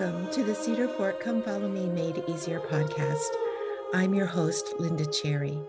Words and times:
Welcome 0.00 0.30
to 0.30 0.42
the 0.42 0.54
Cedar 0.54 0.88
Fort 0.88 1.20
Come 1.20 1.42
Follow 1.42 1.68
Me 1.68 1.86
Made 1.86 2.24
Easier 2.26 2.58
podcast. 2.58 3.28
I'm 3.92 4.14
your 4.14 4.24
host, 4.24 4.72
Linda 4.78 5.04
Cherry. 5.04 5.60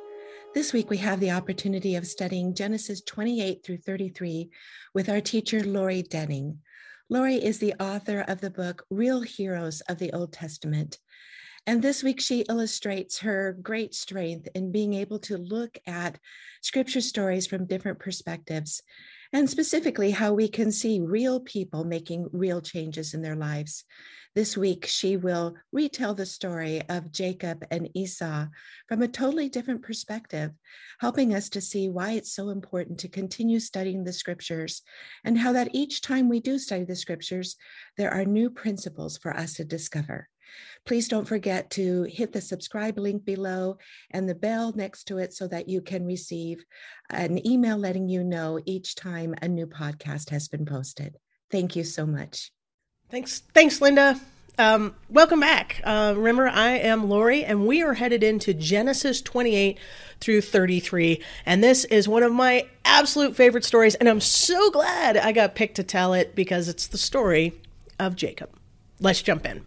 This 0.53 0.71
week 0.71 0.89
we 0.89 0.95
have 0.99 1.19
the 1.19 1.31
opportunity 1.31 1.97
of 1.97 2.07
studying 2.07 2.55
Genesis 2.55 3.01
28 3.01 3.61
through 3.61 3.79
33 3.79 4.49
with 4.93 5.09
our 5.09 5.19
teacher, 5.19 5.65
Lori 5.65 6.03
Denning. 6.03 6.59
Lori 7.09 7.43
is 7.43 7.59
the 7.59 7.73
author 7.73 8.21
of 8.21 8.39
the 8.39 8.49
book 8.49 8.85
Real 8.89 9.19
Heroes 9.19 9.81
of 9.89 9.99
the 9.99 10.13
Old 10.13 10.31
Testament. 10.31 10.97
And 11.67 11.81
this 11.81 12.01
week 12.01 12.21
she 12.21 12.45
illustrates 12.47 13.19
her 13.19 13.57
great 13.61 13.93
strength 13.93 14.47
in 14.55 14.71
being 14.71 14.93
able 14.93 15.19
to 15.19 15.37
look 15.37 15.77
at 15.85 16.19
scripture 16.61 17.01
stories 17.01 17.47
from 17.47 17.65
different 17.65 17.99
perspectives 17.99 18.81
and 19.33 19.49
specifically 19.49 20.11
how 20.11 20.33
we 20.33 20.47
can 20.47 20.71
see 20.71 20.99
real 20.99 21.39
people 21.39 21.83
making 21.83 22.27
real 22.31 22.61
changes 22.61 23.13
in 23.13 23.21
their 23.21 23.35
lives. 23.35 23.85
This 24.33 24.55
week, 24.55 24.85
she 24.85 25.17
will 25.17 25.55
retell 25.73 26.13
the 26.13 26.25
story 26.25 26.81
of 26.87 27.11
Jacob 27.11 27.65
and 27.69 27.89
Esau 27.93 28.47
from 28.87 29.01
a 29.01 29.07
totally 29.09 29.49
different 29.49 29.81
perspective, 29.81 30.51
helping 31.01 31.33
us 31.33 31.49
to 31.49 31.59
see 31.59 31.89
why 31.89 32.11
it's 32.11 32.33
so 32.33 32.47
important 32.49 32.97
to 32.99 33.09
continue 33.09 33.59
studying 33.59 34.05
the 34.05 34.13
scriptures 34.13 34.83
and 35.25 35.37
how 35.37 35.51
that 35.51 35.75
each 35.75 36.01
time 36.01 36.29
we 36.29 36.39
do 36.39 36.57
study 36.57 36.85
the 36.85 36.95
scriptures, 36.95 37.57
there 37.97 38.13
are 38.13 38.23
new 38.23 38.49
principles 38.49 39.17
for 39.17 39.35
us 39.35 39.55
to 39.55 39.65
discover. 39.65 40.29
Please 40.85 41.07
don't 41.07 41.27
forget 41.27 41.69
to 41.71 42.03
hit 42.03 42.31
the 42.33 42.41
subscribe 42.41 42.97
link 42.97 43.25
below 43.25 43.77
and 44.11 44.27
the 44.27 44.35
bell 44.35 44.73
next 44.75 45.05
to 45.05 45.17
it 45.17 45.33
so 45.33 45.47
that 45.47 45.69
you 45.69 45.81
can 45.81 46.05
receive 46.05 46.63
an 47.09 47.45
email 47.45 47.77
letting 47.77 48.09
you 48.09 48.23
know 48.23 48.59
each 48.65 48.95
time 48.95 49.35
a 49.41 49.47
new 49.47 49.67
podcast 49.67 50.29
has 50.29 50.47
been 50.47 50.65
posted. 50.65 51.17
Thank 51.49 51.75
you 51.75 51.83
so 51.83 52.05
much. 52.05 52.51
Thanks, 53.09 53.41
thanks, 53.53 53.81
Linda. 53.81 54.19
Um, 54.57 54.95
welcome 55.09 55.39
back. 55.39 55.81
Uh, 55.83 56.13
remember, 56.15 56.47
I 56.47 56.71
am 56.71 57.09
Lori, 57.09 57.43
and 57.43 57.65
we 57.65 57.81
are 57.81 57.93
headed 57.93 58.23
into 58.23 58.53
Genesis 58.53 59.21
28 59.21 59.79
through 60.19 60.41
33. 60.41 61.21
And 61.45 61.63
this 61.63 61.85
is 61.85 62.07
one 62.07 62.23
of 62.23 62.31
my 62.31 62.67
absolute 62.85 63.35
favorite 63.35 63.65
stories. 63.65 63.95
And 63.95 64.07
I'm 64.07 64.21
so 64.21 64.69
glad 64.71 65.17
I 65.17 65.31
got 65.31 65.55
picked 65.55 65.75
to 65.75 65.83
tell 65.83 66.13
it 66.13 66.35
because 66.35 66.67
it's 66.69 66.87
the 66.87 66.97
story 66.97 67.53
of 67.99 68.15
Jacob. 68.15 68.49
Let's 68.99 69.21
jump 69.21 69.45
in. 69.45 69.65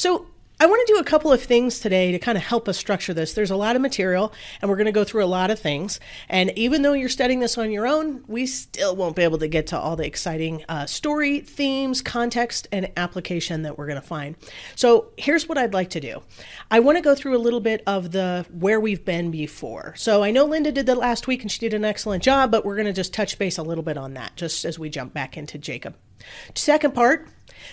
So, 0.00 0.28
I 0.58 0.64
want 0.64 0.86
to 0.86 0.94
do 0.94 0.98
a 0.98 1.04
couple 1.04 1.30
of 1.30 1.42
things 1.42 1.78
today 1.78 2.12
to 2.12 2.18
kind 2.18 2.38
of 2.38 2.44
help 2.44 2.68
us 2.68 2.78
structure 2.78 3.12
this. 3.12 3.34
There's 3.34 3.50
a 3.50 3.56
lot 3.56 3.76
of 3.76 3.82
material, 3.82 4.32
and 4.60 4.70
we're 4.70 4.76
going 4.76 4.86
to 4.86 4.92
go 4.92 5.04
through 5.04 5.22
a 5.22 5.26
lot 5.26 5.50
of 5.50 5.58
things. 5.58 6.00
And 6.30 6.52
even 6.56 6.80
though 6.80 6.94
you're 6.94 7.10
studying 7.10 7.40
this 7.40 7.58
on 7.58 7.70
your 7.70 7.86
own, 7.86 8.24
we 8.26 8.46
still 8.46 8.96
won't 8.96 9.14
be 9.14 9.22
able 9.22 9.36
to 9.38 9.48
get 9.48 9.66
to 9.68 9.78
all 9.78 9.96
the 9.96 10.06
exciting 10.06 10.64
uh, 10.70 10.86
story, 10.86 11.40
themes, 11.40 12.00
context, 12.00 12.66
and 12.72 12.90
application 12.96 13.60
that 13.62 13.76
we're 13.76 13.88
going 13.88 14.00
to 14.00 14.06
find. 14.06 14.36
So 14.74 15.12
here's 15.18 15.46
what 15.46 15.58
I'd 15.58 15.74
like 15.74 15.90
to 15.90 16.00
do 16.00 16.22
I 16.70 16.80
want 16.80 16.96
to 16.96 17.02
go 17.02 17.14
through 17.14 17.36
a 17.36 17.44
little 17.44 17.60
bit 17.60 17.82
of 17.86 18.12
the 18.12 18.46
where 18.50 18.80
we've 18.80 19.04
been 19.04 19.30
before. 19.30 19.94
So 19.96 20.22
I 20.22 20.30
know 20.30 20.46
Linda 20.46 20.72
did 20.72 20.86
that 20.86 20.96
last 20.96 21.26
week, 21.26 21.42
and 21.42 21.52
she 21.52 21.58
did 21.60 21.74
an 21.74 21.84
excellent 21.84 22.22
job, 22.22 22.50
but 22.50 22.64
we're 22.64 22.76
going 22.76 22.86
to 22.86 22.94
just 22.94 23.12
touch 23.12 23.38
base 23.38 23.58
a 23.58 23.62
little 23.62 23.84
bit 23.84 23.98
on 23.98 24.14
that 24.14 24.34
just 24.36 24.64
as 24.64 24.78
we 24.78 24.88
jump 24.88 25.12
back 25.12 25.36
into 25.36 25.58
Jacob. 25.58 25.94
Second 26.54 26.94
part, 26.94 27.28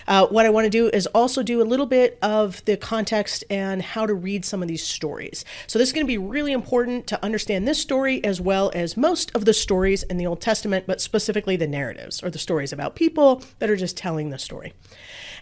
uh, 0.06 0.26
what 0.26 0.46
I 0.46 0.50
want 0.50 0.64
to 0.64 0.70
do 0.70 0.88
is 0.88 1.06
also 1.08 1.42
do 1.42 1.62
a 1.62 1.64
little 1.64 1.86
bit 1.86 2.18
of 2.22 2.64
the 2.64 2.76
context 2.76 3.44
and 3.50 3.82
how 3.82 4.06
to 4.06 4.14
read 4.14 4.44
some 4.44 4.62
of 4.62 4.68
these 4.68 4.82
stories. 4.82 5.44
So, 5.66 5.78
this 5.78 5.88
is 5.88 5.92
going 5.92 6.06
to 6.06 6.08
be 6.08 6.18
really 6.18 6.52
important 6.52 7.06
to 7.08 7.24
understand 7.24 7.66
this 7.66 7.78
story 7.78 8.22
as 8.24 8.40
well 8.40 8.70
as 8.74 8.96
most 8.96 9.30
of 9.34 9.44
the 9.44 9.54
stories 9.54 10.02
in 10.04 10.16
the 10.16 10.26
Old 10.26 10.40
Testament, 10.40 10.86
but 10.86 11.00
specifically 11.00 11.56
the 11.56 11.66
narratives 11.66 12.22
or 12.22 12.30
the 12.30 12.38
stories 12.38 12.72
about 12.72 12.94
people 12.94 13.42
that 13.58 13.70
are 13.70 13.76
just 13.76 13.96
telling 13.96 14.30
the 14.30 14.38
story. 14.38 14.72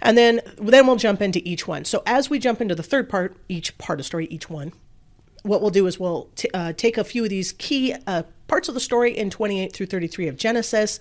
And 0.02 0.16
then, 0.16 0.40
then 0.58 0.86
we'll 0.86 0.96
jump 0.96 1.22
into 1.22 1.40
each 1.44 1.66
one. 1.66 1.84
So, 1.84 2.02
as 2.06 2.28
we 2.30 2.38
jump 2.38 2.60
into 2.60 2.74
the 2.74 2.82
third 2.82 3.08
part, 3.08 3.36
each 3.48 3.76
part 3.78 4.00
of 4.00 4.06
story, 4.06 4.26
each 4.26 4.50
one, 4.50 4.72
what 5.42 5.60
we'll 5.60 5.70
do 5.70 5.86
is 5.86 5.98
we'll 5.98 6.28
t- 6.36 6.50
uh, 6.52 6.72
take 6.72 6.98
a 6.98 7.04
few 7.04 7.24
of 7.24 7.30
these 7.30 7.52
key 7.52 7.94
uh, 8.06 8.24
parts 8.46 8.68
of 8.68 8.74
the 8.74 8.80
story 8.80 9.16
in 9.16 9.30
28 9.30 9.72
through 9.72 9.86
33 9.86 10.28
of 10.28 10.36
Genesis, 10.36 10.98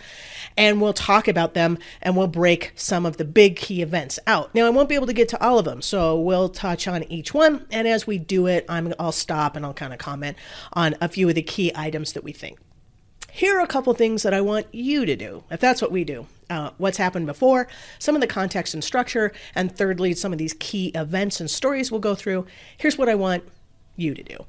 and 0.57 0.81
we'll 0.81 0.93
talk 0.93 1.27
about 1.27 1.53
them 1.53 1.77
and 2.01 2.15
we'll 2.15 2.27
break 2.27 2.71
some 2.75 3.05
of 3.05 3.17
the 3.17 3.25
big 3.25 3.55
key 3.55 3.81
events 3.81 4.19
out. 4.27 4.53
Now, 4.55 4.65
I 4.65 4.69
won't 4.69 4.89
be 4.89 4.95
able 4.95 5.07
to 5.07 5.13
get 5.13 5.29
to 5.29 5.43
all 5.43 5.59
of 5.59 5.65
them, 5.65 5.81
so 5.81 6.19
we'll 6.19 6.49
touch 6.49 6.87
on 6.87 7.03
each 7.11 7.33
one, 7.33 7.65
and 7.71 7.87
as 7.87 8.07
we 8.07 8.17
do 8.17 8.47
it, 8.47 8.65
I'm, 8.69 8.93
I'll 8.99 9.11
stop 9.11 9.55
and 9.55 9.65
I'll 9.65 9.73
kind 9.73 9.93
of 9.93 9.99
comment 9.99 10.37
on 10.73 10.95
a 11.01 11.09
few 11.09 11.29
of 11.29 11.35
the 11.35 11.41
key 11.41 11.71
items 11.75 12.13
that 12.13 12.23
we 12.23 12.31
think. 12.31 12.59
Here 13.31 13.57
are 13.57 13.63
a 13.63 13.67
couple 13.67 13.93
things 13.93 14.23
that 14.23 14.33
I 14.33 14.39
want 14.39 14.73
you 14.73 15.05
to 15.05 15.15
do, 15.17 15.43
if 15.51 15.59
that's 15.59 15.81
what 15.81 15.91
we 15.91 16.05
do. 16.05 16.25
Uh, 16.49 16.69
what's 16.77 16.97
happened 16.97 17.25
before, 17.25 17.67
some 17.99 18.15
of 18.15 18.21
the 18.21 18.27
context 18.27 18.73
and 18.73 18.83
structure, 18.83 19.33
and 19.55 19.75
thirdly, 19.75 20.13
some 20.13 20.31
of 20.31 20.37
these 20.37 20.53
key 20.59 20.89
events 20.95 21.41
and 21.41 21.49
stories 21.49 21.91
we'll 21.91 21.99
go 21.99 22.15
through. 22.15 22.45
Here's 22.77 22.97
what 22.97 23.09
I 23.09 23.15
want 23.15 23.43
you 23.95 24.13
to 24.13 24.23
do. 24.23 24.45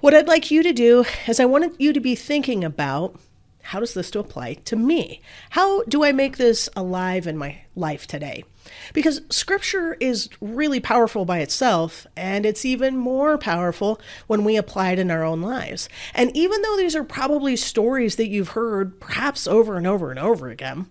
What 0.00 0.14
I'd 0.14 0.28
like 0.28 0.50
you 0.50 0.62
to 0.62 0.72
do 0.72 1.04
is 1.26 1.40
I 1.40 1.44
wanted 1.44 1.76
you 1.78 1.92
to 1.92 2.00
be 2.00 2.14
thinking 2.14 2.64
about 2.64 3.18
how 3.62 3.78
does 3.78 3.94
this 3.94 4.10
to 4.12 4.18
apply 4.18 4.54
to 4.54 4.74
me? 4.74 5.20
How 5.50 5.84
do 5.84 6.02
I 6.02 6.12
make 6.12 6.38
this 6.38 6.68
alive 6.74 7.26
in 7.26 7.36
my 7.36 7.62
life 7.76 8.06
today? 8.06 8.44
Because 8.92 9.20
scripture 9.30 9.96
is 10.00 10.28
really 10.40 10.80
powerful 10.80 11.24
by 11.24 11.38
itself, 11.38 12.06
and 12.16 12.44
it's 12.44 12.64
even 12.64 12.96
more 12.96 13.38
powerful 13.38 14.00
when 14.26 14.44
we 14.44 14.56
apply 14.56 14.92
it 14.92 14.98
in 14.98 15.10
our 15.10 15.22
own 15.22 15.40
lives. 15.40 15.88
And 16.14 16.34
even 16.36 16.62
though 16.62 16.76
these 16.76 16.96
are 16.96 17.04
probably 17.04 17.54
stories 17.54 18.16
that 18.16 18.28
you've 18.28 18.50
heard 18.50 18.98
perhaps 18.98 19.46
over 19.46 19.76
and 19.76 19.86
over 19.86 20.10
and 20.10 20.18
over 20.18 20.48
again, 20.48 20.86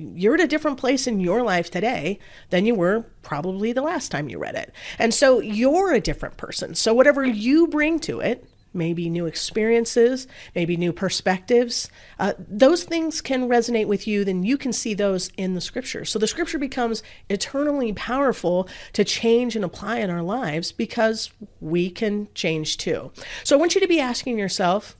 you're 0.00 0.34
at 0.34 0.40
a 0.40 0.46
different 0.46 0.78
place 0.78 1.06
in 1.06 1.20
your 1.20 1.42
life 1.42 1.70
today 1.70 2.18
than 2.50 2.66
you 2.66 2.74
were 2.74 3.06
probably 3.22 3.72
the 3.72 3.82
last 3.82 4.10
time 4.10 4.28
you 4.28 4.38
read 4.38 4.54
it. 4.54 4.72
And 4.98 5.12
so 5.12 5.40
you're 5.40 5.92
a 5.92 6.00
different 6.00 6.36
person. 6.36 6.74
So 6.74 6.94
whatever 6.94 7.24
you 7.24 7.66
bring 7.68 7.98
to 8.00 8.20
it, 8.20 8.48
maybe 8.74 9.08
new 9.08 9.26
experiences, 9.26 10.26
maybe 10.54 10.76
new 10.76 10.92
perspectives, 10.92 11.90
uh, 12.18 12.34
those 12.38 12.84
things 12.84 13.20
can 13.20 13.48
resonate 13.48 13.86
with 13.86 14.06
you, 14.06 14.24
then 14.24 14.42
you 14.42 14.56
can 14.58 14.72
see 14.72 14.94
those 14.94 15.28
in 15.36 15.54
the 15.54 15.60
scripture. 15.60 16.04
So 16.04 16.18
the 16.18 16.26
scripture 16.26 16.58
becomes 16.58 17.02
eternally 17.28 17.92
powerful 17.92 18.68
to 18.92 19.04
change 19.04 19.56
and 19.56 19.64
apply 19.64 19.98
in 19.98 20.10
our 20.10 20.22
lives 20.22 20.70
because 20.72 21.30
we 21.60 21.90
can 21.90 22.28
change 22.34 22.76
too. 22.76 23.10
So 23.42 23.56
I 23.56 23.58
want 23.58 23.74
you 23.74 23.80
to 23.80 23.88
be 23.88 24.00
asking 24.00 24.38
yourself, 24.38 24.96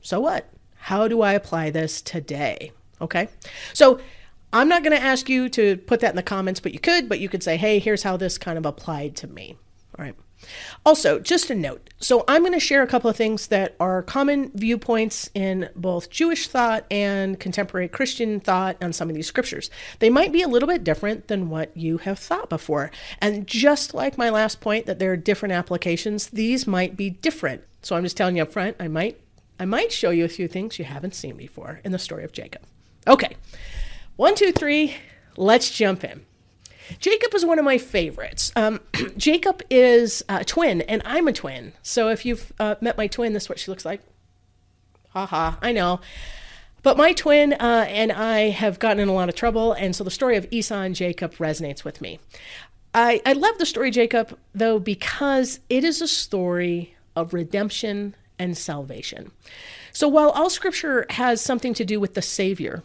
so 0.00 0.20
what? 0.20 0.48
How 0.74 1.08
do 1.08 1.22
I 1.22 1.32
apply 1.32 1.70
this 1.70 2.00
today? 2.02 2.72
Okay. 3.00 3.28
So 3.72 4.00
I'm 4.52 4.68
not 4.68 4.82
going 4.82 4.96
to 4.96 5.02
ask 5.02 5.28
you 5.28 5.48
to 5.50 5.76
put 5.76 6.00
that 6.00 6.10
in 6.10 6.16
the 6.16 6.22
comments, 6.22 6.60
but 6.60 6.72
you 6.72 6.78
could, 6.78 7.08
but 7.08 7.20
you 7.20 7.28
could 7.28 7.42
say, 7.42 7.56
hey, 7.56 7.78
here's 7.78 8.02
how 8.02 8.16
this 8.16 8.38
kind 8.38 8.56
of 8.58 8.64
applied 8.64 9.16
to 9.16 9.26
me. 9.26 9.56
All 9.98 10.04
right. 10.04 10.14
Also, 10.84 11.18
just 11.18 11.50
a 11.50 11.54
note. 11.54 11.90
So, 11.98 12.24
I'm 12.28 12.42
going 12.42 12.52
to 12.52 12.60
share 12.60 12.82
a 12.82 12.86
couple 12.86 13.08
of 13.08 13.16
things 13.16 13.46
that 13.46 13.74
are 13.80 14.02
common 14.02 14.50
viewpoints 14.54 15.30
in 15.34 15.70
both 15.74 16.10
Jewish 16.10 16.46
thought 16.46 16.84
and 16.90 17.40
contemporary 17.40 17.88
Christian 17.88 18.38
thought 18.38 18.76
on 18.82 18.92
some 18.92 19.08
of 19.08 19.16
these 19.16 19.26
scriptures. 19.26 19.70
They 19.98 20.10
might 20.10 20.32
be 20.32 20.42
a 20.42 20.48
little 20.48 20.68
bit 20.68 20.84
different 20.84 21.28
than 21.28 21.48
what 21.48 21.74
you 21.74 21.98
have 21.98 22.18
thought 22.18 22.50
before. 22.50 22.90
And 23.18 23.46
just 23.46 23.94
like 23.94 24.18
my 24.18 24.28
last 24.28 24.60
point 24.60 24.84
that 24.86 24.98
there 24.98 25.10
are 25.10 25.16
different 25.16 25.54
applications, 25.54 26.28
these 26.28 26.66
might 26.66 26.96
be 26.96 27.10
different. 27.10 27.64
So, 27.80 27.96
I'm 27.96 28.04
just 28.04 28.16
telling 28.16 28.36
you 28.36 28.42
up 28.42 28.52
front, 28.52 28.76
I 28.78 28.88
might 28.88 29.18
I 29.58 29.64
might 29.64 29.90
show 29.90 30.10
you 30.10 30.24
a 30.24 30.28
few 30.28 30.48
things 30.48 30.78
you 30.78 30.84
haven't 30.84 31.14
seen 31.14 31.36
before 31.36 31.80
in 31.82 31.92
the 31.92 31.98
story 31.98 32.24
of 32.24 32.32
Jacob. 32.32 32.62
Okay. 33.06 33.36
One, 34.16 34.34
two, 34.34 34.50
three, 34.50 34.96
let's 35.36 35.70
jump 35.70 36.02
in. 36.02 36.24
Jacob 36.98 37.34
is 37.34 37.44
one 37.44 37.58
of 37.58 37.64
my 37.64 37.76
favorites. 37.76 38.50
Um, 38.56 38.80
Jacob 39.18 39.62
is 39.68 40.24
a 40.28 40.42
twin, 40.42 40.80
and 40.82 41.02
I'm 41.04 41.28
a 41.28 41.32
twin. 41.32 41.74
So 41.82 42.08
if 42.08 42.24
you've 42.24 42.50
uh, 42.58 42.76
met 42.80 42.96
my 42.96 43.08
twin, 43.08 43.34
this 43.34 43.44
is 43.44 43.48
what 43.50 43.58
she 43.58 43.70
looks 43.70 43.84
like. 43.84 44.00
Haha, 45.10 45.56
I 45.60 45.72
know. 45.72 46.00
But 46.82 46.96
my 46.96 47.12
twin 47.12 47.52
uh, 47.54 47.86
and 47.88 48.10
I 48.10 48.50
have 48.50 48.78
gotten 48.78 49.00
in 49.00 49.08
a 49.08 49.12
lot 49.12 49.28
of 49.28 49.34
trouble, 49.34 49.72
and 49.72 49.94
so 49.94 50.02
the 50.02 50.10
story 50.10 50.36
of 50.36 50.46
Esau 50.50 50.80
and 50.80 50.94
Jacob 50.94 51.34
resonates 51.34 51.84
with 51.84 52.00
me. 52.00 52.18
I, 52.94 53.20
I 53.26 53.34
love 53.34 53.58
the 53.58 53.66
story 53.66 53.90
Jacob, 53.90 54.38
though, 54.54 54.78
because 54.78 55.60
it 55.68 55.84
is 55.84 56.00
a 56.00 56.08
story 56.08 56.94
of 57.14 57.34
redemption 57.34 58.14
and 58.38 58.56
salvation. 58.56 59.32
So 59.92 60.08
while 60.08 60.30
all 60.30 60.48
scripture 60.48 61.06
has 61.10 61.40
something 61.40 61.74
to 61.74 61.84
do 61.84 61.98
with 61.98 62.14
the 62.14 62.22
Savior, 62.22 62.82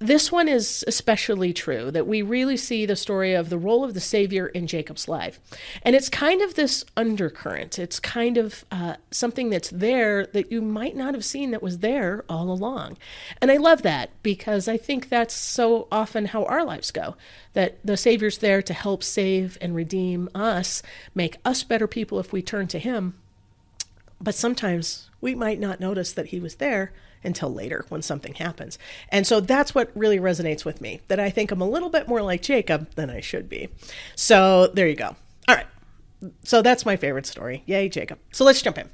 this 0.00 0.32
one 0.32 0.48
is 0.48 0.82
especially 0.86 1.52
true 1.52 1.90
that 1.90 2.06
we 2.06 2.22
really 2.22 2.56
see 2.56 2.86
the 2.86 2.96
story 2.96 3.34
of 3.34 3.50
the 3.50 3.58
role 3.58 3.84
of 3.84 3.92
the 3.92 4.00
Savior 4.00 4.46
in 4.46 4.66
Jacob's 4.66 5.08
life. 5.08 5.38
And 5.82 5.94
it's 5.94 6.08
kind 6.08 6.40
of 6.40 6.54
this 6.54 6.86
undercurrent. 6.96 7.78
It's 7.78 8.00
kind 8.00 8.38
of 8.38 8.64
uh, 8.70 8.94
something 9.10 9.50
that's 9.50 9.68
there 9.68 10.24
that 10.24 10.50
you 10.50 10.62
might 10.62 10.96
not 10.96 11.12
have 11.12 11.24
seen 11.24 11.50
that 11.50 11.62
was 11.62 11.80
there 11.80 12.24
all 12.30 12.50
along. 12.50 12.96
And 13.42 13.50
I 13.50 13.58
love 13.58 13.82
that 13.82 14.08
because 14.22 14.68
I 14.68 14.78
think 14.78 15.10
that's 15.10 15.34
so 15.34 15.86
often 15.92 16.24
how 16.24 16.44
our 16.46 16.64
lives 16.64 16.90
go 16.90 17.14
that 17.52 17.78
the 17.84 17.98
Savior's 17.98 18.38
there 18.38 18.62
to 18.62 18.72
help 18.72 19.02
save 19.04 19.58
and 19.60 19.74
redeem 19.74 20.30
us, 20.34 20.82
make 21.14 21.36
us 21.44 21.62
better 21.62 21.86
people 21.86 22.18
if 22.18 22.32
we 22.32 22.40
turn 22.40 22.68
to 22.68 22.78
Him. 22.78 23.18
But 24.18 24.34
sometimes 24.34 25.10
we 25.20 25.34
might 25.34 25.60
not 25.60 25.78
notice 25.78 26.14
that 26.14 26.26
He 26.28 26.40
was 26.40 26.54
there 26.54 26.90
until 27.24 27.52
later 27.52 27.84
when 27.88 28.02
something 28.02 28.34
happens. 28.34 28.78
And 29.10 29.26
so 29.26 29.40
that's 29.40 29.74
what 29.74 29.90
really 29.94 30.18
resonates 30.18 30.64
with 30.64 30.80
me 30.80 31.00
that 31.08 31.20
I 31.20 31.30
think 31.30 31.50
I'm 31.50 31.60
a 31.60 31.68
little 31.68 31.90
bit 31.90 32.08
more 32.08 32.22
like 32.22 32.42
Jacob 32.42 32.94
than 32.94 33.10
I 33.10 33.20
should 33.20 33.48
be. 33.48 33.68
So 34.14 34.68
there 34.68 34.88
you 34.88 34.96
go. 34.96 35.16
All 35.48 35.54
right. 35.54 35.66
So 36.44 36.62
that's 36.62 36.84
my 36.84 36.96
favorite 36.96 37.26
story. 37.26 37.62
Yay, 37.66 37.88
Jacob. 37.88 38.18
So 38.32 38.44
let's 38.44 38.62
jump 38.62 38.78
in. 38.78 38.88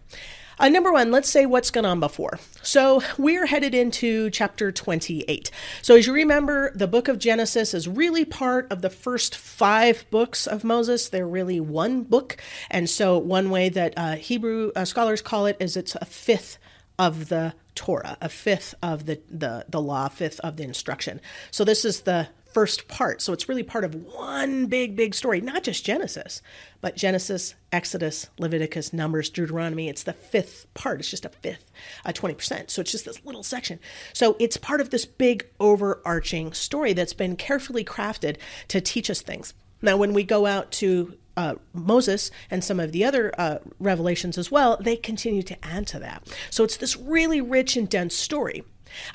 Uh, 0.58 0.70
number 0.70 0.90
one, 0.90 1.10
let's 1.10 1.28
say 1.28 1.44
what's 1.44 1.70
gone 1.70 1.84
on 1.84 2.00
before. 2.00 2.38
So 2.62 3.02
we're 3.18 3.46
headed 3.46 3.74
into 3.74 4.30
chapter 4.30 4.72
28. 4.72 5.50
So 5.82 5.96
as 5.96 6.06
you 6.06 6.14
remember, 6.14 6.72
the 6.74 6.86
book 6.86 7.08
of 7.08 7.18
Genesis 7.18 7.74
is 7.74 7.86
really 7.86 8.24
part 8.24 8.70
of 8.72 8.80
the 8.80 8.88
first 8.88 9.36
five 9.36 10.06
books 10.10 10.46
of 10.46 10.64
Moses. 10.64 11.10
They're 11.10 11.28
really 11.28 11.60
one 11.60 12.04
book. 12.04 12.38
And 12.70 12.88
so 12.88 13.18
one 13.18 13.50
way 13.50 13.68
that 13.68 13.92
uh, 13.98 14.16
Hebrew 14.16 14.72
uh, 14.74 14.86
scholars 14.86 15.20
call 15.20 15.44
it 15.44 15.58
is 15.60 15.76
it's 15.76 15.94
a 15.96 16.06
fifth 16.06 16.56
of 16.98 17.28
the 17.28 17.52
Torah, 17.76 18.16
a 18.20 18.28
fifth 18.28 18.74
of 18.82 19.06
the, 19.06 19.20
the, 19.30 19.64
the 19.68 19.80
law, 19.80 20.06
a 20.06 20.10
fifth 20.10 20.40
of 20.40 20.56
the 20.56 20.64
instruction. 20.64 21.20
So 21.50 21.64
this 21.64 21.84
is 21.84 22.00
the 22.00 22.28
first 22.56 22.88
part. 22.88 23.20
So 23.20 23.34
it's 23.34 23.50
really 23.50 23.62
part 23.62 23.84
of 23.84 23.94
one 23.94 24.64
big, 24.64 24.96
big 24.96 25.14
story, 25.14 25.42
not 25.42 25.62
just 25.62 25.84
Genesis, 25.84 26.40
but 26.80 26.96
Genesis, 26.96 27.54
Exodus, 27.70 28.30
Leviticus, 28.38 28.94
Numbers, 28.94 29.28
Deuteronomy. 29.28 29.90
It's 29.90 30.04
the 30.04 30.14
fifth 30.14 30.66
part. 30.72 31.00
It's 31.00 31.10
just 31.10 31.26
a 31.26 31.28
fifth, 31.28 31.70
uh, 32.06 32.12
20%. 32.12 32.70
So 32.70 32.80
it's 32.80 32.92
just 32.92 33.04
this 33.04 33.22
little 33.26 33.42
section. 33.42 33.78
So 34.14 34.36
it's 34.40 34.56
part 34.56 34.80
of 34.80 34.88
this 34.88 35.04
big 35.04 35.46
overarching 35.60 36.54
story 36.54 36.94
that's 36.94 37.12
been 37.12 37.36
carefully 37.36 37.84
crafted 37.84 38.38
to 38.68 38.80
teach 38.80 39.10
us 39.10 39.20
things. 39.20 39.52
Now, 39.82 39.98
when 39.98 40.14
we 40.14 40.24
go 40.24 40.46
out 40.46 40.72
to 40.72 41.14
uh, 41.36 41.56
Moses 41.72 42.30
and 42.50 42.64
some 42.64 42.80
of 42.80 42.92
the 42.92 43.04
other 43.04 43.32
uh, 43.38 43.58
revelations 43.78 44.38
as 44.38 44.50
well, 44.50 44.76
they 44.80 44.96
continue 44.96 45.42
to 45.42 45.64
add 45.64 45.86
to 45.88 45.98
that. 45.98 46.26
So 46.50 46.64
it's 46.64 46.76
this 46.76 46.96
really 46.96 47.40
rich 47.40 47.76
and 47.76 47.88
dense 47.88 48.14
story. 48.14 48.64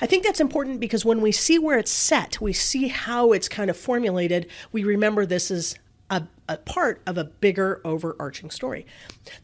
I 0.00 0.06
think 0.06 0.24
that's 0.24 0.40
important 0.40 0.80
because 0.80 1.04
when 1.04 1.20
we 1.20 1.32
see 1.32 1.58
where 1.58 1.78
it's 1.78 1.90
set, 1.90 2.40
we 2.40 2.52
see 2.52 2.88
how 2.88 3.32
it's 3.32 3.48
kind 3.48 3.70
of 3.70 3.76
formulated, 3.76 4.46
we 4.70 4.84
remember 4.84 5.26
this 5.26 5.50
is 5.50 5.76
a, 6.12 6.28
a, 6.48 6.58
part 6.58 7.00
of 7.06 7.16
a 7.16 7.24
bigger 7.24 7.80
overarching 7.84 8.50
story. 8.50 8.84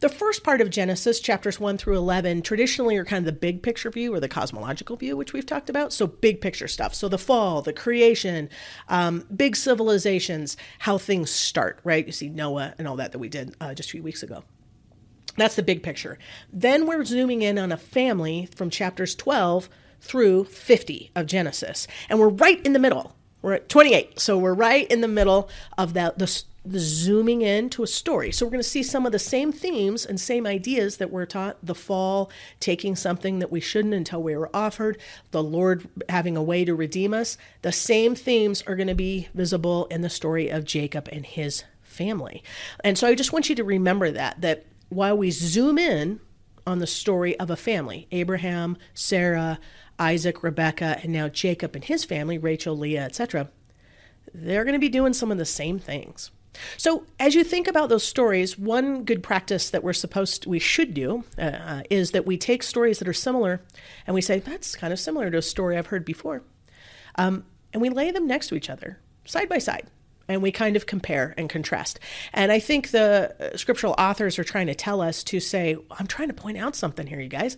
The 0.00 0.09
first 0.11 0.44
part 0.44 0.61
of 0.61 0.69
Genesis, 0.69 1.19
chapters 1.19 1.59
1 1.59 1.79
through 1.79 1.97
11, 1.97 2.43
traditionally 2.43 2.97
are 2.99 3.05
kind 3.05 3.26
of 3.26 3.35
the 3.35 3.41
big 3.41 3.62
picture 3.62 3.91
view 3.91 4.12
or 4.12 4.20
the 4.20 4.29
cosmological 4.29 4.97
view, 4.97 5.17
which 5.17 5.32
we've 5.32 5.47
talked 5.47 5.70
about. 5.70 5.93
So, 5.93 6.06
big 6.06 6.41
picture 6.43 6.69
stuff. 6.69 6.94
So, 6.94 7.09
the 7.09 7.19
fall, 7.19 7.62
the 7.62 7.73
creation, 7.73 8.50
um, 8.88 9.25
big 9.35 9.56
civilizations, 9.56 10.56
how 10.81 10.99
things 10.99 11.31
start, 11.31 11.81
right? 11.85 12.05
You 12.05 12.12
see 12.12 12.29
Noah 12.29 12.75
and 12.79 12.87
all 12.87 12.97
that 12.97 13.12
that 13.12 13.19
we 13.19 13.31
did 13.31 13.56
uh, 13.61 13.73
just 13.73 13.88
a 13.88 13.93
few 13.93 14.03
weeks 14.03 14.23
ago. 14.23 14.44
That's 15.37 15.56
the 15.56 15.62
big 15.62 15.82
picture. 15.82 16.19
Then 16.53 16.87
we're 16.87 17.05
zooming 17.05 17.43
in 17.43 17.59
on 17.59 17.73
a 17.73 17.76
family 17.76 18.49
from 18.55 18.69
chapters 18.69 19.15
12 19.15 19.70
through 20.00 20.44
50 20.44 21.12
of 21.15 21.26
Genesis. 21.26 21.87
And 22.11 22.19
we're 22.19 22.29
right 22.29 22.65
in 22.67 22.73
the 22.73 22.79
middle. 22.79 23.15
We're 23.41 23.55
at 23.55 23.69
28. 23.69 24.19
So 24.19 24.37
we're 24.37 24.55
right 24.55 24.87
in 24.91 25.00
the 25.00 25.09
middle 25.09 25.49
of 25.76 25.94
that 25.94 26.19
the, 26.19 26.43
the 26.64 26.78
zooming 26.78 27.43
in 27.43 27.70
to 27.70 27.82
a 27.82 27.87
story. 27.87 28.32
So 28.32 28.44
we're 28.44 28.50
going 28.50 28.62
to 28.62 28.69
see 28.69 28.82
some 28.82 29.06
of 29.06 29.12
the 29.12 29.19
same 29.19 29.52
themes 29.52 30.05
and 30.05 30.20
same 30.20 30.46
ideas 30.46 30.99
that 30.99 31.10
we're 31.10 31.26
taught 31.26 31.56
the 31.62 31.75
fall, 31.75 32.31
taking 32.60 32.94
something 32.94 33.38
that 33.38 33.50
we 33.50 33.60
shouldn't 33.60 33.94
until 33.94 34.22
we 34.22 34.37
were 34.37 34.50
offered, 34.55 34.99
the 35.31 35.43
Lord 35.43 35.88
having 36.08 36.37
a 36.37 36.43
way 36.43 36.64
to 36.64 36.75
redeem 36.75 37.14
us. 37.14 37.38
The 37.62 37.72
same 37.72 38.14
themes 38.14 38.62
are 38.66 38.76
going 38.76 38.88
to 38.88 38.94
be 38.94 39.28
visible 39.34 39.87
in 39.87 40.02
the 40.02 40.10
story 40.10 40.49
of 40.49 40.64
Jacob 40.64 41.08
and 41.10 41.25
his 41.25 41.64
family. 41.82 42.43
And 42.84 42.99
so 42.99 43.06
I 43.06 43.14
just 43.14 43.32
want 43.32 43.49
you 43.49 43.56
to 43.56 43.64
remember 43.64 44.10
that 44.10 44.40
that 44.40 44.66
while 44.88 45.16
we 45.16 45.31
zoom 45.31 45.78
in 45.78 46.20
on 46.66 46.78
the 46.78 46.87
story 46.87 47.38
of 47.38 47.50
a 47.50 47.56
family, 47.56 48.06
Abraham, 48.12 48.76
Sarah, 48.94 49.58
Isaac, 49.99 50.43
Rebecca, 50.43 50.99
and 51.02 51.12
now 51.12 51.28
Jacob 51.28 51.75
and 51.75 51.84
his 51.84 52.05
family, 52.05 52.38
Rachel, 52.38 52.76
Leah, 52.76 53.05
etc., 53.05 53.49
they're 54.34 54.64
going 54.64 54.75
to 54.75 54.78
be 54.78 54.88
doing 54.88 55.14
some 55.14 55.32
of 55.32 55.38
the 55.38 55.44
same 55.44 55.78
things. 55.78 56.31
So, 56.76 57.05
as 57.19 57.34
you 57.34 57.44
think 57.44 57.69
about 57.69 57.88
those 57.88 58.05
stories, 58.05 58.58
one 58.58 59.05
good 59.05 59.22
practice 59.22 59.70
that 59.70 59.82
we're 59.82 59.93
supposed 59.93 60.43
to, 60.43 60.49
we 60.49 60.58
should 60.58 60.94
do 60.94 61.25
uh, 61.38 61.43
uh, 61.43 61.82
is 61.90 62.12
that 62.12 62.26
we 62.26 62.37
take 62.37 62.62
stories 62.62 62.99
that 62.99 63.08
are 63.08 63.12
similar 63.12 63.60
and 64.06 64.14
we 64.14 64.20
say 64.20 64.38
that's 64.38 64.76
kind 64.76 64.93
of 64.93 64.99
similar 64.99 65.31
to 65.31 65.38
a 65.38 65.43
story 65.43 65.76
I've 65.76 65.87
heard 65.87 66.05
before, 66.05 66.43
um, 67.16 67.44
and 67.72 67.82
we 67.82 67.90
lay 67.90 68.10
them 68.10 68.26
next 68.26 68.49
to 68.49 68.55
each 68.55 68.70
other, 68.70 68.99
side 69.25 69.49
by 69.49 69.58
side, 69.58 69.87
and 70.28 70.43
we 70.43 70.52
kind 70.52 70.76
of 70.76 70.87
compare 70.87 71.34
and 71.37 71.49
contrast. 71.49 72.00
And 72.32 72.52
I 72.52 72.58
think 72.58 72.90
the 72.90 73.34
uh, 73.40 73.56
scriptural 73.56 73.94
authors 73.99 74.38
are 74.38 74.44
trying 74.44 74.66
to 74.69 74.75
tell 74.75 75.00
us 75.00 75.25
to 75.25 75.40
say, 75.40 75.76
I'm 75.90 76.06
trying 76.06 76.28
to 76.28 76.34
point 76.34 76.58
out 76.58 76.76
something 76.76 77.06
here, 77.06 77.20
you 77.20 77.28
guys. 77.28 77.56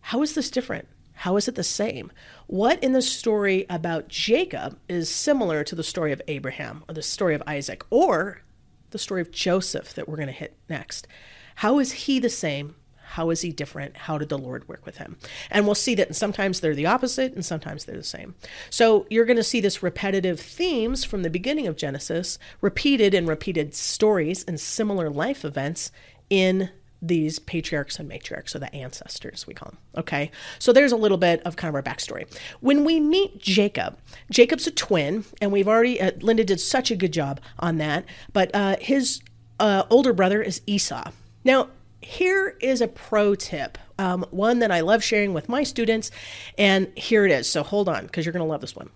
How 0.00 0.22
is 0.22 0.34
this 0.34 0.50
different? 0.50 0.88
How 1.22 1.36
is 1.36 1.48
it 1.48 1.56
the 1.56 1.64
same? 1.64 2.12
What 2.46 2.82
in 2.82 2.92
the 2.92 3.02
story 3.02 3.66
about 3.68 4.06
Jacob 4.06 4.78
is 4.88 5.10
similar 5.10 5.64
to 5.64 5.74
the 5.74 5.82
story 5.82 6.12
of 6.12 6.22
Abraham 6.28 6.84
or 6.88 6.94
the 6.94 7.02
story 7.02 7.34
of 7.34 7.42
Isaac 7.44 7.84
or 7.90 8.42
the 8.90 9.00
story 9.00 9.20
of 9.20 9.32
Joseph 9.32 9.94
that 9.94 10.08
we're 10.08 10.16
going 10.16 10.28
to 10.28 10.32
hit 10.32 10.56
next? 10.68 11.08
How 11.56 11.80
is 11.80 11.90
he 11.90 12.20
the 12.20 12.30
same? 12.30 12.76
How 13.02 13.30
is 13.30 13.40
he 13.40 13.50
different? 13.50 13.96
How 13.96 14.16
did 14.16 14.28
the 14.28 14.38
Lord 14.38 14.68
work 14.68 14.86
with 14.86 14.98
him? 14.98 15.16
And 15.50 15.64
we'll 15.64 15.74
see 15.74 15.96
that 15.96 16.14
sometimes 16.14 16.60
they're 16.60 16.74
the 16.74 16.86
opposite 16.86 17.32
and 17.32 17.44
sometimes 17.44 17.84
they're 17.84 17.96
the 17.96 18.04
same. 18.04 18.36
So 18.70 19.04
you're 19.10 19.24
going 19.24 19.38
to 19.38 19.42
see 19.42 19.60
this 19.60 19.82
repetitive 19.82 20.38
themes 20.38 21.02
from 21.02 21.24
the 21.24 21.30
beginning 21.30 21.66
of 21.66 21.76
Genesis 21.76 22.38
repeated 22.60 23.12
and 23.12 23.26
repeated 23.26 23.74
stories 23.74 24.44
and 24.44 24.60
similar 24.60 25.10
life 25.10 25.44
events 25.44 25.90
in 26.30 26.70
these 27.00 27.38
patriarchs 27.38 27.98
and 27.98 28.10
matriarchs, 28.10 28.50
so 28.50 28.58
the 28.58 28.74
ancestors, 28.74 29.46
we 29.46 29.54
call 29.54 29.70
them. 29.70 29.78
Okay, 29.96 30.30
so 30.58 30.72
there's 30.72 30.92
a 30.92 30.96
little 30.96 31.18
bit 31.18 31.42
of 31.44 31.56
kind 31.56 31.68
of 31.68 31.74
our 31.74 31.82
backstory. 31.82 32.26
When 32.60 32.84
we 32.84 33.00
meet 33.00 33.38
Jacob, 33.38 33.98
Jacob's 34.30 34.66
a 34.66 34.70
twin, 34.70 35.24
and 35.40 35.52
we've 35.52 35.68
already, 35.68 36.00
uh, 36.00 36.12
Linda 36.20 36.44
did 36.44 36.60
such 36.60 36.90
a 36.90 36.96
good 36.96 37.12
job 37.12 37.40
on 37.58 37.78
that, 37.78 38.04
but 38.32 38.50
uh, 38.54 38.76
his 38.80 39.20
uh, 39.60 39.84
older 39.90 40.12
brother 40.12 40.42
is 40.42 40.60
Esau. 40.66 41.10
Now, 41.44 41.68
here 42.00 42.56
is 42.60 42.80
a 42.80 42.88
pro 42.88 43.34
tip, 43.34 43.78
um, 43.98 44.24
one 44.30 44.60
that 44.60 44.70
I 44.70 44.80
love 44.80 45.02
sharing 45.02 45.34
with 45.34 45.48
my 45.48 45.62
students, 45.62 46.10
and 46.56 46.88
here 46.96 47.24
it 47.24 47.32
is. 47.32 47.48
So 47.48 47.62
hold 47.62 47.88
on, 47.88 48.06
because 48.06 48.24
you're 48.24 48.32
going 48.32 48.44
to 48.44 48.50
love 48.50 48.60
this 48.60 48.76
one. 48.76 48.90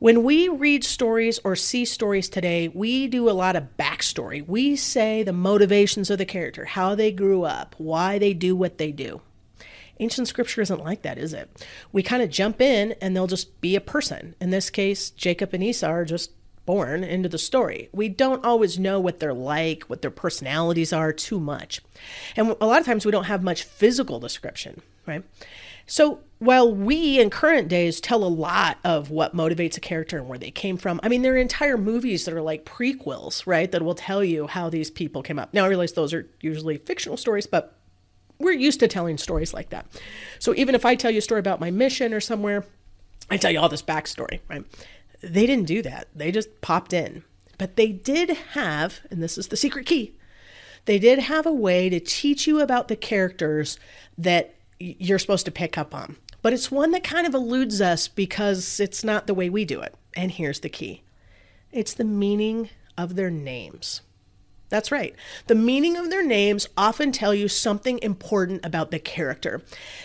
When 0.00 0.24
we 0.24 0.48
read 0.48 0.82
stories 0.82 1.38
or 1.44 1.54
see 1.54 1.84
stories 1.84 2.30
today, 2.30 2.68
we 2.68 3.06
do 3.06 3.28
a 3.28 3.36
lot 3.36 3.54
of 3.54 3.76
backstory. 3.78 4.42
We 4.42 4.74
say 4.74 5.22
the 5.22 5.34
motivations 5.34 6.08
of 6.08 6.16
the 6.16 6.24
character, 6.24 6.64
how 6.64 6.94
they 6.94 7.12
grew 7.12 7.44
up, 7.44 7.74
why 7.76 8.18
they 8.18 8.32
do 8.32 8.56
what 8.56 8.78
they 8.78 8.92
do. 8.92 9.20
Ancient 9.98 10.26
scripture 10.26 10.62
isn't 10.62 10.82
like 10.82 11.02
that, 11.02 11.18
is 11.18 11.34
it? 11.34 11.66
We 11.92 12.02
kind 12.02 12.22
of 12.22 12.30
jump 12.30 12.62
in 12.62 12.94
and 13.02 13.14
they'll 13.14 13.26
just 13.26 13.60
be 13.60 13.76
a 13.76 13.80
person. 13.82 14.34
In 14.40 14.48
this 14.48 14.70
case, 14.70 15.10
Jacob 15.10 15.52
and 15.52 15.62
Esau 15.62 15.88
are 15.88 16.06
just 16.06 16.30
born 16.64 17.04
into 17.04 17.28
the 17.28 17.36
story. 17.36 17.90
We 17.92 18.08
don't 18.08 18.42
always 18.42 18.78
know 18.78 18.98
what 19.00 19.20
they're 19.20 19.34
like, 19.34 19.82
what 19.82 20.00
their 20.00 20.10
personalities 20.10 20.94
are 20.94 21.12
too 21.12 21.38
much. 21.38 21.82
And 22.36 22.56
a 22.58 22.66
lot 22.66 22.80
of 22.80 22.86
times 22.86 23.04
we 23.04 23.12
don't 23.12 23.24
have 23.24 23.42
much 23.42 23.64
physical 23.64 24.18
description, 24.18 24.80
right? 25.06 25.24
So 25.90 26.20
while 26.38 26.72
we 26.72 27.18
in 27.18 27.30
current 27.30 27.66
days 27.66 28.00
tell 28.00 28.22
a 28.22 28.26
lot 28.26 28.78
of 28.84 29.10
what 29.10 29.34
motivates 29.34 29.76
a 29.76 29.80
character 29.80 30.18
and 30.18 30.28
where 30.28 30.38
they 30.38 30.52
came 30.52 30.76
from, 30.76 31.00
I 31.02 31.08
mean, 31.08 31.22
there 31.22 31.34
are 31.34 31.36
entire 31.36 31.76
movies 31.76 32.24
that 32.24 32.32
are 32.32 32.40
like 32.40 32.64
prequels, 32.64 33.44
right? 33.44 33.70
That 33.70 33.82
will 33.82 33.96
tell 33.96 34.22
you 34.22 34.46
how 34.46 34.70
these 34.70 34.88
people 34.88 35.20
came 35.24 35.36
up. 35.36 35.52
Now, 35.52 35.64
I 35.64 35.68
realize 35.68 35.92
those 35.92 36.14
are 36.14 36.28
usually 36.40 36.78
fictional 36.78 37.16
stories, 37.16 37.48
but 37.48 37.76
we're 38.38 38.52
used 38.52 38.78
to 38.80 38.88
telling 38.88 39.18
stories 39.18 39.52
like 39.52 39.70
that. 39.70 39.84
So 40.38 40.54
even 40.54 40.76
if 40.76 40.86
I 40.86 40.94
tell 40.94 41.10
you 41.10 41.18
a 41.18 41.22
story 41.22 41.40
about 41.40 41.58
my 41.58 41.72
mission 41.72 42.14
or 42.14 42.20
somewhere, 42.20 42.64
I 43.28 43.36
tell 43.36 43.50
you 43.50 43.58
all 43.58 43.68
this 43.68 43.82
backstory, 43.82 44.38
right? 44.48 44.64
They 45.24 45.44
didn't 45.44 45.66
do 45.66 45.82
that. 45.82 46.06
They 46.14 46.30
just 46.30 46.60
popped 46.60 46.92
in. 46.92 47.24
But 47.58 47.74
they 47.74 47.88
did 47.88 48.30
have, 48.52 49.00
and 49.10 49.20
this 49.20 49.36
is 49.36 49.48
the 49.48 49.56
secret 49.56 49.86
key, 49.86 50.14
they 50.84 51.00
did 51.00 51.18
have 51.18 51.46
a 51.46 51.52
way 51.52 51.88
to 51.88 51.98
teach 51.98 52.46
you 52.46 52.60
about 52.60 52.86
the 52.86 52.96
characters 52.96 53.76
that 54.16 54.54
you're 54.80 55.18
supposed 55.18 55.44
to 55.44 55.52
pick 55.52 55.78
up 55.78 55.94
on. 55.94 56.16
But 56.42 56.52
it's 56.52 56.70
one 56.70 56.90
that 56.92 57.04
kind 57.04 57.26
of 57.26 57.34
eludes 57.34 57.80
us 57.80 58.08
because 58.08 58.80
it's 58.80 59.04
not 59.04 59.26
the 59.26 59.34
way 59.34 59.50
we 59.50 59.64
do 59.64 59.80
it. 59.80 59.94
And 60.16 60.32
here's 60.32 60.60
the 60.60 60.68
key 60.68 61.02
it's 61.70 61.94
the 61.94 62.04
meaning 62.04 62.70
of 62.98 63.14
their 63.14 63.30
names. 63.30 64.00
That's 64.70 64.92
right. 64.92 65.16
The 65.48 65.56
meaning 65.56 65.96
of 65.96 66.10
their 66.10 66.24
names 66.24 66.68
often 66.76 67.10
tell 67.10 67.34
you 67.34 67.48
something 67.48 67.98
important 68.02 68.64
about 68.64 68.92
the 68.92 69.00
character. 69.00 69.62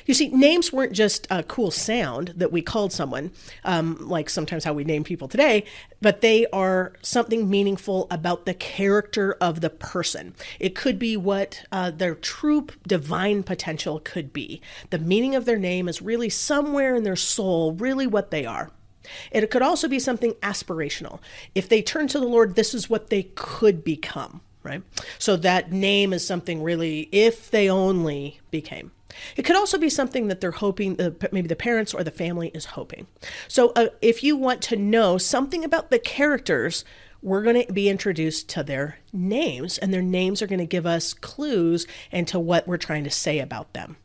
You 0.07 0.15
see, 0.15 0.29
names 0.29 0.74
weren't 0.74 0.91
just 0.91 1.27
a 1.29 1.43
cool 1.43 1.69
sound 1.69 2.34
that 2.36 2.51
we 2.51 2.63
called 2.63 2.91
someone, 2.91 3.31
um, 3.63 3.95
like 4.10 4.27
sometimes 4.27 4.63
how 4.63 4.74
we 4.74 4.84
name 4.84 5.03
people 5.03 5.27
today, 5.27 5.65
but 6.01 6.22
they 6.22 6.48
are 6.48 6.93
something 7.03 7.48
meaningful 7.48 8.07
about 8.10 8.48
the 8.48 8.55
character 8.55 9.38
of 9.39 9.62
the 9.62 9.69
person. 9.69 10.34
It 10.60 10.74
could 10.74 10.98
be 10.98 11.15
what 11.15 11.63
uh, 11.72 11.91
their 11.91 12.15
true 12.15 12.65
divine 12.88 13.43
potential 13.43 14.01
could 14.03 14.34
be. 14.34 14.62
The 14.89 14.98
meaning 14.98 15.36
of 15.36 15.45
their 15.45 15.60
name 15.60 15.88
is 15.88 16.01
really 16.01 16.29
somewhere 16.29 16.95
in 16.95 17.03
their 17.03 17.15
soul, 17.15 17.74
really 17.74 18.07
what 18.07 18.31
they 18.31 18.48
are. 18.48 18.72
It 19.31 19.51
could 19.51 19.62
also 19.62 19.88
be 19.88 20.00
something 20.00 20.34
aspirational. 20.41 21.19
If 21.53 21.69
they 21.69 21.84
turn 21.84 22.07
to 22.07 22.19
the 22.19 22.25
Lord, 22.27 22.55
this 22.55 22.74
is 22.74 22.89
what 22.89 23.12
they 23.12 23.29
could 23.36 23.84
become 23.84 24.41
right? 24.65 24.81
So 25.19 25.38
that 25.38 25.72
name 25.72 26.12
is 26.12 26.25
something 26.25 26.62
really, 26.62 27.07
if 27.12 27.50
they 27.51 27.69
only 27.69 28.39
became. 28.51 28.91
It 29.38 29.43
could 29.43 29.55
also 29.55 29.77
be 29.77 29.89
something 29.89 30.27
that 30.27 30.41
they're 30.41 30.51
hoping, 30.51 31.00
uh, 31.00 31.12
maybe 31.31 31.48
the 31.48 31.55
parents 31.55 31.93
or 31.93 32.03
the 32.03 32.12
family 32.12 32.50
is 32.53 32.65
hoping. 32.65 33.07
So, 33.48 33.72
uh, 33.75 33.88
if 34.01 34.24
you 34.24 34.36
want 34.36 34.62
to 34.63 34.75
know 34.75 35.17
something 35.17 35.63
about 35.63 35.89
the 35.89 36.00
characters, 36.00 36.84
we're 37.22 37.43
going 37.43 37.65
to 37.65 37.74
be 37.74 37.89
introduced 37.89 38.50
to 38.50 38.63
their 38.63 39.00
names, 39.13 39.77
and 39.77 39.93
their 39.93 40.01
names 40.01 40.41
are 40.41 40.48
going 40.48 40.60
to 40.60 40.65
give 40.65 40.86
us 40.86 41.13
clues 41.13 41.88
into 42.12 42.39
what 42.39 42.67
we're 42.67 42.77
trying 42.77 43.03
to 43.05 43.10
say 43.10 43.39
about 43.39 43.74
them. 43.74 43.95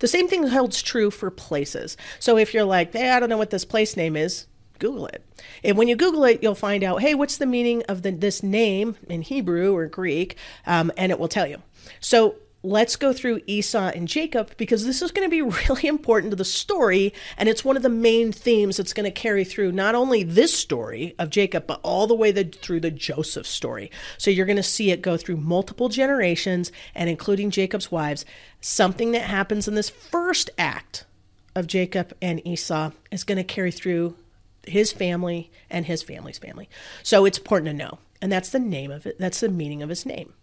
The 0.00 0.08
same 0.08 0.28
thing 0.28 0.46
holds 0.48 0.82
true 0.82 1.10
for 1.10 1.30
places. 1.30 1.96
So, 2.18 2.36
if 2.36 2.52
you're 2.52 2.64
like, 2.64 2.92
hey, 2.92 3.10
I 3.10 3.20
don't 3.20 3.30
know 3.30 3.38
what 3.38 3.50
this 3.50 3.64
place 3.64 3.96
name 3.96 4.16
is, 4.16 4.46
Google 4.78 5.06
it. 5.06 5.24
And 5.62 5.76
when 5.76 5.88
you 5.88 5.96
Google 5.96 6.24
it, 6.24 6.42
you'll 6.42 6.54
find 6.54 6.82
out, 6.84 7.02
hey, 7.02 7.14
what's 7.14 7.38
the 7.38 7.46
meaning 7.46 7.82
of 7.88 8.02
the, 8.02 8.10
this 8.10 8.42
name 8.42 8.96
in 9.08 9.22
Hebrew 9.22 9.74
or 9.74 9.86
Greek? 9.86 10.36
Um, 10.66 10.92
and 10.96 11.12
it 11.12 11.18
will 11.18 11.28
tell 11.28 11.46
you. 11.46 11.62
So 12.00 12.36
let's 12.62 12.96
go 12.96 13.12
through 13.12 13.40
Esau 13.46 13.90
and 13.94 14.08
Jacob 14.08 14.50
because 14.56 14.84
this 14.84 15.00
is 15.00 15.12
going 15.12 15.28
to 15.28 15.30
be 15.30 15.42
really 15.68 15.86
important 15.86 16.32
to 16.32 16.36
the 16.36 16.44
story. 16.44 17.12
And 17.36 17.48
it's 17.48 17.64
one 17.64 17.76
of 17.76 17.82
the 17.82 17.88
main 17.88 18.32
themes 18.32 18.76
that's 18.76 18.92
going 18.92 19.04
to 19.04 19.10
carry 19.10 19.44
through 19.44 19.72
not 19.72 19.94
only 19.94 20.22
this 20.22 20.54
story 20.54 21.14
of 21.18 21.30
Jacob, 21.30 21.66
but 21.66 21.80
all 21.82 22.06
the 22.06 22.14
way 22.14 22.30
the, 22.32 22.44
through 22.44 22.80
the 22.80 22.90
Joseph 22.90 23.46
story. 23.46 23.90
So 24.16 24.30
you're 24.30 24.46
going 24.46 24.56
to 24.56 24.62
see 24.62 24.90
it 24.90 25.02
go 25.02 25.16
through 25.16 25.36
multiple 25.36 25.88
generations 25.88 26.72
and 26.94 27.08
including 27.08 27.50
Jacob's 27.50 27.92
wives. 27.92 28.24
Something 28.60 29.12
that 29.12 29.22
happens 29.22 29.68
in 29.68 29.74
this 29.74 29.90
first 29.90 30.50
act 30.58 31.04
of 31.54 31.66
Jacob 31.66 32.12
and 32.20 32.46
Esau 32.46 32.92
is 33.10 33.24
going 33.24 33.38
to 33.38 33.44
carry 33.44 33.70
through 33.70 34.16
his 34.68 34.92
family 34.92 35.50
and 35.70 35.86
his 35.86 36.02
family's 36.02 36.38
family. 36.38 36.68
So 37.02 37.24
it's 37.24 37.38
important 37.38 37.70
to 37.70 37.74
know. 37.74 37.98
And 38.20 38.32
that's 38.32 38.50
the 38.50 38.58
name 38.58 38.90
of 38.90 39.06
it. 39.06 39.18
That's 39.18 39.40
the 39.40 39.48
meaning 39.48 39.82
of 39.82 39.88
his 39.88 40.04
name. 40.04 40.34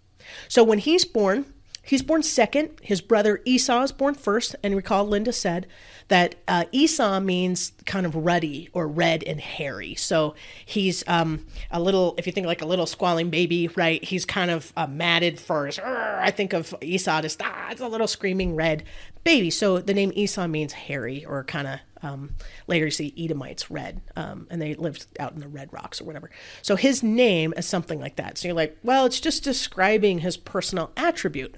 So 0.47 0.63
when 0.63 0.79
he's 0.79 1.05
born, 1.05 1.45
He's 1.85 2.01
born 2.01 2.23
second. 2.23 2.71
His 2.81 2.99
brother 2.99 3.41
Esau 3.45 3.83
is 3.83 3.91
born 3.91 4.15
first. 4.15 4.55
And 4.63 4.75
recall 4.75 5.05
Linda 5.05 5.31
said 5.31 5.67
that 6.07 6.35
uh, 6.47 6.65
Esau 6.71 7.19
means 7.19 7.73
kind 7.85 8.07
of 8.07 8.15
ruddy 8.15 8.69
or 8.73 8.87
red 8.87 9.23
and 9.23 9.39
hairy. 9.39 9.93
So 9.93 10.33
he's 10.65 11.03
um, 11.07 11.45
a 11.69 11.79
little, 11.79 12.15
if 12.17 12.25
you 12.25 12.33
think 12.33 12.47
like 12.47 12.63
a 12.63 12.65
little 12.65 12.87
squalling 12.87 13.29
baby, 13.29 13.67
right? 13.75 14.03
He's 14.03 14.25
kind 14.25 14.49
of 14.49 14.73
uh, 14.75 14.87
matted 14.87 15.39
furs. 15.39 15.77
I 15.79 16.31
think 16.31 16.53
of 16.53 16.73
Esau 16.81 17.21
just, 17.21 17.39
ah, 17.43 17.69
it's 17.69 17.81
a 17.81 17.87
little 17.87 18.07
screaming 18.07 18.55
red 18.55 18.83
baby. 19.25 19.49
So 19.49 19.79
the 19.79 19.93
name 19.93 20.13
Esau 20.15 20.47
means 20.47 20.71
hairy 20.71 21.25
or 21.25 21.43
kind 21.43 21.67
of 21.67 21.79
um, 22.01 22.35
later, 22.67 22.85
you 22.85 22.91
see 22.91 23.13
Edomites 23.17 23.71
red, 23.71 23.99
um, 24.15 24.47
and 24.51 24.61
they 24.61 24.75
lived 24.75 25.07
out 25.19 25.33
in 25.33 25.39
the 25.39 25.47
red 25.47 25.73
rocks 25.73 25.99
or 25.99 26.05
whatever. 26.05 26.29
So 26.61 26.75
his 26.75 27.01
name 27.01 27.53
is 27.57 27.65
something 27.65 27.99
like 27.99 28.15
that. 28.17 28.37
So 28.37 28.47
you're 28.47 28.55
like, 28.55 28.77
well, 28.83 29.05
it's 29.05 29.19
just 29.19 29.43
describing 29.43 30.19
his 30.19 30.37
personal 30.37 30.91
attribute. 30.95 31.55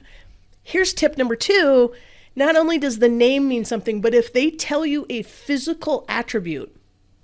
Here's 0.64 0.94
tip 0.94 1.18
number 1.18 1.36
two 1.36 1.94
not 2.36 2.56
only 2.56 2.78
does 2.78 3.00
the 3.00 3.10
name 3.10 3.48
mean 3.48 3.66
something, 3.66 4.00
but 4.00 4.14
if 4.14 4.32
they 4.32 4.52
tell 4.52 4.86
you 4.86 5.08
a 5.10 5.24
physical 5.24 6.06
attribute, 6.08 6.74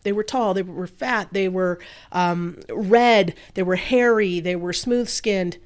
they 0.01 0.11
were 0.11 0.23
tall, 0.23 0.55
they 0.55 0.63
were 0.63 0.87
fat, 0.87 1.29
they 1.31 1.47
were 1.47 1.79
um, 2.11 2.59
red, 2.69 3.35
they 3.53 3.61
were 3.61 3.75
hairy, 3.75 4.39
they 4.39 4.55
were 4.55 4.73
smooth 4.73 5.07
skinned. 5.07 5.59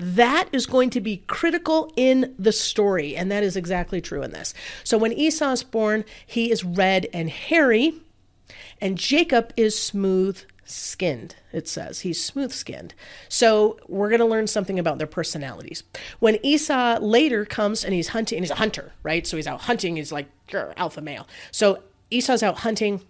That 0.00 0.48
is 0.50 0.64
going 0.64 0.88
to 0.90 1.00
be 1.00 1.18
critical 1.26 1.92
in 1.94 2.34
the 2.38 2.52
story, 2.52 3.14
and 3.14 3.30
that 3.30 3.42
is 3.42 3.54
exactly 3.54 4.00
true 4.00 4.22
in 4.22 4.32
this. 4.32 4.54
So 4.82 4.96
when 4.96 5.12
Esau 5.12 5.52
is 5.52 5.62
born, 5.62 6.06
he 6.26 6.50
is 6.50 6.64
red 6.64 7.06
and 7.12 7.28
hairy, 7.28 7.92
and 8.80 8.96
Jacob 8.96 9.52
is 9.58 9.78
smooth 9.78 10.40
skinned, 10.64 11.36
it 11.52 11.68
says. 11.68 12.00
He's 12.00 12.22
smooth 12.22 12.52
skinned. 12.52 12.94
So 13.28 13.78
we're 13.88 14.08
going 14.08 14.20
to 14.20 14.26
learn 14.26 14.46
something 14.46 14.78
about 14.78 14.96
their 14.96 15.06
personalities. 15.06 15.82
When 16.18 16.38
Esau 16.42 16.98
later 17.00 17.44
comes 17.44 17.84
and 17.84 17.92
he's 17.92 18.08
hunting, 18.08 18.38
and 18.38 18.44
he's 18.44 18.50
a 18.52 18.56
hunter, 18.56 18.92
right? 19.02 19.26
So 19.26 19.36
he's 19.36 19.46
out 19.46 19.62
hunting, 19.62 19.96
he's 19.96 20.12
like 20.12 20.28
alpha 20.78 21.02
male. 21.02 21.28
So 21.50 21.82
Esau's 22.10 22.42
out 22.42 22.60
hunting, 22.60 23.02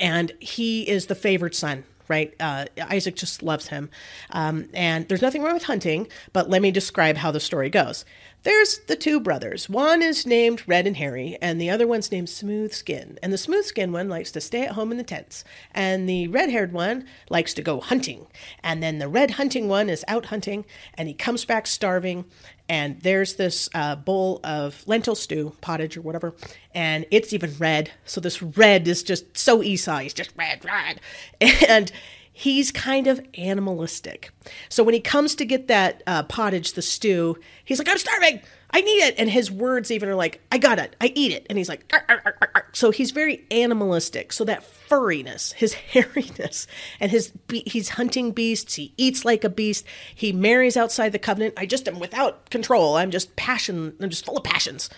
and 0.00 0.32
he 0.40 0.88
is 0.88 1.06
the 1.06 1.14
favored 1.14 1.54
son 1.54 1.84
right? 2.08 2.34
Uh, 2.40 2.66
Isaac 2.88 3.16
just 3.16 3.42
loves 3.42 3.68
him. 3.68 3.90
Um, 4.30 4.68
and 4.74 5.08
there's 5.08 5.22
nothing 5.22 5.42
wrong 5.42 5.54
with 5.54 5.64
hunting, 5.64 6.08
but 6.32 6.48
let 6.50 6.62
me 6.62 6.70
describe 6.70 7.16
how 7.16 7.30
the 7.30 7.40
story 7.40 7.70
goes. 7.70 8.04
There's 8.44 8.78
the 8.86 8.94
two 8.94 9.18
brothers. 9.18 9.68
One 9.68 10.00
is 10.00 10.24
named 10.24 10.62
Red 10.66 10.86
and 10.86 10.96
Hairy, 10.96 11.36
and 11.42 11.60
the 11.60 11.70
other 11.70 11.88
one's 11.88 12.12
named 12.12 12.28
Smooth 12.28 12.72
Skin. 12.72 13.18
And 13.20 13.32
the 13.32 13.38
smooth 13.38 13.64
skin 13.64 13.90
one 13.90 14.08
likes 14.08 14.30
to 14.32 14.40
stay 14.40 14.62
at 14.62 14.72
home 14.72 14.92
in 14.92 14.96
the 14.96 15.02
tents. 15.02 15.42
And 15.74 16.08
the 16.08 16.28
red 16.28 16.48
haired 16.48 16.72
one 16.72 17.04
likes 17.30 17.52
to 17.54 17.62
go 17.62 17.80
hunting. 17.80 18.28
And 18.62 18.80
then 18.80 18.98
the 18.98 19.08
red 19.08 19.32
hunting 19.32 19.68
one 19.68 19.90
is 19.90 20.04
out 20.06 20.26
hunting, 20.26 20.64
and 20.94 21.08
he 21.08 21.14
comes 21.14 21.44
back 21.44 21.66
starving. 21.66 22.26
And 22.68 23.00
there's 23.00 23.34
this 23.34 23.68
uh, 23.74 23.96
bowl 23.96 24.40
of 24.44 24.84
lentil 24.86 25.16
stew, 25.16 25.54
pottage 25.60 25.96
or 25.96 26.02
whatever, 26.02 26.34
and 26.74 27.06
it's 27.10 27.32
even 27.32 27.54
red. 27.58 27.90
So 28.04 28.20
this 28.20 28.40
red 28.40 28.86
is 28.86 29.02
just 29.02 29.36
so 29.36 29.62
Esau. 29.62 29.98
He's 29.98 30.14
just 30.14 30.30
red, 30.36 30.64
red. 30.64 31.00
And 31.68 31.90
he's 32.38 32.70
kind 32.70 33.08
of 33.08 33.20
animalistic. 33.36 34.30
So 34.68 34.84
when 34.84 34.94
he 34.94 35.00
comes 35.00 35.34
to 35.34 35.44
get 35.44 35.66
that 35.66 36.04
uh, 36.06 36.22
pottage, 36.22 36.74
the 36.74 36.82
stew, 36.82 37.36
he's 37.64 37.80
like, 37.80 37.88
I'm 37.88 37.98
starving. 37.98 38.40
I 38.70 38.80
need 38.80 39.02
it. 39.02 39.16
And 39.18 39.28
his 39.28 39.50
words 39.50 39.90
even 39.90 40.08
are 40.08 40.14
like, 40.14 40.40
I 40.52 40.58
got 40.58 40.78
it. 40.78 40.94
I 41.00 41.10
eat 41.16 41.32
it. 41.32 41.46
And 41.50 41.58
he's 41.58 41.68
like, 41.68 41.92
arr, 41.92 42.04
arr, 42.08 42.38
arr, 42.54 42.68
so 42.72 42.92
he's 42.92 43.10
very 43.10 43.44
animalistic. 43.50 44.32
So 44.32 44.44
that 44.44 44.62
furriness, 44.88 45.52
his 45.54 45.74
hairiness, 45.92 46.68
and 47.00 47.10
his 47.10 47.32
be- 47.48 47.64
he's 47.66 47.88
hunting 47.88 48.30
beasts. 48.30 48.76
He 48.76 48.94
eats 48.96 49.24
like 49.24 49.42
a 49.42 49.50
beast. 49.50 49.84
He 50.14 50.32
marries 50.32 50.76
outside 50.76 51.10
the 51.10 51.18
covenant. 51.18 51.54
I 51.56 51.66
just 51.66 51.88
am 51.88 51.98
without 51.98 52.50
control. 52.50 52.98
I'm 52.98 53.10
just 53.10 53.34
passion. 53.34 53.96
I'm 54.00 54.10
just 54.10 54.24
full 54.24 54.36
of 54.36 54.44
passions. 54.44 54.88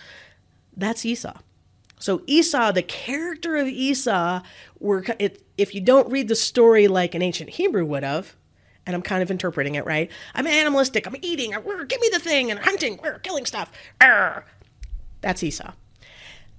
That's 0.77 1.03
Esau. 1.03 1.39
So 2.01 2.23
Esau, 2.25 2.71
the 2.71 2.81
character 2.81 3.55
of 3.55 3.67
Esau, 3.67 4.41
were 4.79 5.05
it, 5.19 5.43
if 5.57 5.75
you 5.75 5.81
don't 5.81 6.09
read 6.11 6.27
the 6.27 6.35
story 6.35 6.87
like 6.87 7.13
an 7.13 7.21
ancient 7.21 7.51
Hebrew 7.51 7.85
would 7.85 8.03
have, 8.03 8.35
and 8.85 8.95
I'm 8.95 9.03
kind 9.03 9.21
of 9.21 9.29
interpreting 9.29 9.75
it 9.75 9.85
right. 9.85 10.09
I'm 10.33 10.47
animalistic. 10.47 11.05
I'm 11.05 11.15
eating. 11.21 11.51
give 11.51 12.01
me 12.01 12.09
the 12.11 12.19
thing 12.19 12.49
and 12.49 12.59
hunting. 12.59 12.99
We're 13.03 13.19
killing 13.19 13.45
stuff. 13.45 13.71
Arr. 14.01 14.45
That's 15.21 15.43
Esau. 15.43 15.73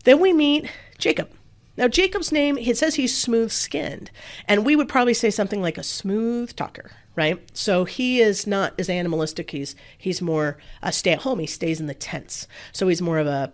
Then 0.05 0.21
we 0.21 0.33
meet 0.33 0.71
Jacob. 0.99 1.29
Now 1.77 1.89
Jacob's 1.89 2.31
name, 2.31 2.57
it 2.59 2.77
says 2.77 2.95
he's 2.95 3.17
smooth 3.17 3.51
skinned, 3.51 4.11
and 4.47 4.65
we 4.65 4.77
would 4.77 4.89
probably 4.89 5.15
say 5.15 5.31
something 5.31 5.63
like 5.63 5.79
a 5.79 5.83
smooth 5.83 6.55
talker, 6.55 6.93
right? 7.17 7.41
So 7.57 7.85
he 7.85 8.21
is 8.21 8.47
not 8.47 8.75
as 8.79 8.91
animalistic. 8.91 9.51
He's 9.51 9.75
he's 9.97 10.21
more 10.21 10.59
a 10.83 10.93
stay 10.93 11.13
at 11.13 11.23
home. 11.23 11.39
He 11.39 11.47
stays 11.47 11.81
in 11.81 11.87
the 11.87 11.95
tents. 11.95 12.47
So 12.73 12.89
he's 12.89 13.01
more 13.01 13.19
of 13.19 13.27
a 13.27 13.53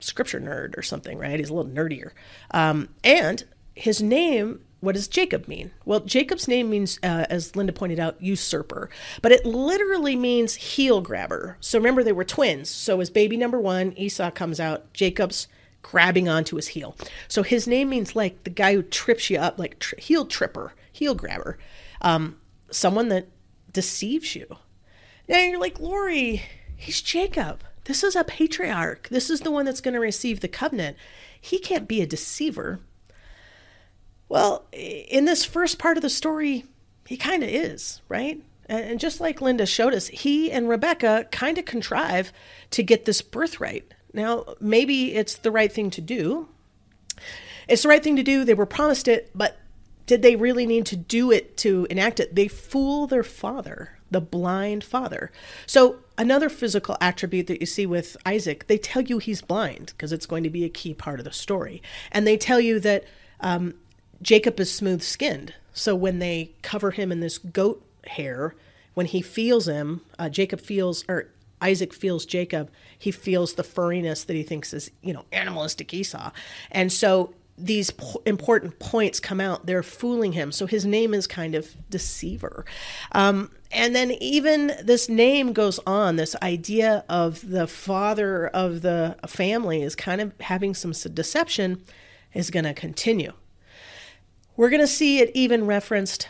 scripture 0.00 0.40
nerd 0.40 0.76
or 0.76 0.82
something, 0.82 1.18
right? 1.18 1.38
He's 1.38 1.50
a 1.50 1.54
little 1.54 1.70
nerdier. 1.70 2.12
Um, 2.52 2.88
and 3.02 3.44
his 3.74 4.02
name, 4.02 4.60
what 4.80 4.94
does 4.94 5.08
Jacob 5.08 5.48
mean? 5.48 5.70
Well, 5.84 6.00
Jacob's 6.00 6.48
name 6.48 6.70
means, 6.70 6.98
uh, 7.02 7.26
as 7.28 7.56
Linda 7.56 7.72
pointed 7.72 7.98
out, 7.98 8.22
usurper, 8.22 8.90
but 9.22 9.32
it 9.32 9.44
literally 9.44 10.16
means 10.16 10.54
heel 10.54 11.00
grabber. 11.00 11.56
So 11.60 11.78
remember, 11.78 12.02
they 12.02 12.12
were 12.12 12.24
twins. 12.24 12.68
So 12.70 13.00
as 13.00 13.10
baby 13.10 13.36
number 13.36 13.60
one, 13.60 13.92
Esau 13.96 14.30
comes 14.30 14.60
out, 14.60 14.92
Jacob's 14.92 15.48
grabbing 15.82 16.28
onto 16.28 16.56
his 16.56 16.68
heel. 16.68 16.96
So 17.28 17.42
his 17.42 17.66
name 17.66 17.88
means 17.88 18.14
like 18.14 18.44
the 18.44 18.50
guy 18.50 18.74
who 18.74 18.82
trips 18.82 19.30
you 19.30 19.38
up, 19.38 19.58
like 19.58 19.82
heel 19.98 20.26
tripper, 20.26 20.74
heel 20.92 21.14
grabber, 21.14 21.58
um, 22.00 22.38
someone 22.70 23.08
that 23.08 23.28
deceives 23.72 24.34
you. 24.34 24.46
Now 25.28 25.38
you're 25.38 25.60
like, 25.60 25.80
Lori, 25.80 26.42
he's 26.76 27.02
Jacob. 27.02 27.62
This 27.88 28.04
is 28.04 28.14
a 28.14 28.22
patriarch. 28.22 29.08
This 29.08 29.30
is 29.30 29.40
the 29.40 29.50
one 29.50 29.64
that's 29.64 29.80
going 29.80 29.94
to 29.94 30.00
receive 30.00 30.40
the 30.40 30.46
covenant. 30.46 30.98
He 31.40 31.58
can't 31.58 31.88
be 31.88 32.02
a 32.02 32.06
deceiver. 32.06 32.80
Well, 34.28 34.66
in 34.72 35.24
this 35.24 35.46
first 35.46 35.78
part 35.78 35.96
of 35.96 36.02
the 36.02 36.10
story, 36.10 36.66
he 37.06 37.16
kind 37.16 37.42
of 37.42 37.48
is, 37.48 38.02
right? 38.10 38.42
And 38.66 39.00
just 39.00 39.22
like 39.22 39.40
Linda 39.40 39.64
showed 39.64 39.94
us, 39.94 40.08
he 40.08 40.52
and 40.52 40.68
Rebecca 40.68 41.28
kind 41.32 41.56
of 41.56 41.64
contrive 41.64 42.30
to 42.72 42.82
get 42.82 43.06
this 43.06 43.22
birthright. 43.22 43.94
Now, 44.12 44.44
maybe 44.60 45.14
it's 45.14 45.36
the 45.36 45.50
right 45.50 45.72
thing 45.72 45.88
to 45.92 46.02
do. 46.02 46.50
It's 47.68 47.84
the 47.84 47.88
right 47.88 48.04
thing 48.04 48.16
to 48.16 48.22
do. 48.22 48.44
They 48.44 48.52
were 48.52 48.66
promised 48.66 49.08
it, 49.08 49.30
but 49.34 49.56
did 50.04 50.20
they 50.20 50.36
really 50.36 50.66
need 50.66 50.84
to 50.86 50.96
do 50.96 51.30
it 51.30 51.56
to 51.58 51.86
enact 51.88 52.20
it? 52.20 52.34
They 52.34 52.48
fool 52.48 53.06
their 53.06 53.22
father 53.22 53.98
the 54.10 54.20
blind 54.20 54.84
father. 54.84 55.30
So, 55.66 55.98
another 56.18 56.48
physical 56.48 56.96
attribute 57.00 57.46
that 57.46 57.60
you 57.60 57.66
see 57.66 57.86
with 57.86 58.16
Isaac, 58.26 58.66
they 58.66 58.76
tell 58.76 59.02
you 59.02 59.18
he's 59.18 59.40
blind 59.40 59.94
because 59.96 60.12
it's 60.12 60.26
going 60.26 60.42
to 60.42 60.50
be 60.50 60.64
a 60.64 60.68
key 60.68 60.92
part 60.92 61.20
of 61.20 61.24
the 61.24 61.32
story. 61.32 61.80
And 62.12 62.26
they 62.26 62.36
tell 62.36 62.60
you 62.60 62.80
that 62.80 63.04
um, 63.40 63.74
Jacob 64.20 64.58
is 64.60 64.70
smooth 64.70 65.02
skinned. 65.02 65.54
So, 65.72 65.94
when 65.94 66.18
they 66.18 66.50
cover 66.62 66.90
him 66.90 67.12
in 67.12 67.20
this 67.20 67.38
goat 67.38 67.84
hair, 68.06 68.56
when 68.94 69.06
he 69.06 69.22
feels 69.22 69.68
him, 69.68 70.00
uh, 70.18 70.28
Jacob 70.28 70.60
feels, 70.60 71.04
or 71.08 71.28
Isaac 71.60 71.94
feels 71.94 72.26
Jacob, 72.26 72.68
he 72.98 73.12
feels 73.12 73.54
the 73.54 73.62
furriness 73.62 74.26
that 74.26 74.34
he 74.34 74.42
thinks 74.42 74.74
is, 74.74 74.90
you 75.02 75.12
know, 75.12 75.24
animalistic 75.32 75.94
Esau. 75.94 76.32
And 76.72 76.92
so 76.92 77.32
these 77.58 77.90
po- 77.90 78.22
important 78.24 78.78
points 78.78 79.20
come 79.20 79.40
out, 79.40 79.66
they're 79.66 79.82
fooling 79.82 80.32
him. 80.32 80.52
So 80.52 80.66
his 80.66 80.86
name 80.86 81.12
is 81.12 81.26
kind 81.26 81.54
of 81.54 81.74
deceiver. 81.90 82.64
Um, 83.12 83.50
and 83.70 83.94
then 83.94 84.12
even 84.12 84.72
this 84.82 85.08
name 85.08 85.52
goes 85.52 85.78
on. 85.80 86.16
This 86.16 86.36
idea 86.42 87.04
of 87.08 87.48
the 87.48 87.66
father 87.66 88.46
of 88.48 88.82
the 88.82 89.16
family 89.26 89.82
is 89.82 89.94
kind 89.94 90.20
of 90.20 90.32
having 90.40 90.74
some 90.74 90.92
deception 90.92 91.82
is 92.32 92.50
going 92.50 92.64
to 92.64 92.74
continue. 92.74 93.32
We're 94.56 94.70
going 94.70 94.80
to 94.80 94.86
see 94.86 95.18
it 95.18 95.30
even 95.34 95.66
referenced 95.66 96.28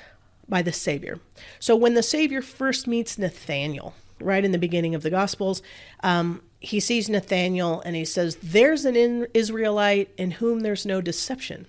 by 0.49 0.63
the 0.63 0.73
Savior. 0.73 1.21
So 1.59 1.77
when 1.77 1.95
the 1.95 2.03
Savior 2.03 2.43
first 2.43 2.87
meets 2.87 3.19
Nathaniel, 3.19 3.95
right 4.21 4.45
in 4.45 4.53
the 4.53 4.59
beginning 4.59 4.95
of 4.95 5.03
the 5.03 5.11
Gospels, 5.11 5.63
um, 6.03 6.43
he 6.61 6.81
sees 6.81 7.09
Nathaniel 7.09 7.81
and 7.85 7.95
he 7.95 8.05
says, 8.05 8.37
There's 8.43 8.85
an 8.85 9.27
Israelite 9.35 10.11
in 10.17 10.33
whom 10.33 10.61
there's 10.61 10.87
no 10.87 11.01
deception. 11.01 11.67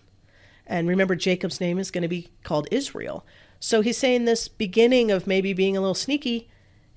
And 0.66 0.88
remember, 0.88 1.16
Jacob's 1.16 1.60
name 1.60 1.80
is 1.80 1.92
going 1.92 2.04
to 2.04 2.08
be 2.08 2.30
called 2.44 2.68
Israel. 2.72 3.26
So 3.60 3.82
he's 3.82 3.98
saying 3.98 4.26
this 4.26 4.48
beginning 4.48 5.12
of 5.12 5.28
maybe 5.28 5.54
being 5.54 5.76
a 5.76 5.82
little 5.82 5.96
sneaky 5.96 6.50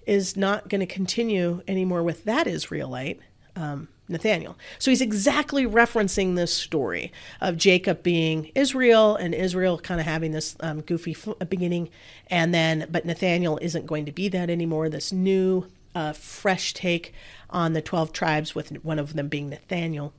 is 0.06 0.36
not 0.36 0.68
going 0.68 0.80
to 0.80 0.86
continue 0.86 1.62
anymore 1.66 2.02
with 2.02 2.24
that 2.24 2.46
Israelite, 2.46 3.20
um, 3.56 3.88
Nathaniel. 4.08 4.58
So 4.78 4.90
he's 4.90 5.00
exactly 5.00 5.66
referencing 5.66 6.36
this 6.36 6.54
story 6.54 7.12
of 7.40 7.56
Jacob 7.56 8.02
being 8.02 8.50
Israel 8.54 9.16
and 9.16 9.34
Israel 9.34 9.78
kind 9.78 10.00
of 10.00 10.06
having 10.06 10.32
this 10.32 10.56
um, 10.60 10.82
goofy 10.82 11.12
f- 11.12 11.48
beginning, 11.48 11.88
and 12.28 12.52
then 12.52 12.86
but 12.90 13.06
Nathaniel 13.06 13.58
isn't 13.62 13.86
going 13.86 14.04
to 14.06 14.12
be 14.12 14.28
that 14.28 14.50
anymore. 14.50 14.88
This 14.88 15.12
new, 15.12 15.66
uh, 15.94 16.12
fresh 16.12 16.74
take 16.74 17.14
on 17.52 17.74
the 17.74 17.82
12 17.82 18.12
tribes, 18.12 18.54
with 18.54 18.70
one 18.84 18.98
of 18.98 19.14
them 19.14 19.28
being 19.28 19.50
Nathaniel, 19.50 20.12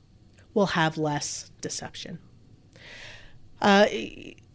will 0.54 0.68
have 0.68 0.98
less 0.98 1.52
deception. 1.62 2.20
Uh, 3.62 3.88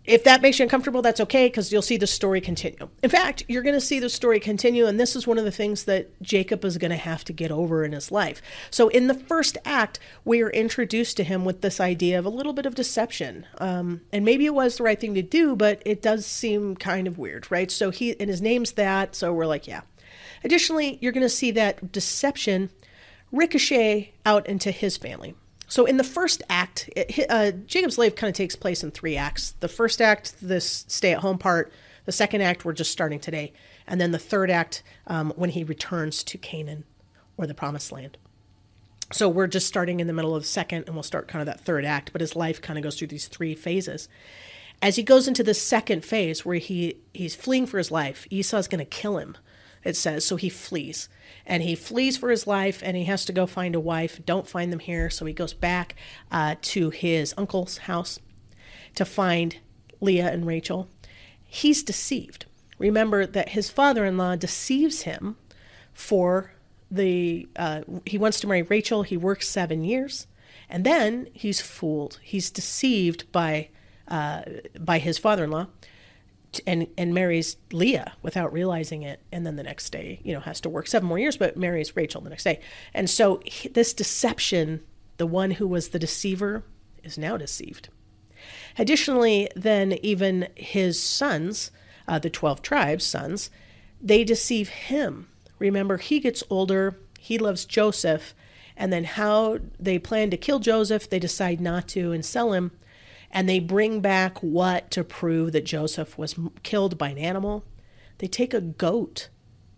if 0.09 0.25
that 0.25 0.41
makes 0.41 0.59
you 0.59 0.63
uncomfortable, 0.63 1.03
that's 1.03 1.21
okay 1.21 1.49
because 1.49 1.71
you'll 1.71 1.83
see 1.83 1.99
the 1.99 2.07
story 2.07 2.41
continue. 2.41 2.89
In 3.03 3.11
fact, 3.11 3.45
you're 3.47 3.63
going 3.63 3.75
to 3.75 3.81
see 3.81 4.01
the 4.01 4.09
story 4.09 4.41
continue, 4.41 4.87
and 4.87 4.99
this 4.99 5.15
is 5.15 5.27
one 5.27 5.37
of 5.37 5.45
the 5.45 5.51
things 5.51 5.85
that 5.85 6.21
Jacob 6.23 6.65
is 6.65 6.79
going 6.79 6.91
to 6.91 6.97
have 6.97 7.25
to 7.25 7.33
get 7.35 7.51
over 7.51 7.85
in 7.85 7.93
his 7.93 8.11
life. 8.11 8.41
So, 8.71 8.89
in 8.89 9.07
the 9.07 9.15
first 9.15 9.59
act, 9.67 9.99
we 10.25 10.41
are 10.41 10.49
introduced 10.49 11.19
to 11.19 11.25
him 11.25 11.45
with 11.45 11.61
this 11.61 11.79
idea 11.79 12.19
of 12.19 12.25
a 12.25 12.31
little 12.31 12.55
bit 12.55 12.65
of 12.65 12.75
deception. 12.75 13.47
Um, 13.59 14.01
and 14.11 14.25
maybe 14.25 14.47
it 14.47 14.55
was 14.55 14.79
the 14.79 14.85
right 14.85 14.99
thing 14.99 15.13
to 15.15 15.23
do, 15.23 15.55
but 15.55 15.83
it 15.85 16.01
does 16.01 16.25
seem 16.25 16.77
kind 16.77 17.07
of 17.07 17.19
weird, 17.19 17.51
right? 17.51 17.71
So, 17.71 17.91
he, 17.91 18.19
and 18.19 18.31
his 18.31 18.41
name's 18.41 18.73
that, 18.73 19.15
so 19.15 19.35
we're 19.35 19.47
like, 19.47 19.67
yeah. 19.67 19.83
Additionally, 20.45 20.99
you're 21.01 21.13
going 21.13 21.23
to 21.23 21.29
see 21.29 21.51
that 21.53 21.93
deception 21.93 22.71
ricochet 23.33 24.13
out 24.25 24.47
into 24.47 24.71
his 24.71 24.97
family. 24.97 25.35
So 25.67 25.85
in 25.85 25.99
the 25.99 26.05
first 26.05 26.43
act, 26.49 26.89
it, 26.97 27.27
uh, 27.29 27.53
Jacob's 27.67 27.99
life 27.99 28.17
kind 28.17 28.31
of 28.31 28.35
takes 28.35 28.57
place 28.57 28.83
in 28.83 28.91
three 28.91 29.17
acts. 29.17 29.53
The 29.61 29.69
first 29.69 30.01
act, 30.01 30.35
this 30.41 30.85
stay-at-home 30.89 31.39
part. 31.39 31.73
The 32.07 32.13
second 32.13 32.41
act, 32.41 32.65
we're 32.65 32.73
just 32.73 32.91
starting 32.91 33.21
today, 33.21 33.53
and 33.87 34.01
then 34.01 34.13
the 34.13 34.19
third 34.19 34.51
act, 34.51 34.83
um, 35.09 35.31
when 35.37 35.51
he 35.51 35.63
returns 35.63 36.25
to 36.25 36.39
Canaan 36.39 36.85
or 37.37 37.47
the 37.47 37.53
Promised 37.53 37.93
Land. 37.93 38.17
So 39.13 39.29
we're 39.29 39.47
just 39.47 39.67
starting 39.67 40.01
in 40.01 40.07
the 40.07 40.15
middle 40.15 40.35
of 40.35 40.43
the 40.43 40.49
second, 40.49 40.85
and 40.87 40.95
we'll 40.95 41.03
start 41.03 41.29
kind 41.29 41.43
of 41.43 41.47
that 41.47 41.61
third 41.61 41.85
act. 41.85 42.13
But 42.13 42.23
his 42.23 42.35
life 42.35 42.63
kind 42.63 42.79
of 42.79 42.83
goes 42.83 42.99
through 42.99 43.09
these 43.09 43.29
three 43.29 43.55
phases. 43.55 44.09
As 44.81 44.97
he 44.97 45.03
goes 45.03 45.29
into 45.29 45.43
the 45.43 45.53
second 45.53 46.03
phase, 46.03 46.47
where 46.47 46.57
he 46.57 46.97
he's 47.13 47.35
fleeing 47.35 47.67
for 47.67 47.77
his 47.77 47.91
life, 47.91 48.27
Esau's 48.31 48.69
going 48.69 48.79
to 48.79 48.87
kill 48.87 49.19
him 49.19 49.37
it 49.89 49.97
says. 49.97 50.25
So 50.25 50.37
he 50.37 50.51
flees. 50.51 51.09
And 51.47 51.63
he 51.63 51.75
flees 51.75 52.19
for 52.19 52.31
his 52.31 52.47
life 52.47 52.83
and 52.85 52.97
he 52.97 53.05
has 53.05 53.25
to 53.25 53.33
go 53.33 53.47
find 53.47 53.75
a 53.75 53.81
wife. 53.81 54.21
Don't 54.25 54.47
find 54.47 54.71
them 54.71 54.81
here. 54.81 55.09
So 55.09 55.25
he 55.25 55.33
goes 55.33 55.55
back 55.55 55.97
uh, 56.31 56.57
to 56.61 56.91
his 56.91 57.35
uncle's 57.39 57.79
house 57.79 58.21
to 58.95 59.05
find 59.05 59.59
Leah 60.01 60.31
and 60.31 60.47
Rachel. 60.47 60.89
He's 61.43 61.83
deceived. 61.83 62.45
Remember 62.79 63.25
that 63.27 63.51
his 63.51 63.71
father 63.71 64.05
in 64.05 64.19
law 64.19 64.37
deceives 64.37 65.03
him 65.03 65.37
for 65.95 66.53
the, 66.91 67.49
uh, 67.57 67.83
he 68.05 68.19
wants 68.19 68.41
to 68.41 68.47
marry 68.47 68.63
Rachel. 68.63 69.03
He 69.03 69.17
works 69.17 69.49
seven 69.49 69.85
years. 69.85 70.27
And 70.69 70.85
then 70.85 71.29
he's 71.33 71.63
fooled. 71.63 72.19
He's 72.23 72.51
deceived 72.51 73.33
by, 73.33 73.71
uh, 74.07 74.43
by 74.79 74.99
his 74.99 75.17
father 75.17 75.45
in 75.45 75.51
law 75.51 75.69
and 76.67 76.87
and 76.97 77.13
marries 77.13 77.57
Leah 77.73 78.15
without 78.23 78.53
realizing 78.53 79.03
it, 79.03 79.21
and 79.31 79.47
then 79.47 79.57
the 79.57 79.63
next 79.63 79.91
day, 79.91 80.21
you 80.25 80.33
know, 80.33 80.41
has 80.41 80.61
to 80.63 80.69
work 80.69 80.87
seven 80.87 81.09
more 81.09 81.19
years, 81.19 81.37
but 81.37 81.57
marries 81.57 81.97
Rachel 81.97 82.21
the 82.21 82.31
next 82.31 82.45
day. 82.45 82.61
And 82.95 83.09
so 83.09 83.41
he, 83.45 83.69
this 83.69 83.93
deception, 83.95 84.81
the 85.19 85.27
one 85.27 85.53
who 85.53 85.67
was 85.67 85.89
the 85.89 85.99
deceiver, 85.99 86.65
is 87.03 87.19
now 87.19 87.37
deceived. 87.37 87.89
Additionally, 88.79 89.49
then 89.57 89.99
even 90.03 90.49
his 90.55 91.03
sons, 91.03 91.71
uh, 92.07 92.19
the 92.19 92.31
twelve 92.31 92.63
tribes' 92.63 93.05
sons, 93.05 93.51
they 94.01 94.25
deceive 94.25 94.69
him. 94.69 95.29
Remember, 95.59 95.97
he 95.97 96.21
gets 96.21 96.45
older. 96.49 96.99
He 97.19 97.37
loves 97.37 97.65
Joseph, 97.65 98.35
and 98.77 98.93
then 98.93 99.05
how 99.05 99.59
they 99.79 99.99
plan 99.99 100.31
to 100.31 100.37
kill 100.37 100.61
Joseph, 100.61 101.11
they 101.11 101.19
decide 101.19 101.61
not 101.61 101.89
to 101.89 102.13
and 102.13 102.25
sell 102.25 102.53
him 102.53 102.71
and 103.31 103.49
they 103.49 103.61
bring 103.61 104.01
back 104.01 104.39
what 104.43 104.91
to 104.93 105.05
prove 105.05 105.53
that 105.53 105.65
Joseph 105.65 106.17
was 106.17 106.35
killed 106.63 106.97
by 106.97 107.11
an 107.11 107.19
animal. 107.19 107.65
They 108.19 108.27
take 108.27 108.55
a 108.55 108.61
goat. 108.61 109.29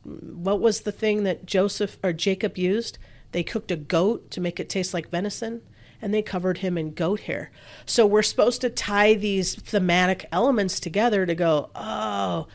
What 0.04 0.60
was 0.60 0.82
the 0.82 0.92
thing 0.92 1.24
that 1.24 1.46
Joseph 1.46 1.98
or 2.02 2.12
Jacob 2.12 2.56
used? 2.56 2.98
They 3.32 3.42
cooked 3.42 3.70
a 3.70 3.76
goat 3.76 4.30
to 4.32 4.40
make 4.40 4.58
it 4.58 4.68
taste 4.68 4.94
like 4.94 5.10
venison 5.10 5.62
and 6.02 6.14
they 6.14 6.22
covered 6.22 6.58
him 6.58 6.78
in 6.78 6.94
goat 6.94 7.20
hair. 7.20 7.50
So 7.84 8.06
we're 8.06 8.22
supposed 8.22 8.60
to 8.62 8.70
tie 8.70 9.14
these 9.14 9.54
thematic 9.54 10.26
elements 10.32 10.80
together 10.80 11.26
to 11.26 11.34
go, 11.34 11.70
oh, 11.74 12.46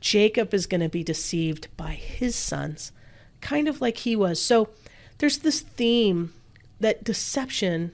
Jacob 0.00 0.54
is 0.54 0.66
going 0.66 0.80
to 0.80 0.88
be 0.88 1.04
deceived 1.04 1.68
by 1.76 1.92
his 1.92 2.34
sons, 2.34 2.92
kind 3.40 3.68
of 3.68 3.80
like 3.80 3.98
he 3.98 4.16
was. 4.16 4.40
So 4.40 4.70
there's 5.18 5.38
this 5.38 5.60
theme 5.60 6.32
that 6.80 7.04
deception 7.04 7.92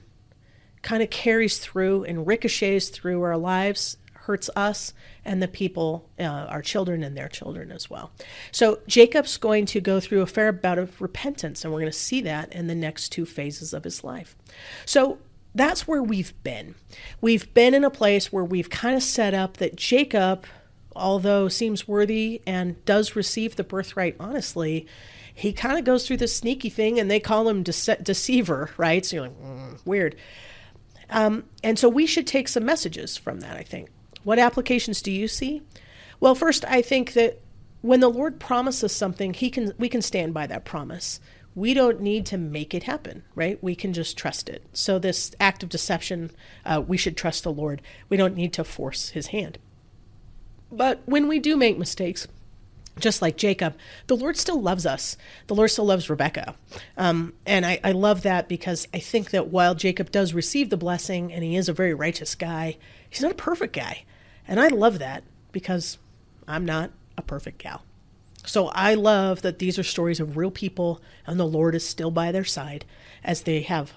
kind 0.81 1.03
of 1.03 1.09
carries 1.09 1.57
through 1.57 2.03
and 2.05 2.25
ricochets 2.25 2.89
through 2.89 3.21
our 3.21 3.37
lives, 3.37 3.97
hurts 4.13 4.49
us 4.55 4.93
and 5.25 5.41
the 5.41 5.47
people, 5.47 6.09
uh, 6.19 6.23
our 6.23 6.61
children 6.61 7.03
and 7.03 7.17
their 7.17 7.27
children 7.27 7.71
as 7.71 7.89
well. 7.89 8.11
So 8.51 8.79
Jacob's 8.87 9.37
going 9.37 9.65
to 9.67 9.81
go 9.81 9.99
through 9.99 10.21
a 10.21 10.27
fair 10.27 10.51
bout 10.51 10.77
of 10.77 11.01
repentance, 11.01 11.63
and 11.63 11.73
we're 11.73 11.81
going 11.81 11.91
to 11.91 11.97
see 11.97 12.21
that 12.21 12.51
in 12.53 12.67
the 12.67 12.75
next 12.75 13.09
two 13.09 13.25
phases 13.25 13.73
of 13.73 13.83
his 13.83 14.03
life. 14.03 14.35
So 14.85 15.19
that's 15.53 15.87
where 15.87 16.01
we've 16.01 16.33
been. 16.43 16.75
We've 17.19 17.51
been 17.53 17.73
in 17.73 17.83
a 17.83 17.89
place 17.89 18.31
where 18.31 18.43
we've 18.43 18.69
kind 18.69 18.95
of 18.95 19.03
set 19.03 19.33
up 19.33 19.57
that 19.57 19.75
Jacob, 19.75 20.45
although 20.95 21.47
seems 21.47 21.87
worthy 21.87 22.41
and 22.47 22.83
does 22.85 23.15
receive 23.15 23.55
the 23.55 23.63
birthright 23.63 24.15
honestly, 24.19 24.87
he 25.33 25.53
kind 25.53 25.77
of 25.79 25.85
goes 25.85 26.05
through 26.05 26.17
this 26.17 26.35
sneaky 26.35 26.69
thing, 26.69 26.99
and 26.99 27.09
they 27.09 27.19
call 27.19 27.47
him 27.47 27.63
dece- 27.63 28.03
deceiver, 28.03 28.69
right? 28.77 29.05
So 29.05 29.15
you're 29.15 29.25
like, 29.25 29.41
mm, 29.41 29.85
weird. 29.85 30.15
Um, 31.11 31.43
and 31.63 31.77
so 31.77 31.89
we 31.89 32.05
should 32.05 32.25
take 32.25 32.47
some 32.47 32.65
messages 32.65 33.17
from 33.17 33.41
that, 33.41 33.57
I 33.57 33.63
think. 33.63 33.89
What 34.23 34.39
applications 34.39 35.01
do 35.01 35.11
you 35.11 35.27
see? 35.27 35.61
Well, 36.19 36.35
first, 36.35 36.63
I 36.65 36.81
think 36.81 37.13
that 37.13 37.39
when 37.81 37.99
the 37.99 38.09
Lord 38.09 38.39
promises 38.39 38.91
something, 38.91 39.33
he 39.33 39.49
can 39.49 39.73
we 39.77 39.89
can 39.89 40.01
stand 40.01 40.33
by 40.33 40.47
that 40.47 40.65
promise. 40.65 41.19
We 41.53 41.73
don't 41.73 41.99
need 41.99 42.25
to 42.27 42.37
make 42.37 42.73
it 42.73 42.83
happen, 42.83 43.23
right? 43.35 43.61
We 43.61 43.75
can 43.75 43.91
just 43.91 44.17
trust 44.17 44.47
it. 44.47 44.63
So 44.71 44.97
this 44.97 45.31
act 45.39 45.63
of 45.63 45.69
deception, 45.69 46.31
uh, 46.65 46.81
we 46.87 46.95
should 46.95 47.17
trust 47.17 47.43
the 47.43 47.51
Lord. 47.51 47.81
We 48.07 48.15
don't 48.15 48.35
need 48.35 48.53
to 48.53 48.63
force 48.63 49.09
His 49.09 49.27
hand. 49.27 49.57
But 50.71 51.01
when 51.05 51.27
we 51.27 51.39
do 51.39 51.57
make 51.57 51.77
mistakes, 51.77 52.27
just 52.99 53.21
like 53.21 53.37
Jacob, 53.37 53.75
the 54.07 54.15
Lord 54.15 54.37
still 54.37 54.61
loves 54.61 54.85
us. 54.85 55.17
The 55.47 55.55
Lord 55.55 55.71
still 55.71 55.85
loves 55.85 56.09
Rebecca. 56.09 56.55
Um, 56.97 57.33
and 57.45 57.65
I, 57.65 57.79
I 57.83 57.91
love 57.91 58.23
that 58.23 58.47
because 58.47 58.87
I 58.93 58.99
think 58.99 59.31
that 59.31 59.47
while 59.47 59.75
Jacob 59.75 60.11
does 60.11 60.33
receive 60.33 60.69
the 60.69 60.77
blessing 60.77 61.31
and 61.31 61.43
he 61.43 61.55
is 61.55 61.69
a 61.69 61.73
very 61.73 61.93
righteous 61.93 62.35
guy, 62.35 62.77
he's 63.09 63.21
not 63.21 63.31
a 63.31 63.35
perfect 63.35 63.73
guy. 63.73 64.03
And 64.47 64.59
I 64.59 64.67
love 64.67 64.99
that 64.99 65.23
because 65.51 65.97
I'm 66.47 66.65
not 66.65 66.91
a 67.17 67.21
perfect 67.21 67.59
gal. 67.59 67.83
So 68.45 68.67
I 68.69 68.95
love 68.95 69.43
that 69.43 69.59
these 69.59 69.77
are 69.77 69.83
stories 69.83 70.19
of 70.19 70.35
real 70.35 70.51
people 70.51 71.01
and 71.27 71.39
the 71.39 71.45
Lord 71.45 71.75
is 71.75 71.87
still 71.87 72.11
by 72.11 72.31
their 72.31 72.43
side 72.43 72.85
as 73.23 73.41
they 73.41 73.61
have 73.61 73.93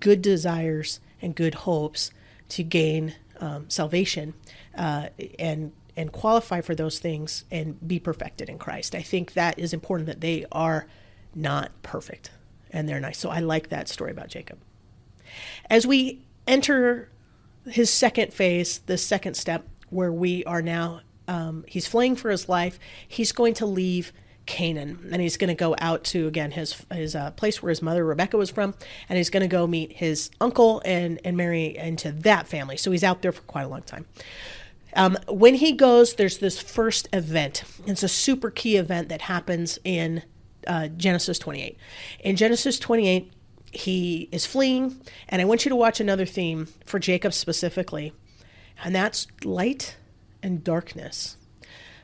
good 0.00 0.22
desires 0.22 1.00
and 1.20 1.34
good 1.34 1.54
hopes 1.54 2.10
to 2.50 2.62
gain 2.62 3.14
um, 3.40 3.68
salvation 3.68 4.34
uh, 4.76 5.08
and 5.38 5.72
and 5.96 6.12
qualify 6.12 6.60
for 6.60 6.74
those 6.74 6.98
things 6.98 7.44
and 7.50 7.86
be 7.86 7.98
perfected 7.98 8.48
in 8.48 8.58
Christ. 8.58 8.94
I 8.94 9.02
think 9.02 9.34
that 9.34 9.58
is 9.58 9.72
important 9.72 10.06
that 10.08 10.20
they 10.20 10.44
are 10.50 10.86
not 11.34 11.70
perfect 11.82 12.30
and 12.70 12.88
they're 12.88 13.00
nice. 13.00 13.18
So 13.18 13.30
I 13.30 13.38
like 13.38 13.68
that 13.68 13.88
story 13.88 14.10
about 14.10 14.28
Jacob. 14.28 14.58
As 15.70 15.86
we 15.86 16.24
enter 16.46 17.08
his 17.66 17.90
second 17.90 18.32
phase, 18.32 18.78
the 18.80 18.98
second 18.98 19.34
step, 19.34 19.66
where 19.90 20.12
we 20.12 20.44
are 20.44 20.60
now, 20.60 21.00
um, 21.28 21.64
he's 21.68 21.86
fleeing 21.86 22.16
for 22.16 22.30
his 22.30 22.48
life. 22.48 22.78
He's 23.06 23.32
going 23.32 23.54
to 23.54 23.66
leave 23.66 24.12
Canaan, 24.46 25.08
and 25.10 25.22
he's 25.22 25.36
going 25.36 25.48
to 25.48 25.54
go 25.54 25.74
out 25.78 26.04
to 26.04 26.26
again 26.26 26.50
his 26.50 26.84
his 26.92 27.16
uh, 27.16 27.30
place 27.30 27.62
where 27.62 27.70
his 27.70 27.80
mother 27.80 28.04
Rebecca 28.04 28.36
was 28.36 28.50
from, 28.50 28.74
and 29.08 29.16
he's 29.16 29.30
going 29.30 29.42
to 29.42 29.48
go 29.48 29.66
meet 29.66 29.92
his 29.92 30.30
uncle 30.40 30.82
and 30.84 31.18
and 31.24 31.36
marry 31.36 31.76
into 31.76 32.12
that 32.12 32.46
family. 32.46 32.76
So 32.76 32.90
he's 32.90 33.04
out 33.04 33.22
there 33.22 33.32
for 33.32 33.40
quite 33.42 33.62
a 33.62 33.68
long 33.68 33.82
time. 33.82 34.04
Um, 34.96 35.18
when 35.28 35.54
he 35.54 35.72
goes, 35.72 36.14
there's 36.14 36.38
this 36.38 36.60
first 36.60 37.08
event. 37.12 37.64
It's 37.86 38.02
a 38.02 38.08
super 38.08 38.50
key 38.50 38.76
event 38.76 39.08
that 39.08 39.22
happens 39.22 39.78
in 39.84 40.22
uh, 40.66 40.88
Genesis 40.88 41.38
28. 41.38 41.76
In 42.20 42.36
Genesis 42.36 42.78
28, 42.78 43.32
he 43.72 44.28
is 44.30 44.46
fleeing, 44.46 45.00
and 45.28 45.42
I 45.42 45.44
want 45.44 45.64
you 45.64 45.68
to 45.68 45.76
watch 45.76 46.00
another 46.00 46.26
theme 46.26 46.68
for 46.86 46.98
Jacob 46.98 47.32
specifically, 47.32 48.12
and 48.82 48.94
that's 48.94 49.26
light 49.42 49.96
and 50.42 50.62
darkness. 50.62 51.36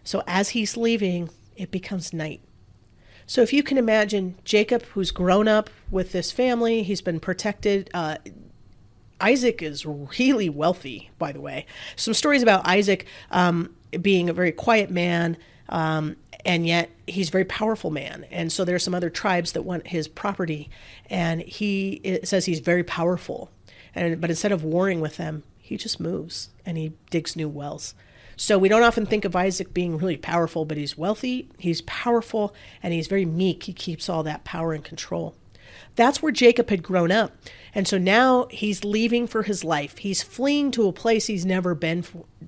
So 0.02 0.22
as 0.26 0.50
he's 0.50 0.76
leaving, 0.76 1.30
it 1.56 1.70
becomes 1.70 2.12
night. 2.12 2.40
So 3.26 3.42
if 3.42 3.52
you 3.52 3.62
can 3.62 3.78
imagine 3.78 4.34
Jacob, 4.44 4.82
who's 4.86 5.12
grown 5.12 5.46
up 5.46 5.70
with 5.90 6.10
this 6.10 6.32
family, 6.32 6.82
he's 6.82 7.00
been 7.00 7.20
protected. 7.20 7.88
Uh, 7.94 8.16
Isaac 9.20 9.62
is 9.62 9.84
really 9.86 10.48
wealthy, 10.48 11.10
by 11.18 11.32
the 11.32 11.40
way. 11.40 11.66
Some 11.96 12.14
stories 12.14 12.42
about 12.42 12.66
Isaac 12.66 13.06
um, 13.30 13.74
being 14.00 14.28
a 14.28 14.32
very 14.32 14.52
quiet 14.52 14.90
man, 14.90 15.36
um, 15.68 16.16
and 16.44 16.66
yet 16.66 16.90
he's 17.06 17.28
a 17.28 17.32
very 17.32 17.44
powerful 17.44 17.90
man. 17.90 18.26
And 18.30 18.50
so 18.50 18.64
there 18.64 18.74
are 18.74 18.80
some 18.80 18.94
other 18.94 19.10
tribes 19.10 19.52
that 19.52 19.62
want 19.62 19.88
his 19.88 20.08
property, 20.08 20.70
and 21.08 21.42
he 21.42 22.20
says 22.24 22.46
he's 22.46 22.60
very 22.60 22.84
powerful. 22.84 23.50
And 23.94 24.20
but 24.20 24.30
instead 24.30 24.52
of 24.52 24.64
warring 24.64 25.00
with 25.00 25.16
them, 25.16 25.42
he 25.58 25.76
just 25.76 26.00
moves 26.00 26.50
and 26.66 26.76
he 26.76 26.92
digs 27.10 27.36
new 27.36 27.48
wells. 27.48 27.94
So 28.36 28.58
we 28.58 28.68
don't 28.68 28.82
often 28.82 29.04
think 29.04 29.24
of 29.24 29.36
Isaac 29.36 29.74
being 29.74 29.98
really 29.98 30.16
powerful, 30.16 30.64
but 30.64 30.78
he's 30.78 30.96
wealthy, 30.96 31.48
he's 31.58 31.82
powerful, 31.82 32.54
and 32.82 32.94
he's 32.94 33.06
very 33.06 33.26
meek. 33.26 33.64
He 33.64 33.72
keeps 33.74 34.08
all 34.08 34.22
that 34.22 34.44
power 34.44 34.72
and 34.72 34.82
control. 34.82 35.34
That's 35.96 36.22
where 36.22 36.32
Jacob 36.32 36.70
had 36.70 36.82
grown 36.82 37.10
up. 37.10 37.36
And 37.74 37.86
so 37.86 37.98
now 37.98 38.46
he's 38.50 38.84
leaving 38.84 39.26
for 39.26 39.42
his 39.42 39.64
life. 39.64 39.98
He's 39.98 40.22
fleeing 40.22 40.70
to 40.72 40.88
a 40.88 40.92
place 40.92 41.26
he's 41.26 41.46
never 41.46 41.74
been 41.74 42.04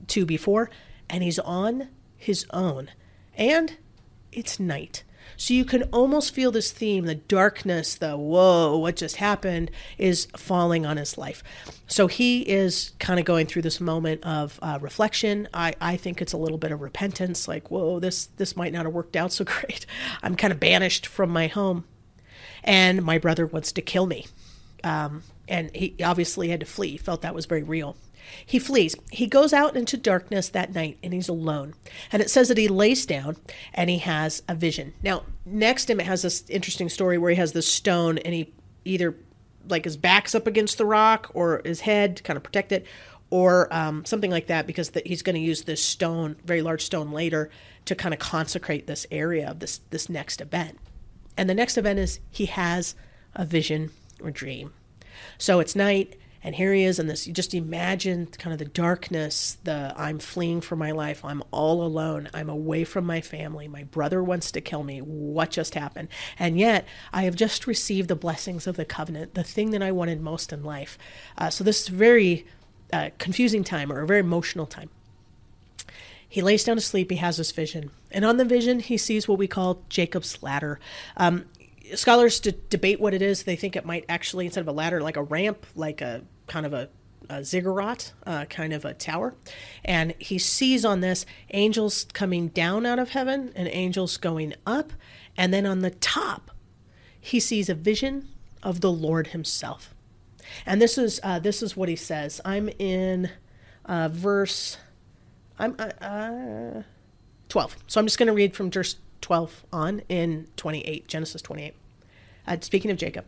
to 0.09 0.27
before, 0.27 0.71
and 1.09 1.23
he's 1.23 1.39
on 1.39 1.89
his 2.17 2.47
own. 2.51 2.91
And 3.37 3.77
it's 4.33 4.59
night. 4.59 5.05
So 5.37 5.55
you 5.55 5.65
can 5.65 5.85
almost 5.85 6.35
feel 6.35 6.51
this 6.51 6.71
theme 6.71 7.05
the 7.07 7.15
darkness, 7.15 7.95
the 7.95 8.17
whoa, 8.17 8.77
what 8.77 8.97
just 8.97 9.17
happened 9.17 9.71
is 9.99 10.27
falling 10.37 10.87
on 10.87 10.97
his 10.97 11.19
life. 11.19 11.43
So 11.87 12.07
he 12.07 12.43
is 12.43 12.93
kind 12.99 13.19
of 13.19 13.27
going 13.27 13.47
through 13.47 13.63
this 13.63 13.81
moment 13.81 14.25
of 14.25 14.59
uh, 14.63 14.79
reflection. 14.81 15.49
I, 15.53 15.75
I 15.81 15.97
think 15.97 16.23
it's 16.23 16.33
a 16.33 16.39
little 16.39 16.59
bit 16.59 16.73
of 16.73 16.81
repentance 16.81 17.49
like, 17.49 17.71
whoa, 17.71 17.99
this, 18.01 18.27
this 18.37 18.57
might 18.57 18.73
not 18.73 18.85
have 18.85 18.95
worked 18.95 19.17
out 19.17 19.33
so 19.33 19.45
great. 19.45 19.87
I'm 20.23 20.37
kind 20.37 20.53
of 20.53 20.61
banished 20.61 21.07
from 21.07 21.31
my 21.31 21.47
home, 21.47 21.85
and 22.65 23.03
my 23.03 23.19
brother 23.19 23.47
wants 23.47 23.73
to 23.73 23.83
kill 23.83 24.07
me. 24.07 24.27
Um, 24.85 25.23
and 25.49 25.75
he 25.75 25.95
obviously 26.03 26.49
had 26.49 26.61
to 26.61 26.67
flee, 26.67 26.97
felt 26.97 27.23
that 27.23 27.35
was 27.35 27.47
very 27.47 27.63
real. 27.63 27.97
He 28.47 28.59
flees. 28.59 28.97
He 29.11 29.27
goes 29.27 29.53
out 29.53 29.77
into 29.77 29.97
darkness 29.97 30.49
that 30.51 30.75
night 30.75 30.99
and 31.03 31.13
he's 31.13 31.29
alone. 31.29 31.75
And 32.11 32.23
it 32.23 32.31
says 32.31 32.49
that 32.49 32.59
he 32.59 32.69
lays 32.69 33.05
down 33.05 33.37
and 33.75 33.91
he 33.91 33.99
has 33.99 34.43
a 34.49 34.55
vision. 34.55 34.95
Now, 35.03 35.25
next 35.45 35.91
him, 35.91 36.01
it 36.01 36.07
has 36.07 36.23
this 36.23 36.45
interesting 36.49 36.89
story 36.89 37.19
where 37.19 37.31
he 37.31 37.37
has 37.37 37.53
this 37.53 37.69
stone 37.69 38.19
and 38.19 38.33
he 38.33 38.53
either 38.85 39.17
like 39.69 39.85
his 39.85 39.97
back's 39.97 40.35
up 40.35 40.47
against 40.47 40.79
the 40.79 40.87
rock 40.87 41.31
or 41.35 41.63
his 41.65 41.81
head 41.81 42.17
to 42.17 42.23
kind 42.23 42.37
of 42.37 42.43
protect 42.43 42.73
it 42.73 42.87
or 43.31 43.73
um, 43.73 44.05
something 44.05 44.31
like 44.31 44.49
that 44.49 44.67
because 44.67 44.91
the, 44.91 45.03
he's 45.07 45.23
going 45.23 45.35
to 45.35 45.41
use 45.41 45.63
this 45.63 45.83
stone, 45.83 46.37
very 46.45 46.61
large 46.61 46.85
stone 46.85 47.13
later, 47.13 47.49
to 47.87 47.95
kind 47.95 48.13
of 48.13 48.21
consecrate 48.21 48.87
this 48.87 49.07
area 49.11 49.51
of 49.51 49.59
this 49.59 49.81
this 49.91 50.09
next 50.09 50.41
event. 50.41 50.79
And 51.37 51.49
the 51.49 51.55
next 51.55 51.77
event 51.79 51.99
is 51.99 52.21
he 52.31 52.47
has 52.47 52.95
a 53.35 53.45
vision 53.45 53.91
or 54.23 54.31
dream. 54.31 54.73
So 55.39 55.61
it's 55.61 55.77
night 55.77 56.17
and 56.45 56.57
here 56.57 56.73
he 56.73 56.83
is 56.83 56.99
in 56.99 57.07
this 57.07 57.27
you 57.27 57.33
just 57.33 57.55
imagine 57.55 58.27
kind 58.27 58.53
of 58.53 58.59
the 58.59 58.65
darkness 58.65 59.59
the 59.63 59.95
i'm 59.97 60.19
fleeing 60.19 60.61
for 60.61 60.77
my 60.77 60.91
life. 60.91 61.25
I'm 61.25 61.43
all 61.51 61.83
alone. 61.83 62.29
I'm 62.35 62.49
away 62.49 62.85
from 62.85 63.05
my 63.05 63.21
family. 63.21 63.69
My 63.69 63.85
brother 63.85 64.23
wants 64.23 64.51
to 64.53 64.61
kill 64.61 64.83
me. 64.83 64.99
What 64.99 65.51
just 65.51 65.75
happened? 65.75 66.09
And 66.39 66.59
yet 66.59 66.87
i 67.13 67.23
have 67.23 67.37
just 67.37 67.67
received 67.67 68.09
the 68.09 68.17
blessings 68.17 68.67
of 68.67 68.77
the 68.77 68.85
covenant 68.85 69.35
the 69.35 69.45
thing 69.45 69.71
that 69.71 69.83
i 69.83 69.93
wanted 69.93 70.21
most 70.21 70.53
in 70.53 70.63
life. 70.63 70.99
Uh, 71.39 71.51
so 71.51 71.65
this 71.65 71.83
is 71.83 71.89
very 71.89 72.47
uh, 72.93 73.11
confusing 73.19 73.65
time 73.65 73.91
or 73.91 74.01
a 74.01 74.07
very 74.07 74.21
emotional 74.21 74.67
time 74.67 74.91
he 76.33 76.41
lays 76.41 76.65
down 76.65 76.77
to 76.77 76.81
sleep. 76.81 77.11
He 77.11 77.19
has 77.19 77.37
this 77.37 77.53
vision. 77.53 77.91
And 78.11 78.25
on 78.25 78.39
the 78.39 78.47
vision, 78.47 78.81
he 78.81 78.97
sees 78.97 79.29
what 79.29 79.37
we 79.37 79.47
call 79.47 79.83
Jacob's 79.91 80.43
ladder. 80.43 80.81
Um, 81.19 81.45
scholars 81.95 82.41
debate 82.41 83.03
what 83.03 83.13
it 83.13 83.21
is. 83.21 83.43
They 83.43 83.55
think 83.55 83.77
it 83.77 83.85
might 83.85 84.07
actually, 84.09 84.47
instead 84.47 84.63
of 84.63 84.69
a 84.69 84.73
ladder, 84.73 85.03
like 85.03 85.19
a 85.19 85.23
ramp, 85.23 85.67
like 85.75 86.01
a 86.01 86.23
kind 86.47 86.65
of 86.65 86.73
a, 86.73 86.89
a 87.29 87.45
ziggurat, 87.45 88.15
uh, 88.27 88.47
kind 88.47 88.73
of 88.73 88.87
a 88.87 88.95
tower. 88.95 89.35
And 89.85 90.15
he 90.19 90.39
sees 90.39 90.87
on 90.87 91.03
this 91.03 91.27
angels 91.51 92.07
coming 92.15 92.49
down 92.49 92.87
out 92.87 92.99
of 92.99 93.11
heaven 93.11 93.53
and 93.55 93.69
angels 93.69 94.17
going 94.17 94.55
up. 94.67 94.95
And 95.37 95.53
then 95.53 95.67
on 95.67 95.81
the 95.81 95.91
top, 95.91 96.51
he 97.21 97.41
sees 97.41 97.69
a 97.69 97.75
vision 97.75 98.31
of 98.63 98.81
the 98.81 98.91
Lord 98.91 99.27
himself. 99.29 99.95
And 100.65 100.81
this 100.81 100.97
is 100.97 101.21
uh, 101.23 101.41
this 101.41 101.63
is 101.63 101.77
what 101.77 101.91
he 101.91 101.97
says. 101.97 102.41
I'm 102.43 102.71
in 102.79 103.29
uh, 103.85 104.09
verse 104.11 104.79
I'm 105.59 105.75
uh, 105.79 106.05
uh 106.05 106.83
12. 107.49 107.77
So 107.87 108.01
I'm 108.01 108.07
just 108.07 108.19
going 108.19 108.29
to 108.29 108.33
read 108.33 108.57
from 108.57 108.71
verse 108.71 108.97
12 109.21 109.65
on 109.73 110.03
in 110.09 110.49
28, 110.57 111.07
Genesis 111.07 111.43
28. 111.43 111.75
Uh, 112.47 112.57
speaking 112.61 112.91
of 112.91 112.97
Jacob, 112.97 113.25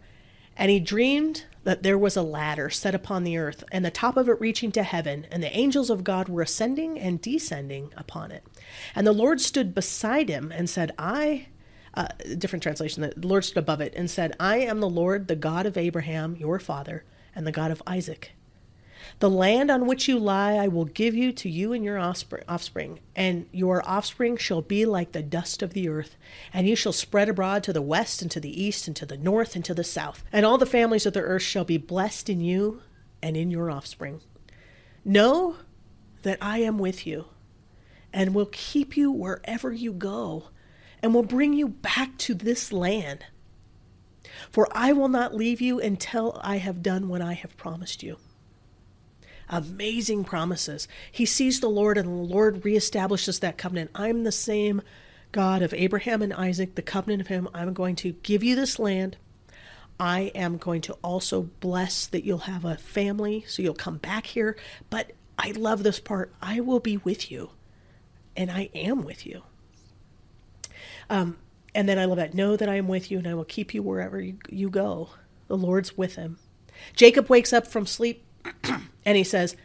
and 0.56 0.70
he 0.70 0.80
dreamed 0.80 1.44
that 1.64 1.82
there 1.82 1.98
was 1.98 2.16
a 2.16 2.22
ladder 2.22 2.70
set 2.70 2.94
upon 2.94 3.24
the 3.24 3.36
earth, 3.36 3.64
and 3.72 3.84
the 3.84 3.90
top 3.90 4.16
of 4.16 4.28
it 4.28 4.40
reaching 4.40 4.70
to 4.72 4.82
heaven, 4.82 5.26
and 5.30 5.42
the 5.42 5.56
angels 5.56 5.90
of 5.90 6.04
God 6.04 6.28
were 6.28 6.42
ascending 6.42 6.98
and 6.98 7.20
descending 7.20 7.92
upon 7.96 8.30
it. 8.30 8.44
And 8.94 9.06
the 9.06 9.12
Lord 9.12 9.40
stood 9.40 9.74
beside 9.74 10.28
him 10.28 10.52
and 10.52 10.68
said, 10.68 10.92
I, 10.98 11.48
uh, 11.94 12.08
different 12.38 12.62
translation, 12.62 13.02
the 13.02 13.26
Lord 13.26 13.44
stood 13.44 13.58
above 13.58 13.80
it 13.80 13.94
and 13.96 14.10
said, 14.10 14.36
I 14.38 14.58
am 14.58 14.80
the 14.80 14.88
Lord, 14.88 15.28
the 15.28 15.36
God 15.36 15.66
of 15.66 15.76
Abraham, 15.76 16.36
your 16.36 16.58
father, 16.58 17.04
and 17.34 17.46
the 17.46 17.52
God 17.52 17.70
of 17.70 17.82
Isaac. 17.86 18.32
The 19.24 19.30
land 19.30 19.70
on 19.70 19.86
which 19.86 20.06
you 20.06 20.18
lie 20.18 20.56
I 20.56 20.68
will 20.68 20.84
give 20.84 21.14
you 21.14 21.32
to 21.32 21.48
you 21.48 21.72
and 21.72 21.82
your 21.82 21.98
offspring, 21.98 23.00
and 23.16 23.46
your 23.52 23.82
offspring 23.88 24.36
shall 24.36 24.60
be 24.60 24.84
like 24.84 25.12
the 25.12 25.22
dust 25.22 25.62
of 25.62 25.72
the 25.72 25.88
earth, 25.88 26.18
and 26.52 26.68
you 26.68 26.76
shall 26.76 26.92
spread 26.92 27.30
abroad 27.30 27.62
to 27.62 27.72
the 27.72 27.80
west 27.80 28.20
and 28.20 28.30
to 28.32 28.38
the 28.38 28.62
east 28.62 28.86
and 28.86 28.94
to 28.96 29.06
the 29.06 29.16
north 29.16 29.56
and 29.56 29.64
to 29.64 29.72
the 29.72 29.82
south. 29.82 30.24
And 30.30 30.44
all 30.44 30.58
the 30.58 30.66
families 30.66 31.06
of 31.06 31.14
the 31.14 31.22
earth 31.22 31.40
shall 31.40 31.64
be 31.64 31.78
blessed 31.78 32.28
in 32.28 32.42
you 32.42 32.82
and 33.22 33.34
in 33.34 33.50
your 33.50 33.70
offspring. 33.70 34.20
Know 35.06 35.56
that 36.20 36.36
I 36.42 36.58
am 36.58 36.76
with 36.76 37.06
you, 37.06 37.24
and 38.12 38.34
will 38.34 38.50
keep 38.52 38.94
you 38.94 39.10
wherever 39.10 39.72
you 39.72 39.94
go, 39.94 40.50
and 41.02 41.14
will 41.14 41.22
bring 41.22 41.54
you 41.54 41.68
back 41.68 42.18
to 42.18 42.34
this 42.34 42.74
land. 42.74 43.24
For 44.50 44.68
I 44.72 44.92
will 44.92 45.08
not 45.08 45.34
leave 45.34 45.62
you 45.62 45.80
until 45.80 46.38
I 46.44 46.58
have 46.58 46.82
done 46.82 47.08
what 47.08 47.22
I 47.22 47.32
have 47.32 47.56
promised 47.56 48.02
you 48.02 48.18
amazing 49.48 50.24
promises. 50.24 50.88
He 51.10 51.26
sees 51.26 51.60
the 51.60 51.68
Lord, 51.68 51.98
and 51.98 52.08
the 52.08 52.34
Lord 52.34 52.62
reestablishes 52.62 53.40
that 53.40 53.58
covenant. 53.58 53.90
I'm 53.94 54.24
the 54.24 54.32
same 54.32 54.82
God 55.32 55.62
of 55.62 55.74
Abraham 55.74 56.22
and 56.22 56.32
Isaac, 56.32 56.74
the 56.74 56.82
covenant 56.82 57.20
of 57.22 57.28
Him. 57.28 57.48
I'm 57.54 57.72
going 57.72 57.96
to 57.96 58.12
give 58.22 58.42
you 58.42 58.54
this 58.54 58.78
land. 58.78 59.16
I 59.98 60.32
am 60.34 60.56
going 60.56 60.80
to 60.82 60.94
also 61.04 61.42
bless 61.60 62.06
that 62.06 62.24
you'll 62.24 62.38
have 62.38 62.64
a 62.64 62.76
family, 62.76 63.44
so 63.46 63.62
you'll 63.62 63.74
come 63.74 63.98
back 63.98 64.26
here. 64.26 64.56
But 64.90 65.12
I 65.38 65.52
love 65.52 65.82
this 65.82 66.00
part. 66.00 66.32
I 66.42 66.60
will 66.60 66.80
be 66.80 66.96
with 66.96 67.30
you, 67.30 67.50
and 68.36 68.50
I 68.50 68.70
am 68.74 69.02
with 69.02 69.26
you. 69.26 69.42
Um, 71.10 71.36
and 71.74 71.88
then 71.88 71.98
I 71.98 72.04
love 72.04 72.16
that. 72.16 72.34
Know 72.34 72.56
that 72.56 72.68
I 72.68 72.76
am 72.76 72.88
with 72.88 73.10
you, 73.10 73.18
and 73.18 73.26
I 73.26 73.34
will 73.34 73.44
keep 73.44 73.74
you 73.74 73.82
wherever 73.82 74.20
you, 74.20 74.38
you 74.48 74.70
go. 74.70 75.10
The 75.48 75.56
Lord's 75.56 75.96
with 75.96 76.16
him. 76.16 76.38
Jacob 76.94 77.28
wakes 77.28 77.52
up 77.52 77.66
from 77.66 77.86
sleep 77.86 78.24
and 79.04 79.16
he 79.16 79.24
says, 79.24 79.56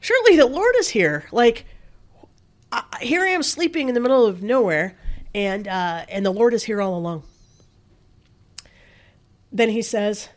Surely 0.00 0.36
the 0.36 0.46
Lord 0.46 0.74
is 0.78 0.90
here. 0.90 1.26
Like, 1.32 1.64
I, 2.70 2.82
here 3.00 3.22
I 3.22 3.28
am 3.28 3.42
sleeping 3.42 3.88
in 3.88 3.94
the 3.94 4.00
middle 4.00 4.26
of 4.26 4.42
nowhere, 4.42 4.96
and, 5.34 5.66
uh, 5.66 6.04
and 6.08 6.26
the 6.26 6.30
Lord 6.30 6.52
is 6.52 6.64
here 6.64 6.82
all 6.82 6.96
along. 6.96 7.22
Then 9.50 9.70
he 9.70 9.82
says, 9.82 10.28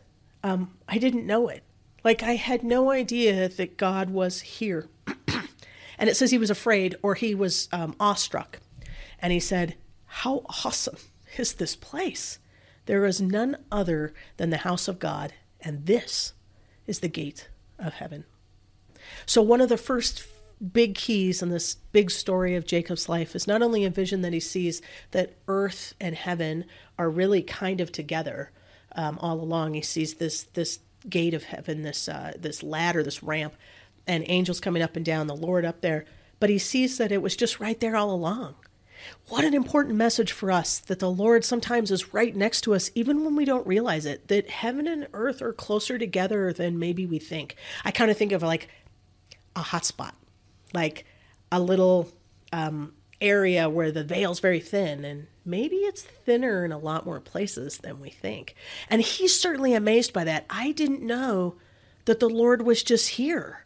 um, 0.44 0.78
I 0.88 0.98
didn't 1.00 1.26
know 1.26 1.48
it. 1.50 1.64
Like, 2.04 2.24
I 2.24 2.36
had 2.36 2.64
no 2.64 2.92
idea 2.92 3.50
that 3.50 3.78
God 3.78 4.10
was 4.10 4.42
here. 4.42 4.88
and 5.98 6.10
it 6.10 6.16
says 6.16 6.32
he 6.32 6.38
was 6.38 6.50
afraid 6.50 6.96
or 7.02 7.16
he 7.16 7.36
was 7.36 7.68
um, 7.74 7.96
awestruck. 8.00 8.60
And 9.20 9.34
he 9.34 9.40
said, 9.40 9.76
How 10.06 10.46
awesome 10.64 10.98
is 11.38 11.54
this 11.54 11.76
place? 11.76 12.40
There 12.86 13.06
is 13.06 13.20
none 13.20 13.58
other 13.72 14.14
than 14.38 14.50
the 14.50 14.58
house 14.58 14.88
of 14.88 15.00
God, 15.00 15.34
and 15.60 15.86
this 15.86 16.34
is 16.88 17.00
the 17.00 17.08
gate 17.08 17.50
of 17.78 17.94
heaven. 17.94 18.26
So, 19.26 19.42
one 19.42 19.62
of 19.62 19.70
the 19.70 19.78
first 19.78 20.24
big 20.74 20.96
keys 20.96 21.42
in 21.42 21.50
this 21.50 21.76
big 21.92 22.10
story 22.10 22.56
of 22.56 22.66
Jacob's 22.66 23.08
life 23.08 23.36
is 23.36 23.48
not 23.48 23.62
only 23.62 23.86
a 23.86 23.90
vision 23.90 24.22
that 24.22 24.34
he 24.34 24.40
sees 24.40 24.82
that 25.12 25.36
earth 25.48 25.94
and 26.02 26.16
heaven 26.16 26.66
are 26.98 27.10
really 27.10 27.44
kind 27.44 27.80
of 27.80 27.92
together 27.92 28.52
um, 28.96 29.20
all 29.22 29.40
along. 29.40 29.74
He 29.74 29.82
sees 29.82 30.16
this 30.16 30.44
this 30.44 30.80
gate 31.08 31.34
of 31.34 31.44
heaven, 31.44 31.84
this 31.84 32.10
uh, 32.10 32.34
this 32.38 32.64
ladder, 32.64 33.04
this 33.04 33.22
ramp, 33.22 33.54
and 34.08 34.24
angels 34.28 34.60
coming 34.60 34.82
up 34.82 34.96
and 34.96 35.06
down, 35.06 35.28
the 35.28 35.36
Lord 35.36 35.66
up 35.66 35.82
there. 35.82 36.06
But 36.40 36.50
he 36.50 36.60
sees 36.60 36.98
that 36.98 37.12
it 37.12 37.22
was 37.22 37.36
just 37.36 37.60
right 37.60 37.80
there 37.80 37.96
all 37.96 38.12
along. 38.12 38.56
What 39.28 39.44
an 39.44 39.54
important 39.54 39.96
message 39.96 40.32
for 40.32 40.52
us 40.52 40.80
that 40.80 41.00
the 41.00 41.12
Lord 41.12 41.44
sometimes 41.44 41.92
is 41.92 42.14
right 42.14 42.36
next 42.36 42.62
to 42.62 42.74
us, 42.74 42.90
even 42.96 43.24
when 43.24 43.36
we 43.36 43.46
don't 43.46 43.68
realize 43.68 44.06
it, 44.06 44.28
that 44.28 44.50
heaven 44.50 44.88
and 44.88 45.08
earth 45.14 45.42
are 45.42 45.54
closer 45.54 45.98
together 45.98 46.54
than 46.54 46.80
maybe 46.80 47.06
we 47.06 47.20
think. 47.20 47.56
I 47.84 47.92
kind 47.92 48.10
of 48.10 48.18
think 48.18 48.32
of 48.32 48.42
like 48.42 48.70
a 49.56 49.62
hot 49.62 49.86
spot, 49.86 50.16
like 50.74 51.06
a 51.52 51.60
little 51.60 52.10
um, 52.52 52.94
area 53.22 53.70
where 53.70 53.92
the 53.92 54.04
veil's 54.04 54.40
very 54.40 54.60
thin, 54.60 55.04
and 55.04 55.28
maybe 55.46 55.78
it's 55.78 56.02
thinner 56.02 56.64
in 56.66 56.72
a 56.72 56.78
lot 56.78 57.06
more 57.06 57.20
places 57.20 57.78
than 57.78 58.00
we 58.00 58.10
think. 58.10 58.56
And 58.90 59.02
he's 59.02 59.40
certainly 59.40 59.74
amazed 59.74 60.14
by 60.14 60.24
that. 60.24 60.46
I 60.50 60.72
didn't 60.72 61.02
know 61.02 61.56
that 62.06 62.20
the 62.20 62.30
Lord 62.30 62.62
was 62.62 62.84
just 62.84 63.10
here. 63.10 63.66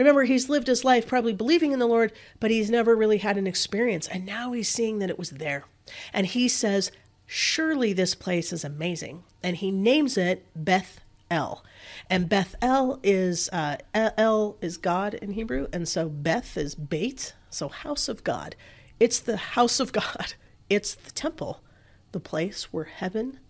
Remember, 0.00 0.24
he's 0.24 0.48
lived 0.48 0.66
his 0.66 0.82
life 0.82 1.06
probably 1.06 1.34
believing 1.34 1.72
in 1.72 1.78
the 1.78 1.86
Lord, 1.86 2.10
but 2.40 2.50
he's 2.50 2.70
never 2.70 2.96
really 2.96 3.18
had 3.18 3.36
an 3.36 3.46
experience. 3.46 4.08
And 4.08 4.24
now 4.24 4.52
he's 4.52 4.70
seeing 4.70 4.98
that 4.98 5.10
it 5.10 5.18
was 5.18 5.28
there. 5.28 5.66
And 6.14 6.26
he 6.26 6.48
says, 6.48 6.90
Surely 7.26 7.92
this 7.92 8.14
place 8.14 8.50
is 8.50 8.64
amazing. 8.64 9.24
And 9.42 9.56
he 9.56 9.70
names 9.70 10.16
it 10.16 10.46
Beth 10.56 11.00
El. 11.30 11.62
And 12.08 12.30
Beth 12.30 12.54
El 12.62 12.98
is 13.02 13.50
uh, 13.52 13.76
El 13.94 14.56
is 14.62 14.78
God 14.78 15.12
in 15.12 15.32
Hebrew, 15.32 15.66
and 15.70 15.86
so 15.86 16.08
Beth 16.08 16.56
is 16.56 16.74
Beit, 16.74 17.34
so 17.50 17.68
house 17.68 18.08
of 18.08 18.24
God. 18.24 18.56
It's 18.98 19.20
the 19.20 19.36
house 19.36 19.80
of 19.80 19.92
God. 19.92 20.32
It's 20.70 20.94
the 20.94 21.10
temple, 21.10 21.64
the 22.12 22.20
place 22.20 22.72
where 22.72 22.84
heaven 22.84 23.40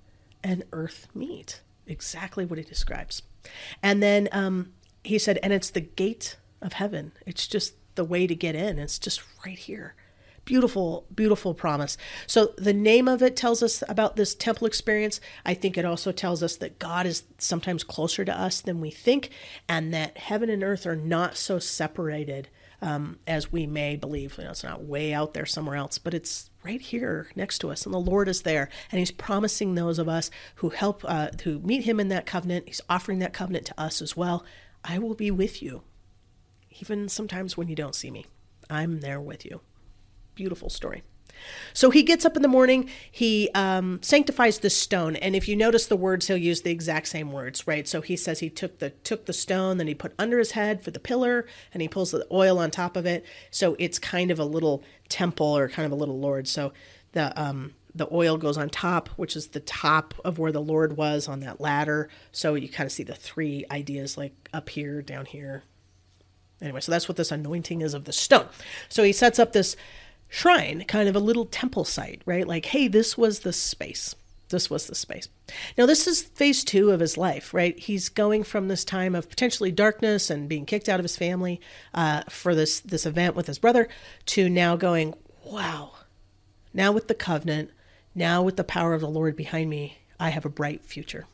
and 0.43 0.65
earth 0.73 1.07
meet. 1.15 1.61
Exactly 1.87 2.47
what 2.47 2.59
he 2.59 2.65
describes. 2.65 3.21
And 3.83 4.03
then 4.03 4.27
um, 4.33 4.73
he 5.05 5.19
said, 5.19 5.39
and 5.43 5.53
it's 5.53 5.69
the 5.69 5.83
gate 5.83 6.37
of 6.61 6.75
heaven. 6.75 7.13
It's 7.27 7.47
just 7.47 7.75
the 7.95 8.05
way 8.05 8.27
to 8.27 8.35
get 8.35 8.55
in. 8.55 8.79
It's 8.79 8.99
just 8.99 9.23
right 9.45 9.59
here. 9.59 9.95
Beautiful, 10.47 11.07
beautiful 11.15 11.55
promise. 11.55 11.97
So, 12.27 12.55
the 12.57 12.73
name 12.73 13.09
of 13.09 13.23
it 13.23 13.37
tells 13.37 13.63
us 13.63 13.85
about 13.89 14.17
this 14.17 14.35
temple 14.35 14.67
experience. 14.67 15.21
I 15.45 15.55
think 15.55 15.77
it 15.77 15.85
also 15.85 16.13
tells 16.13 16.43
us 16.43 16.57
that 16.57 16.79
God 16.79 17.07
is 17.07 17.25
sometimes 17.39 17.85
closer 17.85 18.25
to 18.25 18.37
us 18.37 18.61
than 18.61 18.81
we 18.81 18.91
think, 18.91 19.31
and 19.69 19.93
that 19.93 20.17
heaven 20.17 20.49
and 20.49 20.65
earth 20.65 20.87
are 20.87 20.97
not 20.97 21.37
so 21.37 21.59
separated 21.59 22.49
um, 22.81 23.19
as 23.27 23.53
we 23.53 23.67
may 23.67 23.97
believe. 23.97 24.39
You 24.39 24.45
know, 24.45 24.51
it's 24.51 24.65
not 24.65 24.83
way 24.83 25.13
out 25.13 25.35
there 25.35 25.47
somewhere 25.47 25.77
else, 25.77 25.99
but 25.99 26.15
it's 26.15 26.51
right 26.65 26.81
here 26.81 27.29
next 27.37 27.59
to 27.59 27.71
us, 27.71 27.85
and 27.85 27.95
the 27.95 27.99
Lord 27.99 28.29
is 28.29 28.43
there, 28.43 28.71
and 28.91 28.99
He's 28.99 29.13
promising 29.13 29.75
those 29.75 29.99
of 29.99 30.09
us 30.09 30.31
who 30.57 30.71
help, 30.71 31.05
uh, 31.05 31.29
who 31.45 31.59
meet 31.61 31.85
Him 31.85 32.01
in 32.01 32.09
that 32.09 32.27
covenant. 32.27 32.67
He's 32.67 32.81
offering 32.89 33.19
that 33.19 33.35
covenant 33.35 33.67
to 33.67 33.81
us 33.81 34.01
as 34.01 34.17
well. 34.17 34.45
I 34.83 34.99
will 34.99 35.15
be 35.15 35.31
with 35.31 35.63
you 35.63 35.83
even 36.79 37.09
sometimes 37.09 37.57
when 37.57 37.69
you 37.69 37.75
don't 37.75 37.95
see 37.95 38.11
me. 38.11 38.27
I'm 38.69 39.01
there 39.01 39.21
with 39.21 39.45
you. 39.45 39.61
Beautiful 40.35 40.71
story. 40.71 41.03
So 41.73 41.91
he 41.91 42.03
gets 42.03 42.25
up 42.25 42.37
in 42.37 42.43
the 42.43 42.49
morning, 42.49 42.91
he 43.11 43.51
um, 43.55 44.01
sanctifies 44.03 44.59
the 44.59 44.71
stone, 44.71 45.17
and 45.17 45.35
if 45.35 45.49
you 45.49 45.57
notice 45.57 45.87
the 45.87 45.97
words, 45.97 46.27
he'll 46.27 46.37
use 46.37 46.63
the 46.63 46.71
exact 46.71 47.09
same 47.09 47.33
words, 47.33 47.67
right? 47.67 47.87
So 47.89 48.01
he 48.01 48.17
says 48.17 48.41
he 48.41 48.51
took 48.51 48.79
the 48.79 48.91
took 48.91 49.27
the 49.27 49.33
stone, 49.33 49.79
then 49.79 49.87
he 49.87 49.95
put 49.95 50.13
under 50.19 50.39
his 50.39 50.53
head 50.53 50.83
for 50.83 50.91
the 50.91 51.01
pillar, 51.01 51.47
and 51.73 51.81
he 51.83 51.89
pulls 51.89 52.11
the 52.11 52.27
oil 52.31 52.59
on 52.59 52.71
top 52.71 52.97
of 52.97 53.07
it. 53.07 53.25
So 53.51 53.77
it's 53.79 53.99
kind 53.99 54.31
of 54.31 54.39
a 54.39 54.45
little 54.45 54.83
temple 55.09 55.57
or 55.57 55.69
kind 55.69 55.87
of 55.87 55.93
a 55.93 55.97
little 55.97 56.19
Lord. 56.19 56.47
So 56.49 56.73
the 57.13 57.39
um, 57.41 57.75
the 57.95 58.09
oil 58.13 58.37
goes 58.37 58.57
on 58.57 58.71
top, 58.71 59.09
which 59.11 59.35
is 59.37 59.49
the 59.49 59.61
top 59.61 60.15
of 60.25 60.39
where 60.39 60.53
the 60.53 60.63
Lord 60.63 60.97
was 60.97 61.29
on 61.29 61.41
that 61.41 61.61
ladder. 61.61 62.09
So 62.33 62.55
you 62.55 62.69
kind 62.69 62.87
of 62.87 62.93
see 62.93 63.03
the 63.03 63.15
three 63.15 63.65
ideas 63.71 64.17
like 64.17 64.49
up 64.53 64.69
here, 64.69 65.03
down 65.03 65.27
here, 65.27 65.65
Anyway, 66.63 66.81
so 66.81 66.93
that's 66.93 67.09
what 67.09 67.17
this 67.17 67.33
anointing 67.33 67.81
is 67.81 67.95
of 67.95 68.05
the 68.05 68.13
stone. 68.13 68.49
So 68.89 69.03
he 69.03 69.13
sets 69.13 69.39
up 69.39 69.53
this 69.53 69.77
shrine, 70.29 70.85
kind 70.85 71.09
of 71.09 71.17
a 71.17 71.21
little 71.21 71.47
temple 71.47 71.85
site, 71.85 72.23
right? 72.27 72.47
Like, 72.47 72.67
hey, 72.67 72.89
this 72.89 73.17
was 73.17 73.41
the 73.41 73.53
space. 73.53 74.15
This 74.51 74.69
was 74.69 74.87
the 74.87 74.95
space. 74.95 75.29
Now, 75.79 75.87
this 75.87 76.07
is 76.07 76.23
phase 76.23 76.65
two 76.65 76.91
of 76.91 77.01
his 77.01 77.17
life, 77.17 77.55
right? 77.55 77.79
He's 77.79 78.09
going 78.09 78.43
from 78.43 78.69
this 78.69 78.85
time 78.85 79.15
of 79.15 79.29
potentially 79.29 79.71
darkness 79.71 80.29
and 80.29 80.49
being 80.49 80.67
kicked 80.67 80.89
out 80.89 80.99
of 80.99 81.05
his 81.05 81.17
family 81.17 81.61
uh, 81.95 82.23
for 82.29 82.55
this 82.55 82.81
this 82.81 83.07
event 83.07 83.37
with 83.37 83.47
his 83.47 83.61
brother, 83.61 83.89
to 84.27 84.49
now 84.49 84.77
going, 84.77 85.15
wow, 85.45 85.93
now 86.75 86.91
with 86.91 87.07
the 87.07 87.15
covenant, 87.15 87.71
now 88.15 88.43
with 88.43 88.57
the 88.57 88.65
power 88.65 88.93
of 88.93 89.01
the 89.01 89.09
Lord 89.09 89.37
behind 89.37 89.71
me, 89.71 89.99
I 90.19 90.31
have 90.31 90.45
a 90.45 90.51
bright 90.51 90.85
future. 90.85 91.27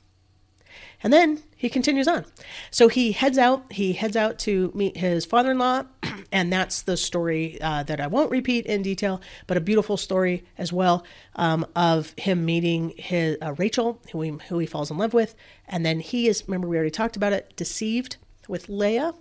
And 1.06 1.12
then 1.12 1.44
he 1.54 1.68
continues 1.68 2.08
on. 2.08 2.24
So 2.72 2.88
he 2.88 3.12
heads 3.12 3.38
out. 3.38 3.72
He 3.72 3.92
heads 3.92 4.16
out 4.16 4.40
to 4.40 4.72
meet 4.74 4.96
his 4.96 5.24
father 5.24 5.52
in 5.52 5.58
law. 5.58 5.84
And 6.32 6.52
that's 6.52 6.82
the 6.82 6.96
story 6.96 7.60
uh, 7.62 7.84
that 7.84 8.00
I 8.00 8.08
won't 8.08 8.32
repeat 8.32 8.66
in 8.66 8.82
detail, 8.82 9.20
but 9.46 9.56
a 9.56 9.60
beautiful 9.60 9.96
story 9.96 10.44
as 10.58 10.72
well 10.72 11.04
um, 11.36 11.64
of 11.76 12.12
him 12.18 12.44
meeting 12.44 12.92
his 12.96 13.38
uh, 13.40 13.54
Rachel, 13.56 14.02
who 14.10 14.20
he, 14.22 14.30
who 14.48 14.58
he 14.58 14.66
falls 14.66 14.90
in 14.90 14.98
love 14.98 15.14
with. 15.14 15.36
And 15.68 15.86
then 15.86 16.00
he 16.00 16.26
is, 16.26 16.42
remember, 16.48 16.66
we 16.66 16.76
already 16.76 16.90
talked 16.90 17.16
about 17.16 17.32
it, 17.32 17.54
deceived 17.54 18.16
with 18.48 18.68
Leah. 18.68 19.14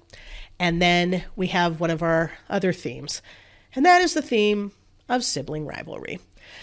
And 0.58 0.82
then 0.82 1.26
we 1.36 1.48
have 1.48 1.80
one 1.80 1.91
of 1.91 2.02
our 2.02 2.32
other 2.50 2.74
themes, 2.74 3.21
and 3.76 3.86
that 3.86 4.02
is 4.02 4.15
the 4.15 4.24
theme 4.24 4.71
of 5.08 5.24
sibling 5.24 5.67
rivalry. 5.67 6.19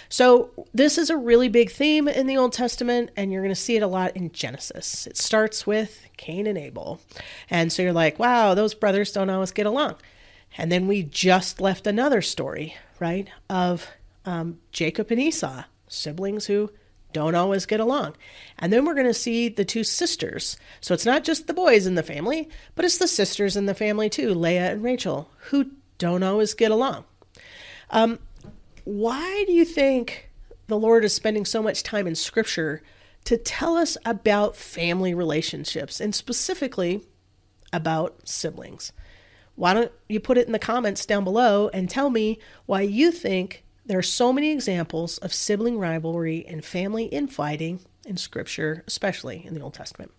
So, 0.09 0.51
this 0.75 0.99
is 0.99 1.11
a 1.11 1.17
really 1.17 1.49
big 1.49 1.71
theme 1.71 2.09
in 2.09 2.27
the 2.27 2.37
Old 2.37 2.53
Testament, 2.53 3.11
and 3.17 3.33
you're 3.33 3.43
going 3.43 3.55
to 3.55 3.61
see 3.61 3.77
it 3.77 3.83
a 3.83 3.87
lot 3.87 4.17
in 4.17 4.33
Genesis. 4.33 5.07
It 5.07 5.17
starts 5.17 5.67
with 5.67 6.07
Cain 6.17 6.47
and 6.47 6.59
Abel. 6.59 7.01
And 7.51 7.73
so 7.73 7.83
you're 7.83 7.93
like, 7.93 8.19
wow, 8.19 8.55
those 8.55 8.75
brothers 8.75 9.13
don't 9.13 9.31
always 9.31 9.53
get 9.53 9.67
along. 9.67 9.97
And 10.59 10.71
then 10.71 10.87
we 10.87 11.03
just 11.03 11.61
left 11.61 11.87
another 11.87 12.23
story, 12.23 12.77
right, 13.01 13.29
of 13.49 13.89
um, 14.25 14.59
Jacob 14.71 15.11
and 15.11 15.21
Esau, 15.21 15.65
siblings 15.89 16.47
who 16.47 16.71
don't 17.13 17.35
always 17.35 17.67
get 17.67 17.81
along. 17.81 18.15
And 18.59 18.73
then 18.73 18.85
we're 18.85 18.95
going 18.95 19.07
to 19.07 19.15
see 19.15 19.49
the 19.49 19.65
two 19.65 19.85
sisters. 19.85 20.57
So 20.81 20.95
it's 20.95 21.07
not 21.07 21.25
just 21.25 21.47
the 21.47 21.55
boys 21.55 21.87
in 21.87 21.95
the 21.95 22.03
family, 22.03 22.49
but 22.75 22.85
it's 22.85 22.99
the 22.99 23.09
sisters 23.09 23.57
in 23.57 23.67
the 23.67 23.75
family 23.75 24.09
too, 24.09 24.35
Leah 24.35 24.73
and 24.73 24.83
Rachel, 24.83 25.31
who 25.51 25.71
don't 25.99 26.23
always 26.23 26.55
get 26.55 26.71
along. 26.71 27.05
Um, 27.91 28.19
why 28.85 29.45
do 29.47 29.53
you 29.53 29.65
think 29.65 30.31
the 30.67 30.79
Lord 30.79 31.05
is 31.05 31.15
spending 31.15 31.45
so 31.45 31.63
much 31.63 31.83
time 31.83 32.07
in 32.07 32.15
Scripture 32.15 32.83
to 33.25 33.37
tell 33.37 33.77
us 33.77 33.97
about 34.05 34.57
family 34.57 35.15
relationships 35.15 36.01
and 36.01 36.15
specifically 36.15 37.05
about 37.73 38.29
siblings? 38.29 38.93
Why 39.55 39.75
don't 39.75 39.93
you 40.09 40.19
put 40.19 40.39
it 40.39 40.47
in 40.47 40.53
the 40.53 40.59
comments 40.59 41.07
down 41.07 41.25
below 41.25 41.69
and 41.69 41.89
tell 41.89 42.11
me 42.11 42.39
why 42.67 42.83
you 42.83 43.11
think 43.11 43.65
there 43.85 43.99
are 43.99 44.03
so 44.03 44.33
many 44.33 44.51
examples 44.51 45.19
of 45.19 45.35
sibling 45.35 45.79
rivalry 45.79 46.45
and 46.47 46.65
family 46.65 47.05
infighting 47.05 47.81
in 48.07 48.17
Scripture, 48.17 48.83
especially 48.87 49.45
in 49.45 49.55
the 49.55 49.61
Old 49.61 49.75
Testament? 49.75 50.13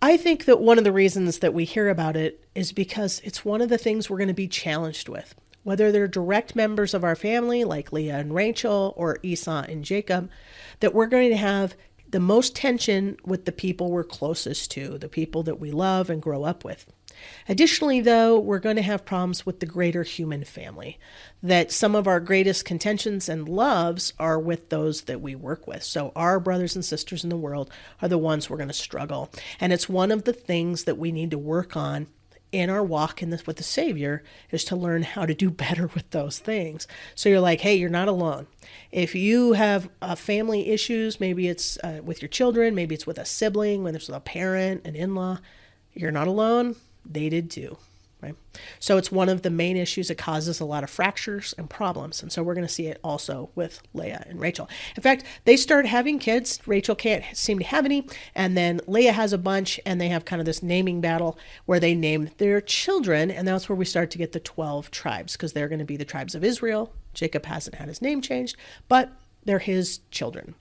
I 0.00 0.16
think 0.16 0.46
that 0.46 0.60
one 0.60 0.78
of 0.78 0.84
the 0.84 0.92
reasons 0.92 1.38
that 1.38 1.54
we 1.54 1.64
hear 1.64 1.88
about 1.88 2.16
it 2.16 2.44
is 2.56 2.72
because 2.72 3.20
it's 3.22 3.44
one 3.44 3.60
of 3.60 3.68
the 3.68 3.78
things 3.78 4.10
we're 4.10 4.18
going 4.18 4.28
to 4.28 4.34
be 4.34 4.48
challenged 4.48 5.08
with 5.08 5.34
whether 5.62 5.92
they're 5.92 6.08
direct 6.08 6.56
members 6.56 6.94
of 6.94 7.04
our 7.04 7.16
family, 7.16 7.64
like 7.64 7.92
Leah 7.92 8.18
and 8.18 8.34
Rachel, 8.34 8.94
or 8.96 9.18
Esau 9.22 9.64
and 9.68 9.84
Jacob, 9.84 10.30
that 10.80 10.94
we're 10.94 11.06
going 11.06 11.30
to 11.30 11.36
have 11.36 11.74
the 12.10 12.20
most 12.20 12.54
tension 12.54 13.16
with 13.24 13.46
the 13.46 13.52
people 13.52 13.90
we're 13.90 14.04
closest 14.04 14.70
to, 14.70 14.98
the 14.98 15.08
people 15.08 15.42
that 15.42 15.58
we 15.58 15.70
love 15.70 16.10
and 16.10 16.20
grow 16.20 16.44
up 16.44 16.64
with. 16.64 16.86
Additionally, 17.48 18.00
though, 18.00 18.38
we're 18.38 18.58
going 18.58 18.76
to 18.76 18.82
have 18.82 19.04
problems 19.04 19.44
with 19.44 19.60
the 19.60 19.66
greater 19.66 20.02
human 20.02 20.44
family, 20.44 20.98
that 21.42 21.72
some 21.72 21.94
of 21.94 22.06
our 22.06 22.20
greatest 22.20 22.64
contentions 22.64 23.28
and 23.28 23.48
loves 23.48 24.12
are 24.18 24.38
with 24.38 24.68
those 24.68 25.02
that 25.02 25.20
we 25.20 25.34
work 25.34 25.66
with. 25.66 25.82
So, 25.82 26.12
our 26.16 26.40
brothers 26.40 26.74
and 26.74 26.84
sisters 26.84 27.22
in 27.24 27.30
the 27.30 27.36
world 27.36 27.70
are 28.00 28.08
the 28.08 28.18
ones 28.18 28.48
we're 28.48 28.56
going 28.56 28.68
to 28.68 28.74
struggle. 28.74 29.30
And 29.60 29.72
it's 29.72 29.88
one 29.88 30.10
of 30.10 30.24
the 30.24 30.32
things 30.32 30.84
that 30.84 30.98
we 30.98 31.12
need 31.12 31.30
to 31.30 31.38
work 31.38 31.76
on 31.76 32.08
in 32.52 32.70
our 32.70 32.84
walk 32.84 33.22
in 33.22 33.30
this 33.30 33.46
with 33.46 33.56
the 33.56 33.62
Savior 33.62 34.22
is 34.50 34.62
to 34.64 34.76
learn 34.76 35.02
how 35.02 35.26
to 35.26 35.34
do 35.34 35.50
better 35.50 35.88
with 35.94 36.08
those 36.10 36.38
things. 36.38 36.86
So 37.14 37.28
you're 37.28 37.40
like, 37.40 37.60
hey, 37.60 37.74
you're 37.74 37.88
not 37.88 38.08
alone. 38.08 38.46
If 38.92 39.14
you 39.14 39.54
have 39.54 39.88
uh, 40.00 40.14
family 40.14 40.68
issues, 40.68 41.18
maybe 41.18 41.48
it's 41.48 41.78
uh, 41.78 42.00
with 42.04 42.20
your 42.20 42.28
children, 42.28 42.74
maybe 42.74 42.94
it's 42.94 43.06
with 43.06 43.18
a 43.18 43.24
sibling, 43.24 43.82
whether 43.82 43.96
it's 43.96 44.06
with 44.06 44.16
a 44.16 44.20
parent, 44.20 44.86
an 44.86 44.94
in 44.94 45.14
law, 45.14 45.38
you're 45.94 46.10
not 46.10 46.28
alone. 46.28 46.76
They 47.04 47.28
did 47.28 47.50
too. 47.50 47.78
Right? 48.22 48.36
So 48.78 48.98
it's 48.98 49.10
one 49.10 49.28
of 49.28 49.42
the 49.42 49.50
main 49.50 49.76
issues. 49.76 50.08
It 50.08 50.16
causes 50.16 50.60
a 50.60 50.64
lot 50.64 50.84
of 50.84 50.90
fractures 50.90 51.54
and 51.58 51.68
problems. 51.68 52.22
And 52.22 52.30
so 52.30 52.42
we're 52.42 52.54
going 52.54 52.66
to 52.66 52.72
see 52.72 52.86
it 52.86 53.00
also 53.02 53.50
with 53.56 53.82
Leah 53.94 54.24
and 54.28 54.40
Rachel. 54.40 54.68
In 54.96 55.02
fact, 55.02 55.24
they 55.44 55.56
start 55.56 55.86
having 55.86 56.20
kids. 56.20 56.60
Rachel 56.64 56.94
can't 56.94 57.24
seem 57.34 57.58
to 57.58 57.64
have 57.64 57.84
any. 57.84 58.06
And 58.36 58.56
then 58.56 58.80
Leah 58.86 59.12
has 59.12 59.32
a 59.32 59.38
bunch, 59.38 59.80
and 59.84 60.00
they 60.00 60.08
have 60.08 60.24
kind 60.24 60.40
of 60.40 60.46
this 60.46 60.62
naming 60.62 61.00
battle 61.00 61.36
where 61.66 61.80
they 61.80 61.96
name 61.96 62.30
their 62.38 62.60
children. 62.60 63.30
And 63.30 63.48
that's 63.48 63.68
where 63.68 63.76
we 63.76 63.84
start 63.84 64.12
to 64.12 64.18
get 64.18 64.30
the 64.30 64.40
12 64.40 64.92
tribes 64.92 65.32
because 65.32 65.52
they're 65.52 65.68
going 65.68 65.80
to 65.80 65.84
be 65.84 65.96
the 65.96 66.04
tribes 66.04 66.36
of 66.36 66.44
Israel. 66.44 66.94
Jacob 67.14 67.46
hasn't 67.46 67.76
had 67.76 67.88
his 67.88 68.00
name 68.00 68.20
changed, 68.20 68.56
but 68.88 69.10
they're 69.44 69.58
his 69.58 69.98
children. 70.12 70.54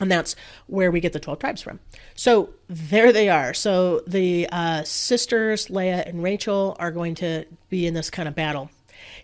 And 0.00 0.10
that's 0.10 0.34
where 0.66 0.90
we 0.90 1.00
get 1.00 1.12
the 1.12 1.20
12 1.20 1.38
tribes 1.38 1.62
from. 1.62 1.78
So 2.14 2.50
there 2.68 3.12
they 3.12 3.28
are. 3.28 3.52
So 3.52 4.00
the 4.06 4.48
uh, 4.50 4.82
sisters, 4.82 5.68
Leah 5.68 6.04
and 6.06 6.22
Rachel, 6.22 6.74
are 6.78 6.90
going 6.90 7.14
to 7.16 7.44
be 7.68 7.86
in 7.86 7.94
this 7.94 8.10
kind 8.10 8.26
of 8.26 8.34
battle. 8.34 8.70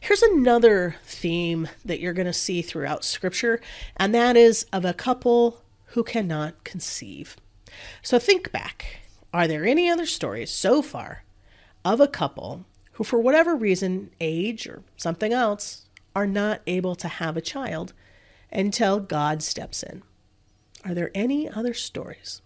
Here's 0.00 0.22
another 0.22 0.96
theme 1.04 1.68
that 1.84 2.00
you're 2.00 2.12
going 2.12 2.26
to 2.26 2.32
see 2.32 2.62
throughout 2.62 3.04
Scripture, 3.04 3.60
and 3.96 4.14
that 4.14 4.36
is 4.36 4.66
of 4.72 4.84
a 4.84 4.94
couple 4.94 5.62
who 5.86 6.04
cannot 6.04 6.64
conceive. 6.64 7.36
So 8.02 8.18
think 8.18 8.52
back. 8.52 9.00
Are 9.32 9.48
there 9.48 9.64
any 9.64 9.90
other 9.90 10.06
stories 10.06 10.50
so 10.50 10.82
far 10.82 11.24
of 11.84 12.00
a 12.00 12.08
couple 12.08 12.64
who, 12.92 13.04
for 13.04 13.18
whatever 13.18 13.54
reason, 13.54 14.10
age 14.20 14.66
or 14.66 14.82
something 14.96 15.32
else, 15.32 15.86
are 16.14 16.26
not 16.26 16.62
able 16.66 16.94
to 16.96 17.08
have 17.08 17.36
a 17.36 17.42
child 17.42 17.92
until 18.50 19.00
God 19.00 19.42
steps 19.42 19.82
in? 19.82 20.02
Are 20.86 20.94
there 20.94 21.10
any 21.14 21.50
other 21.50 21.74
stories? 21.74 22.40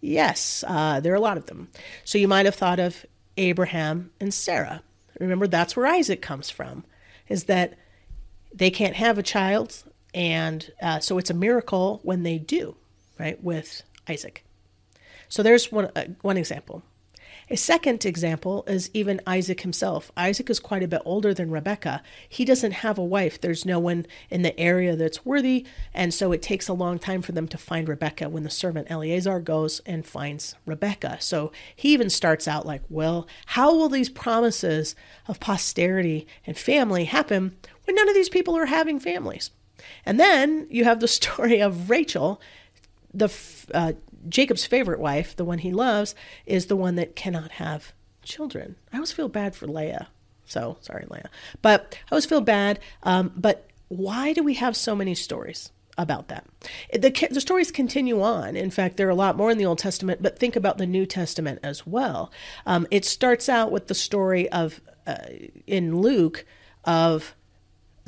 Yes, 0.00 0.62
uh, 0.66 1.00
there 1.00 1.12
are 1.12 1.16
a 1.16 1.20
lot 1.20 1.36
of 1.36 1.46
them. 1.46 1.68
So 2.04 2.16
you 2.16 2.28
might 2.28 2.46
have 2.46 2.54
thought 2.54 2.78
of 2.78 3.04
Abraham 3.36 4.12
and 4.20 4.32
Sarah. 4.32 4.82
Remember, 5.18 5.48
that's 5.48 5.74
where 5.74 5.86
Isaac 5.86 6.22
comes 6.22 6.48
from, 6.48 6.84
is 7.28 7.44
that 7.44 7.74
they 8.54 8.70
can't 8.70 8.94
have 8.94 9.18
a 9.18 9.22
child, 9.22 9.82
and 10.14 10.70
uh, 10.80 11.00
so 11.00 11.18
it's 11.18 11.30
a 11.30 11.34
miracle 11.34 12.00
when 12.04 12.22
they 12.22 12.38
do, 12.38 12.76
right, 13.18 13.42
with 13.42 13.82
Isaac. 14.08 14.44
So 15.28 15.42
there's 15.42 15.72
one, 15.72 15.90
uh, 15.96 16.04
one 16.22 16.36
example. 16.36 16.82
A 17.48 17.56
second 17.56 18.04
example 18.04 18.64
is 18.66 18.90
even 18.92 19.20
Isaac 19.24 19.60
himself. 19.60 20.10
Isaac 20.16 20.50
is 20.50 20.58
quite 20.58 20.82
a 20.82 20.88
bit 20.88 21.02
older 21.04 21.32
than 21.32 21.52
Rebecca. 21.52 22.02
He 22.28 22.44
doesn't 22.44 22.72
have 22.72 22.98
a 22.98 23.04
wife. 23.04 23.40
There's 23.40 23.64
no 23.64 23.78
one 23.78 24.06
in 24.30 24.42
the 24.42 24.58
area 24.58 24.96
that's 24.96 25.24
worthy, 25.24 25.64
and 25.94 26.12
so 26.12 26.32
it 26.32 26.42
takes 26.42 26.66
a 26.66 26.72
long 26.72 26.98
time 26.98 27.22
for 27.22 27.30
them 27.30 27.46
to 27.48 27.56
find 27.56 27.88
Rebecca 27.88 28.28
when 28.28 28.42
the 28.42 28.50
servant 28.50 28.90
Eleazar 28.90 29.38
goes 29.38 29.80
and 29.86 30.04
finds 30.04 30.56
Rebecca. 30.66 31.18
So 31.20 31.52
he 31.76 31.92
even 31.92 32.10
starts 32.10 32.48
out 32.48 32.66
like, 32.66 32.82
well, 32.88 33.28
how 33.46 33.72
will 33.72 33.88
these 33.88 34.08
promises 34.08 34.96
of 35.28 35.38
posterity 35.38 36.26
and 36.48 36.58
family 36.58 37.04
happen 37.04 37.56
when 37.84 37.94
none 37.94 38.08
of 38.08 38.14
these 38.16 38.28
people 38.28 38.56
are 38.56 38.66
having 38.66 38.98
families? 38.98 39.52
And 40.04 40.18
then 40.18 40.66
you 40.68 40.82
have 40.82 40.98
the 40.98 41.06
story 41.08 41.60
of 41.60 41.90
Rachel, 41.90 42.40
the 43.14 43.32
uh, 43.72 43.92
Jacob's 44.28 44.66
favorite 44.66 45.00
wife, 45.00 45.36
the 45.36 45.44
one 45.44 45.58
he 45.58 45.72
loves, 45.72 46.14
is 46.44 46.66
the 46.66 46.76
one 46.76 46.96
that 46.96 47.16
cannot 47.16 47.52
have 47.52 47.92
children. 48.22 48.76
I 48.92 48.96
always 48.96 49.12
feel 49.12 49.28
bad 49.28 49.54
for 49.54 49.66
Leah. 49.66 50.08
So 50.46 50.76
sorry, 50.80 51.06
Leah. 51.08 51.30
But 51.62 51.98
I 52.06 52.12
always 52.12 52.26
feel 52.26 52.40
bad. 52.40 52.78
Um, 53.02 53.32
but 53.36 53.68
why 53.88 54.32
do 54.32 54.42
we 54.42 54.54
have 54.54 54.76
so 54.76 54.94
many 54.94 55.14
stories 55.14 55.70
about 55.98 56.28
that? 56.28 56.46
The, 56.92 57.28
the 57.30 57.40
stories 57.40 57.70
continue 57.70 58.20
on. 58.20 58.56
In 58.56 58.70
fact, 58.70 58.96
there 58.96 59.06
are 59.06 59.10
a 59.10 59.14
lot 59.14 59.36
more 59.36 59.50
in 59.50 59.58
the 59.58 59.66
Old 59.66 59.78
Testament, 59.78 60.22
but 60.22 60.38
think 60.38 60.56
about 60.56 60.78
the 60.78 60.86
New 60.86 61.06
Testament 61.06 61.60
as 61.62 61.86
well. 61.86 62.30
Um, 62.64 62.86
it 62.90 63.04
starts 63.04 63.48
out 63.48 63.72
with 63.72 63.88
the 63.88 63.94
story 63.94 64.48
of, 64.50 64.80
uh, 65.06 65.16
in 65.66 66.00
Luke, 66.00 66.44
of 66.84 67.34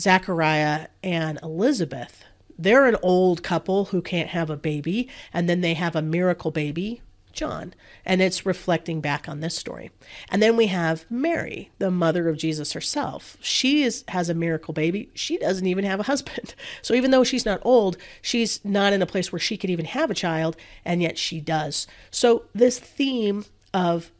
Zachariah 0.00 0.88
and 1.02 1.40
Elizabeth 1.42 2.24
they're 2.58 2.86
an 2.86 2.96
old 3.02 3.42
couple 3.42 3.86
who 3.86 4.02
can't 4.02 4.30
have 4.30 4.50
a 4.50 4.56
baby, 4.56 5.08
and 5.32 5.48
then 5.48 5.60
they 5.60 5.74
have 5.74 5.94
a 5.94 6.02
miracle 6.02 6.50
baby, 6.50 7.02
John, 7.32 7.72
and 8.04 8.20
it's 8.20 8.44
reflecting 8.44 9.00
back 9.00 9.28
on 9.28 9.38
this 9.38 9.54
story. 9.54 9.92
And 10.28 10.42
then 10.42 10.56
we 10.56 10.66
have 10.66 11.06
Mary, 11.08 11.70
the 11.78 11.90
mother 11.90 12.28
of 12.28 12.36
Jesus 12.36 12.72
herself. 12.72 13.36
She 13.40 13.84
is 13.84 14.04
has 14.08 14.28
a 14.28 14.34
miracle 14.34 14.74
baby. 14.74 15.10
She 15.14 15.38
doesn't 15.38 15.66
even 15.66 15.84
have 15.84 16.00
a 16.00 16.04
husband. 16.04 16.54
So 16.82 16.94
even 16.94 17.10
though 17.10 17.24
she's 17.24 17.44
not 17.44 17.60
old, 17.62 17.96
she's 18.22 18.64
not 18.64 18.92
in 18.92 19.02
a 19.02 19.06
place 19.06 19.30
where 19.30 19.38
she 19.38 19.56
could 19.56 19.70
even 19.70 19.84
have 19.84 20.10
a 20.10 20.14
child, 20.14 20.56
and 20.84 21.02
yet 21.02 21.18
she 21.18 21.40
does. 21.40 21.86
So 22.10 22.44
this 22.54 22.78
theme 22.78 23.44
of 23.74 24.10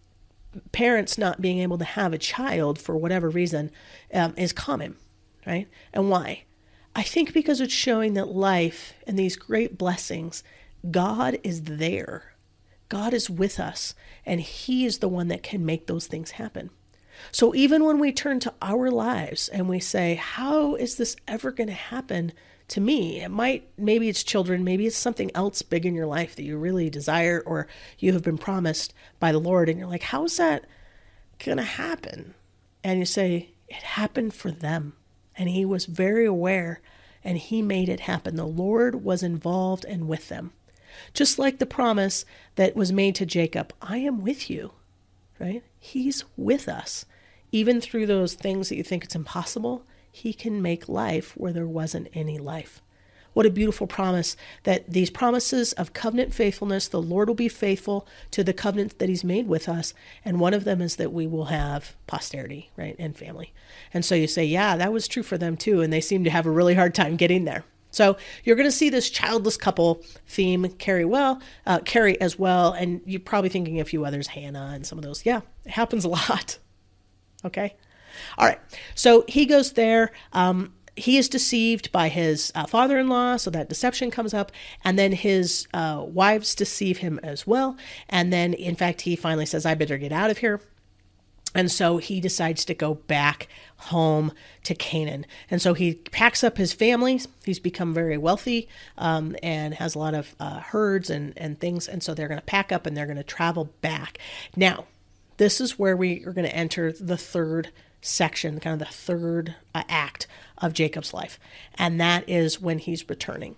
parents 0.72 1.18
not 1.18 1.40
being 1.40 1.58
able 1.58 1.78
to 1.78 1.84
have 1.84 2.12
a 2.12 2.18
child 2.18 2.78
for 2.78 2.96
whatever 2.96 3.28
reason 3.28 3.70
um, 4.12 4.34
is 4.36 4.52
common, 4.52 4.96
right? 5.46 5.68
And 5.92 6.10
why? 6.10 6.44
I 6.98 7.04
think 7.04 7.32
because 7.32 7.60
it's 7.60 7.72
showing 7.72 8.14
that 8.14 8.26
life 8.26 8.92
and 9.06 9.16
these 9.16 9.36
great 9.36 9.78
blessings, 9.78 10.42
God 10.90 11.38
is 11.44 11.62
there. 11.62 12.34
God 12.88 13.14
is 13.14 13.30
with 13.30 13.60
us, 13.60 13.94
and 14.26 14.40
He 14.40 14.84
is 14.84 14.98
the 14.98 15.06
one 15.06 15.28
that 15.28 15.44
can 15.44 15.64
make 15.64 15.86
those 15.86 16.08
things 16.08 16.32
happen. 16.32 16.70
So 17.30 17.54
even 17.54 17.84
when 17.84 18.00
we 18.00 18.10
turn 18.10 18.40
to 18.40 18.54
our 18.60 18.90
lives 18.90 19.46
and 19.48 19.68
we 19.68 19.78
say, 19.78 20.16
How 20.16 20.74
is 20.74 20.96
this 20.96 21.14
ever 21.28 21.52
going 21.52 21.68
to 21.68 21.72
happen 21.72 22.32
to 22.66 22.80
me? 22.80 23.20
It 23.20 23.28
might, 23.28 23.68
maybe 23.78 24.08
it's 24.08 24.24
children, 24.24 24.64
maybe 24.64 24.84
it's 24.84 24.96
something 24.96 25.30
else 25.36 25.62
big 25.62 25.86
in 25.86 25.94
your 25.94 26.06
life 26.06 26.34
that 26.34 26.42
you 26.42 26.58
really 26.58 26.90
desire 26.90 27.44
or 27.46 27.68
you 28.00 28.12
have 28.12 28.24
been 28.24 28.38
promised 28.38 28.92
by 29.20 29.30
the 29.30 29.38
Lord. 29.38 29.68
And 29.68 29.78
you're 29.78 29.86
like, 29.86 30.02
How 30.02 30.24
is 30.24 30.36
that 30.38 30.64
going 31.38 31.58
to 31.58 31.62
happen? 31.62 32.34
And 32.82 32.98
you 32.98 33.06
say, 33.06 33.50
It 33.68 33.84
happened 33.84 34.34
for 34.34 34.50
them 34.50 34.94
and 35.38 35.48
he 35.48 35.64
was 35.64 35.86
very 35.86 36.26
aware 36.26 36.80
and 37.24 37.38
he 37.38 37.62
made 37.62 37.88
it 37.88 38.00
happen. 38.00 38.36
The 38.36 38.44
Lord 38.44 39.04
was 39.04 39.22
involved 39.22 39.84
and 39.84 40.08
with 40.08 40.28
them. 40.28 40.52
Just 41.14 41.38
like 41.38 41.58
the 41.58 41.66
promise 41.66 42.24
that 42.56 42.76
was 42.76 42.92
made 42.92 43.14
to 43.16 43.26
Jacob 43.26 43.72
I 43.80 43.98
am 43.98 44.22
with 44.22 44.50
you, 44.50 44.72
right? 45.38 45.62
He's 45.78 46.24
with 46.36 46.68
us. 46.68 47.06
Even 47.52 47.80
through 47.80 48.06
those 48.06 48.34
things 48.34 48.68
that 48.68 48.76
you 48.76 48.82
think 48.82 49.04
it's 49.04 49.14
impossible, 49.14 49.84
he 50.10 50.32
can 50.32 50.60
make 50.60 50.88
life 50.88 51.32
where 51.36 51.52
there 51.52 51.66
wasn't 51.66 52.08
any 52.12 52.38
life. 52.38 52.82
What 53.38 53.46
a 53.46 53.50
beautiful 53.50 53.86
promise 53.86 54.36
that 54.64 54.90
these 54.90 55.10
promises 55.10 55.72
of 55.74 55.92
covenant 55.92 56.34
faithfulness, 56.34 56.88
the 56.88 57.00
Lord 57.00 57.28
will 57.28 57.36
be 57.36 57.48
faithful 57.48 58.04
to 58.32 58.42
the 58.42 58.52
covenant 58.52 58.98
that 58.98 59.08
He's 59.08 59.22
made 59.22 59.46
with 59.46 59.68
us. 59.68 59.94
And 60.24 60.40
one 60.40 60.54
of 60.54 60.64
them 60.64 60.82
is 60.82 60.96
that 60.96 61.12
we 61.12 61.24
will 61.28 61.44
have 61.44 61.94
posterity, 62.08 62.72
right, 62.76 62.96
and 62.98 63.16
family. 63.16 63.52
And 63.94 64.04
so 64.04 64.16
you 64.16 64.26
say, 64.26 64.44
yeah, 64.44 64.76
that 64.76 64.92
was 64.92 65.06
true 65.06 65.22
for 65.22 65.38
them 65.38 65.56
too. 65.56 65.82
And 65.82 65.92
they 65.92 66.00
seem 66.00 66.24
to 66.24 66.30
have 66.30 66.46
a 66.46 66.50
really 66.50 66.74
hard 66.74 66.96
time 66.96 67.14
getting 67.14 67.44
there. 67.44 67.62
So 67.92 68.16
you're 68.42 68.56
going 68.56 68.66
to 68.66 68.72
see 68.72 68.90
this 68.90 69.08
childless 69.08 69.56
couple 69.56 70.02
theme 70.26 70.68
carry 70.70 71.04
well, 71.04 71.40
uh, 71.64 71.78
carry 71.78 72.20
as 72.20 72.40
well, 72.40 72.72
and 72.72 73.02
you're 73.06 73.20
probably 73.20 73.50
thinking 73.50 73.78
a 73.78 73.84
few 73.84 74.04
others, 74.04 74.26
Hannah 74.26 74.72
and 74.74 74.84
some 74.84 74.98
of 74.98 75.04
those. 75.04 75.24
Yeah, 75.24 75.42
it 75.64 75.70
happens 75.70 76.04
a 76.04 76.08
lot. 76.08 76.58
Okay. 77.44 77.76
All 78.36 78.48
right. 78.48 78.58
So 78.96 79.24
he 79.28 79.46
goes 79.46 79.74
there. 79.74 80.10
Um, 80.32 80.74
he 80.98 81.16
is 81.16 81.28
deceived 81.28 81.90
by 81.92 82.08
his 82.08 82.52
uh, 82.54 82.66
father 82.66 82.98
in 82.98 83.08
law, 83.08 83.36
so 83.36 83.50
that 83.50 83.68
deception 83.68 84.10
comes 84.10 84.34
up. 84.34 84.52
And 84.84 84.98
then 84.98 85.12
his 85.12 85.66
uh, 85.72 86.04
wives 86.06 86.54
deceive 86.54 86.98
him 86.98 87.18
as 87.22 87.46
well. 87.46 87.76
And 88.08 88.32
then, 88.32 88.54
in 88.54 88.74
fact, 88.74 89.02
he 89.02 89.16
finally 89.16 89.46
says, 89.46 89.64
I 89.64 89.74
better 89.74 89.98
get 89.98 90.12
out 90.12 90.30
of 90.30 90.38
here. 90.38 90.60
And 91.54 91.72
so 91.72 91.96
he 91.96 92.20
decides 92.20 92.64
to 92.66 92.74
go 92.74 92.94
back 92.94 93.48
home 93.78 94.32
to 94.64 94.74
Canaan. 94.74 95.24
And 95.50 95.62
so 95.62 95.72
he 95.72 95.94
packs 95.94 96.44
up 96.44 96.58
his 96.58 96.74
family. 96.74 97.20
He's 97.44 97.58
become 97.58 97.94
very 97.94 98.18
wealthy 98.18 98.68
um, 98.98 99.34
and 99.42 99.74
has 99.74 99.94
a 99.94 99.98
lot 99.98 100.14
of 100.14 100.34
uh, 100.38 100.60
herds 100.60 101.08
and, 101.08 101.32
and 101.36 101.58
things. 101.58 101.88
And 101.88 102.02
so 102.02 102.12
they're 102.12 102.28
going 102.28 102.40
to 102.40 102.46
pack 102.46 102.70
up 102.70 102.86
and 102.86 102.96
they're 102.96 103.06
going 103.06 103.16
to 103.16 103.22
travel 103.24 103.70
back. 103.80 104.18
Now, 104.56 104.84
this 105.38 105.60
is 105.60 105.78
where 105.78 105.96
we 105.96 106.24
are 106.26 106.32
going 106.32 106.46
to 106.46 106.54
enter 106.54 106.92
the 106.92 107.16
third 107.16 107.70
section, 108.00 108.60
kind 108.60 108.80
of 108.80 108.86
the 108.86 108.94
third 108.94 109.54
uh, 109.74 109.82
act 109.88 110.26
of 110.58 110.72
Jacob's 110.72 111.14
life. 111.14 111.38
And 111.76 112.00
that 112.00 112.28
is 112.28 112.60
when 112.60 112.78
he's 112.78 113.08
returning. 113.08 113.56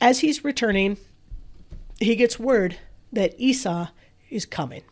As 0.00 0.20
he's 0.20 0.44
returning, 0.44 0.96
he 1.98 2.16
gets 2.16 2.38
word 2.38 2.78
that 3.12 3.34
Esau 3.38 3.88
is 4.30 4.46
coming. 4.46 4.82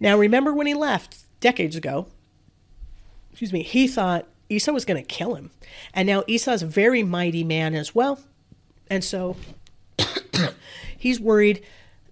Now, 0.00 0.16
remember 0.16 0.52
when 0.52 0.66
he 0.66 0.74
left 0.74 1.18
decades 1.40 1.76
ago, 1.76 2.06
excuse 3.30 3.52
me, 3.52 3.62
he 3.62 3.86
thought 3.86 4.26
Esau 4.48 4.72
was 4.72 4.84
going 4.84 5.02
to 5.02 5.06
kill 5.06 5.34
him. 5.34 5.50
And 5.92 6.06
now 6.06 6.24
Esau's 6.26 6.62
a 6.62 6.66
very 6.66 7.02
mighty 7.02 7.44
man 7.44 7.74
as 7.74 7.94
well. 7.94 8.20
And 8.90 9.04
so 9.04 9.36
he's 10.98 11.20
worried 11.20 11.64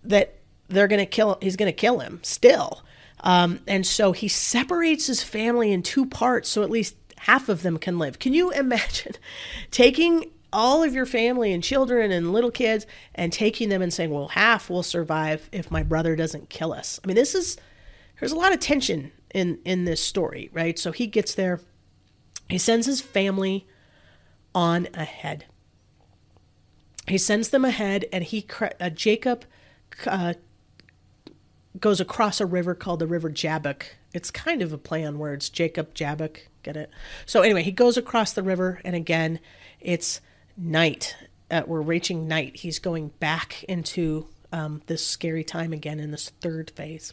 that 0.04 0.34
they're 0.68 0.88
going 0.88 1.00
to 1.00 1.06
kill 1.06 1.38
he's 1.40 1.56
going 1.56 1.72
to 1.72 1.76
kill 1.76 2.00
him 2.00 2.20
still. 2.22 2.82
Um, 3.26 3.58
and 3.66 3.84
so 3.84 4.12
he 4.12 4.28
separates 4.28 5.08
his 5.08 5.20
family 5.20 5.72
in 5.72 5.82
two 5.82 6.06
parts 6.06 6.48
so 6.48 6.62
at 6.62 6.70
least 6.70 6.94
half 7.18 7.48
of 7.48 7.62
them 7.62 7.76
can 7.76 7.98
live. 7.98 8.20
Can 8.20 8.32
you 8.32 8.51
imagine 8.53 9.14
taking 9.72 10.30
all 10.53 10.84
of 10.84 10.94
your 10.94 11.07
family 11.07 11.53
and 11.53 11.61
children 11.62 12.12
and 12.12 12.32
little 12.32 12.53
kids 12.53 12.86
and 13.16 13.32
taking 13.32 13.68
them 13.68 13.82
and 13.82 13.92
saying, 13.92 14.11
well, 14.11 14.28
half 14.28 14.70
will 14.70 14.84
survive 14.84 15.51
if 15.51 15.72
my 15.72 15.82
brother 15.82 16.14
doesn't 16.14 16.51
kill 16.51 16.72
us? 16.72 17.01
I 17.03 17.09
mean, 17.09 17.16
this 17.16 17.34
is, 17.34 17.57
there's 18.20 18.30
a 18.30 18.36
lot 18.36 18.53
of 18.53 18.61
tension 18.61 19.11
in 19.34 19.59
in 19.64 19.86
this 19.86 20.01
story, 20.01 20.48
right? 20.53 20.78
So 20.78 20.92
he 20.92 21.09
gets 21.09 21.34
there. 21.34 21.61
He 22.48 22.59
sends 22.59 22.86
his 22.86 23.01
family 23.01 23.66
on 24.55 24.86
ahead. 24.94 25.46
He 27.09 27.18
sends 27.18 27.48
them 27.48 27.64
ahead, 27.64 28.07
and 28.12 28.22
he 28.22 28.46
uh, 28.80 28.90
Jacob 28.90 29.44
uh, 30.07 30.34
goes 31.81 32.01
across 32.01 32.41
a 32.41 32.47
river 32.47 32.74
called 32.74 33.01
the 33.01 33.07
River 33.07 33.31
Jabbok. 33.31 33.87
It's 34.14 34.31
kind 34.31 34.62
of 34.62 34.72
a 34.72 34.79
play 34.79 35.05
on 35.05 35.18
words, 35.18 35.49
Jacob 35.49 35.95
Jabbok. 35.95 36.49
Get 36.62 36.77
it? 36.77 36.91
So 37.27 37.43
anyway, 37.43 37.62
he 37.62 37.72
goes 37.72 37.97
across 37.97 38.33
the 38.33 38.43
river, 38.43 38.81
and 38.85 38.97
again, 38.97 39.41
it's 39.81 40.20
night. 40.57 41.16
Uh, 41.51 41.62
we're 41.66 41.83
reaching 41.83 42.27
night. 42.27 42.57
He's 42.57 42.79
going 42.79 43.09
back 43.20 43.62
into 43.64 44.29
um, 44.53 44.83
this 44.87 45.07
scary 45.07 45.45
time 45.45 45.72
again 45.72 46.01
in 46.01 46.11
this 46.11 46.31
third 46.41 46.70
phase. 46.70 47.12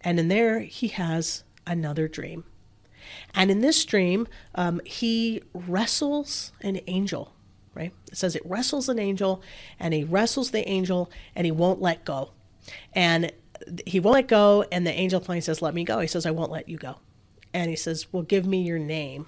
And 0.00 0.18
in 0.18 0.28
there, 0.28 0.60
he 0.60 0.88
has 0.88 1.44
another 1.66 2.08
dream. 2.08 2.44
And 3.34 3.50
in 3.50 3.60
this 3.60 3.84
dream, 3.84 4.26
um, 4.54 4.80
he 4.84 5.42
wrestles 5.54 6.52
an 6.60 6.80
angel, 6.86 7.34
right? 7.74 7.92
It 8.10 8.16
says 8.16 8.34
it 8.34 8.42
wrestles 8.44 8.88
an 8.88 8.98
angel, 8.98 9.42
and 9.78 9.94
he 9.94 10.02
wrestles 10.02 10.50
the 10.50 10.68
angel, 10.68 11.10
and 11.34 11.44
he 11.44 11.52
won't 11.52 11.80
let 11.80 12.04
go. 12.04 12.30
And 12.92 13.32
he 13.86 14.00
won't 14.00 14.14
let 14.14 14.28
go, 14.28 14.64
and 14.70 14.86
the 14.86 14.92
angel 14.92 15.20
finally 15.20 15.40
says, 15.40 15.62
Let 15.62 15.74
me 15.74 15.84
go. 15.84 16.00
He 16.00 16.06
says, 16.06 16.26
I 16.26 16.30
won't 16.30 16.50
let 16.50 16.68
you 16.68 16.76
go. 16.76 16.96
And 17.52 17.70
he 17.70 17.76
says, 17.76 18.12
Well, 18.12 18.22
give 18.22 18.46
me 18.46 18.62
your 18.62 18.78
name. 18.78 19.26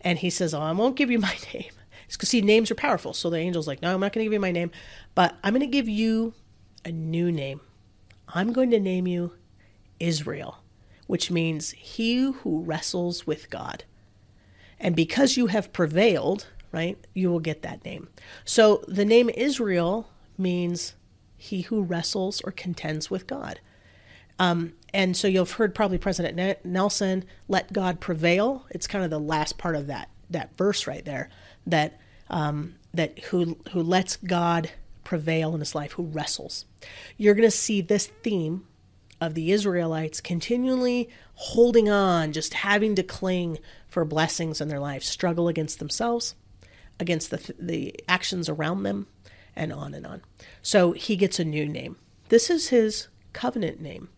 And 0.00 0.18
he 0.18 0.30
says, 0.30 0.54
Oh, 0.54 0.60
I 0.60 0.72
won't 0.72 0.96
give 0.96 1.10
you 1.10 1.18
my 1.20 1.36
name. 1.52 1.70
Because, 2.08 2.28
see, 2.28 2.40
names 2.40 2.70
are 2.70 2.76
powerful. 2.76 3.12
So 3.12 3.30
the 3.30 3.38
angel's 3.38 3.68
like, 3.68 3.82
No, 3.82 3.94
I'm 3.94 4.00
not 4.00 4.12
going 4.12 4.24
to 4.24 4.26
give 4.26 4.32
you 4.32 4.40
my 4.40 4.52
name, 4.52 4.70
but 5.14 5.36
I'm 5.44 5.52
going 5.52 5.60
to 5.60 5.66
give 5.66 5.88
you 5.88 6.34
a 6.84 6.92
new 6.92 7.30
name. 7.30 7.60
I'm 8.28 8.52
going 8.52 8.70
to 8.70 8.80
name 8.80 9.06
you 9.06 9.32
Israel, 9.98 10.58
which 11.06 11.30
means 11.30 11.70
he 11.72 12.22
who 12.22 12.62
wrestles 12.62 13.26
with 13.26 13.50
God. 13.50 13.84
And 14.78 14.96
because 14.96 15.36
you 15.36 15.48
have 15.48 15.72
prevailed, 15.72 16.46
right, 16.72 16.98
you 17.12 17.30
will 17.30 17.40
get 17.40 17.62
that 17.62 17.84
name. 17.84 18.08
So 18.44 18.82
the 18.88 19.04
name 19.04 19.28
Israel 19.30 20.08
means 20.38 20.94
he 21.40 21.62
who 21.62 21.82
wrestles 21.82 22.42
or 22.42 22.52
contends 22.52 23.10
with 23.10 23.26
God. 23.26 23.60
Um, 24.38 24.74
and 24.92 25.16
so 25.16 25.26
you've 25.26 25.52
heard 25.52 25.74
probably 25.74 25.98
President 25.98 26.64
Nelson, 26.64 27.24
let 27.48 27.72
God 27.72 27.98
prevail. 27.98 28.66
It's 28.70 28.86
kind 28.86 29.04
of 29.04 29.10
the 29.10 29.18
last 29.18 29.58
part 29.58 29.74
of 29.74 29.86
that 29.86 30.10
that 30.28 30.56
verse 30.56 30.86
right 30.86 31.04
there 31.04 31.28
that 31.66 31.98
um, 32.28 32.74
that 32.94 33.18
who 33.24 33.58
who 33.72 33.82
lets 33.82 34.16
God 34.16 34.70
prevail 35.02 35.54
in 35.54 35.60
his 35.60 35.74
life, 35.74 35.92
who 35.92 36.04
wrestles. 36.04 36.66
You're 37.16 37.34
going 37.34 37.48
to 37.48 37.50
see 37.50 37.80
this 37.80 38.06
theme 38.22 38.66
of 39.20 39.34
the 39.34 39.50
Israelites 39.50 40.20
continually 40.20 41.08
holding 41.34 41.88
on, 41.88 42.32
just 42.32 42.54
having 42.54 42.94
to 42.94 43.02
cling 43.02 43.58
for 43.88 44.04
blessings 44.04 44.60
in 44.60 44.68
their 44.68 44.78
life, 44.78 45.02
struggle 45.02 45.48
against 45.48 45.78
themselves, 45.78 46.34
against 46.98 47.30
the, 47.30 47.54
the 47.58 47.94
actions 48.08 48.48
around 48.48 48.82
them, 48.82 49.06
and 49.56 49.72
on 49.72 49.94
and 49.94 50.06
on. 50.06 50.22
So 50.62 50.92
he 50.92 51.16
gets 51.16 51.38
a 51.38 51.44
new 51.44 51.66
name. 51.66 51.96
This 52.28 52.50
is 52.50 52.68
his 52.68 53.08
covenant 53.32 53.80
name. 53.80 54.08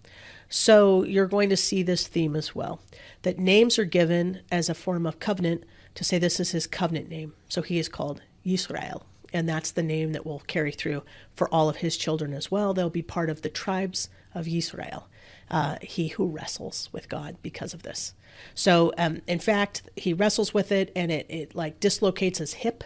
So 0.49 1.05
you're 1.05 1.26
going 1.26 1.49
to 1.49 1.57
see 1.57 1.83
this 1.83 2.07
theme 2.07 2.37
as 2.37 2.55
well 2.55 2.80
that 3.22 3.39
names 3.39 3.78
are 3.78 3.85
given 3.85 4.41
as 4.51 4.68
a 4.68 4.74
form 4.74 5.07
of 5.07 5.18
covenant 5.18 5.64
to 5.95 6.05
say 6.05 6.18
this 6.18 6.41
is 6.41 6.51
his 6.51 6.66
covenant 6.66 7.09
name. 7.09 7.35
So 7.49 7.62
he 7.62 7.78
is 7.78 7.89
called 7.89 8.22
Yisrael 8.45 9.03
and 9.33 9.49
that's 9.49 9.70
the 9.70 9.83
name 9.83 10.12
that 10.12 10.26
will 10.26 10.41
carry 10.41 10.72
through 10.72 11.03
for 11.35 11.53
all 11.53 11.68
of 11.68 11.76
his 11.76 11.97
children 11.97 12.33
as 12.35 12.51
well. 12.51 12.74
They'll 12.74 12.91
be 12.91 13.03
part 13.03 13.30
of 13.30 13.43
the 13.43 13.49
tribes 13.49 14.09
of 14.35 14.47
Israel, 14.47 15.09
uh, 15.51 15.76
he 15.80 16.09
who 16.09 16.26
wrestles 16.26 16.89
with 16.93 17.09
God 17.09 17.37
because 17.43 17.74
of 17.74 17.83
this. 17.83 18.14
So, 18.55 18.93
um, 18.99 19.22
in 19.26 19.39
fact, 19.39 19.83
he 19.97 20.12
wrestles 20.12 20.55
with 20.55 20.72
it, 20.72 20.91
and 20.97 21.11
it 21.11 21.26
it 21.28 21.55
like 21.55 21.80
dislocates 21.80 22.39
his 22.39 22.55
hip, 22.55 22.85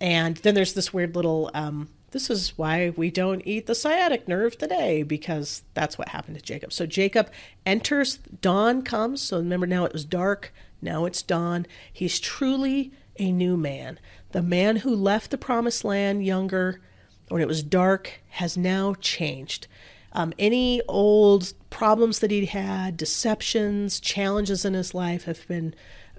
and 0.00 0.36
then 0.38 0.54
there's 0.54 0.74
this 0.74 0.92
weird 0.92 1.16
little. 1.16 1.50
Um, 1.54 1.88
this 2.10 2.30
is 2.30 2.56
why 2.56 2.90
we 2.96 3.10
don't 3.10 3.42
eat 3.44 3.66
the 3.66 3.74
sciatic 3.74 4.26
nerve 4.26 4.56
today 4.56 5.02
because 5.02 5.62
that's 5.74 5.98
what 5.98 6.08
happened 6.08 6.36
to 6.36 6.42
Jacob. 6.42 6.72
So 6.72 6.86
Jacob 6.86 7.30
enters, 7.66 8.16
dawn 8.40 8.80
comes. 8.80 9.20
So 9.22 9.36
remember, 9.36 9.66
now 9.66 9.84
it 9.84 9.92
was 9.92 10.06
dark, 10.06 10.52
now 10.80 11.04
it's 11.04 11.20
dawn. 11.20 11.66
He's 11.92 12.18
truly 12.18 12.92
a 13.18 13.30
new 13.30 13.56
man. 13.56 13.98
The 14.32 14.42
man 14.42 14.76
who 14.76 14.94
left 14.94 15.30
the 15.30 15.38
promised 15.38 15.84
land 15.84 16.24
younger 16.24 16.80
when 17.28 17.42
it 17.42 17.48
was 17.48 17.62
dark 17.62 18.20
has 18.30 18.56
now 18.56 18.94
changed. 18.94 19.66
Um, 20.12 20.32
any 20.38 20.80
old 20.88 21.52
problems 21.70 22.20
that 22.20 22.30
he 22.30 22.46
had, 22.46 22.96
deceptions, 22.96 24.00
challenges 24.00 24.64
in 24.64 24.74
his 24.74 24.94
life 24.94 25.24
have 25.24 25.46
been, 25.46 25.74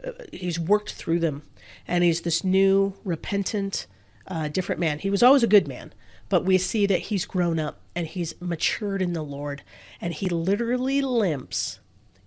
uh, 0.06 0.12
he's 0.32 0.60
worked 0.60 0.94
through 0.94 1.20
them. 1.20 1.42
And 1.88 2.04
he's 2.04 2.22
this 2.22 2.44
new, 2.44 2.94
repentant, 3.04 3.88
uh, 4.28 4.48
different 4.48 4.80
man. 4.80 5.00
He 5.00 5.10
was 5.10 5.24
always 5.24 5.44
a 5.44 5.48
good 5.48 5.68
man, 5.68 5.94
but 6.30 6.46
we 6.46 6.58
see 6.58 6.86
that 6.86 7.00
he's 7.00 7.26
grown 7.26 7.60
up 7.60 7.82
and 7.96 8.08
he's 8.08 8.40
matured 8.40 9.02
in 9.02 9.14
the 9.14 9.24
Lord. 9.24 9.64
And 10.00 10.14
he 10.14 10.30
literally 10.30 11.02
limps 11.02 11.80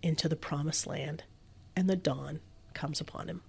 into 0.02 0.28
the 0.28 0.36
promised 0.36 0.86
land, 0.86 1.24
and 1.76 1.88
the 1.88 1.96
dawn 1.96 2.40
comes 2.74 3.00
upon 3.00 3.28
him. 3.28 3.42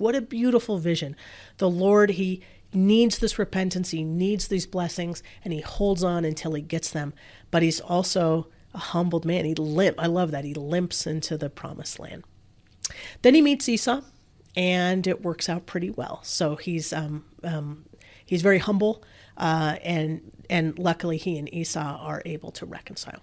What 0.00 0.14
a 0.14 0.22
beautiful 0.22 0.78
vision. 0.78 1.14
The 1.58 1.68
Lord, 1.68 2.12
He 2.12 2.42
needs 2.72 3.18
this 3.18 3.38
repentance, 3.38 3.90
He 3.90 4.02
needs 4.02 4.48
these 4.48 4.64
blessings, 4.64 5.22
and 5.44 5.52
He 5.52 5.60
holds 5.60 6.02
on 6.02 6.24
until 6.24 6.54
He 6.54 6.62
gets 6.62 6.90
them. 6.90 7.12
But 7.50 7.62
He's 7.62 7.80
also 7.80 8.46
a 8.72 8.78
humbled 8.78 9.26
man. 9.26 9.44
He 9.44 9.54
limp. 9.54 10.00
I 10.00 10.06
love 10.06 10.30
that. 10.30 10.46
He 10.46 10.54
limps 10.54 11.06
into 11.06 11.36
the 11.36 11.50
promised 11.50 11.98
land. 11.98 12.24
Then 13.20 13.34
he 13.34 13.42
meets 13.42 13.68
Esau, 13.68 14.02
and 14.56 15.06
it 15.06 15.22
works 15.22 15.48
out 15.48 15.66
pretty 15.66 15.90
well. 15.90 16.20
So 16.22 16.56
he's 16.56 16.92
um, 16.92 17.24
um, 17.42 17.84
he's 18.24 18.42
very 18.42 18.58
humble, 18.58 19.02
uh, 19.36 19.76
and 19.82 20.20
and 20.48 20.78
luckily 20.78 21.16
he 21.16 21.38
and 21.38 21.52
Esau 21.52 21.98
are 22.00 22.22
able 22.24 22.50
to 22.52 22.66
reconcile. 22.66 23.22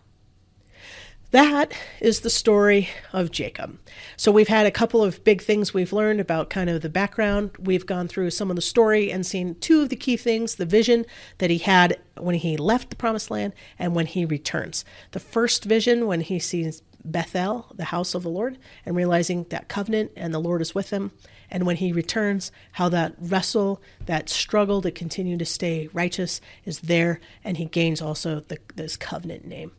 That 1.32 1.74
is 2.00 2.22
the 2.22 2.30
story 2.30 2.88
of 3.12 3.32
Jacob. 3.32 3.78
So 4.16 4.32
we've 4.32 4.48
had 4.48 4.66
a 4.66 4.72
couple 4.72 5.04
of 5.04 5.26
big 5.26 5.42
things 5.42 5.74
we've 5.74 5.92
learned 5.92 6.22
about 6.22 6.50
kind 6.50 6.70
of 6.70 6.82
the 6.82 6.90
background. 6.90 7.52
We've 7.60 7.86
gone 7.86 8.08
through 8.08 8.30
some 8.30 8.50
of 8.50 8.56
the 8.56 8.62
story 8.62 9.12
and 9.12 9.26
seen 9.26 9.56
two 9.56 9.82
of 9.82 9.90
the 9.90 9.98
key 9.98 10.16
things 10.16 10.56
the 10.56 10.66
vision 10.66 11.06
that 11.40 11.50
he 11.50 11.58
had 11.58 12.00
when 12.16 12.36
he 12.36 12.56
left 12.56 12.90
the 12.90 12.96
promised 12.96 13.30
land 13.30 13.52
and 13.78 13.94
when 13.94 14.06
he 14.06 14.24
returns. 14.24 14.86
The 15.12 15.20
first 15.20 15.66
vision, 15.66 16.08
when 16.08 16.22
he 16.22 16.40
sees 16.40 16.82
Bethel, 17.12 17.72
the 17.74 17.86
house 17.86 18.14
of 18.14 18.24
the 18.24 18.30
Lord, 18.30 18.58
and 18.86 18.96
realizing 18.96 19.46
that 19.50 19.70
covenant 19.70 20.12
and 20.16 20.34
the 20.34 20.40
Lord 20.40 20.62
is 20.62 20.76
with 20.76 20.90
him. 20.92 21.12
And 21.50 21.66
when 21.66 21.78
he 21.78 21.92
returns, 21.92 22.52
how 22.74 22.90
that 22.90 23.16
wrestle, 23.20 23.82
that 24.06 24.30
struggle 24.30 24.82
to 24.82 24.92
continue 24.92 25.38
to 25.38 25.46
stay 25.46 25.90
righteous 25.94 26.42
is 26.66 26.80
there, 26.82 27.20
and 27.44 27.58
he 27.58 27.66
gains 27.66 28.02
also 28.02 28.42
the, 28.42 28.60
this 28.76 28.98
covenant 28.98 29.46
name. 29.46 29.72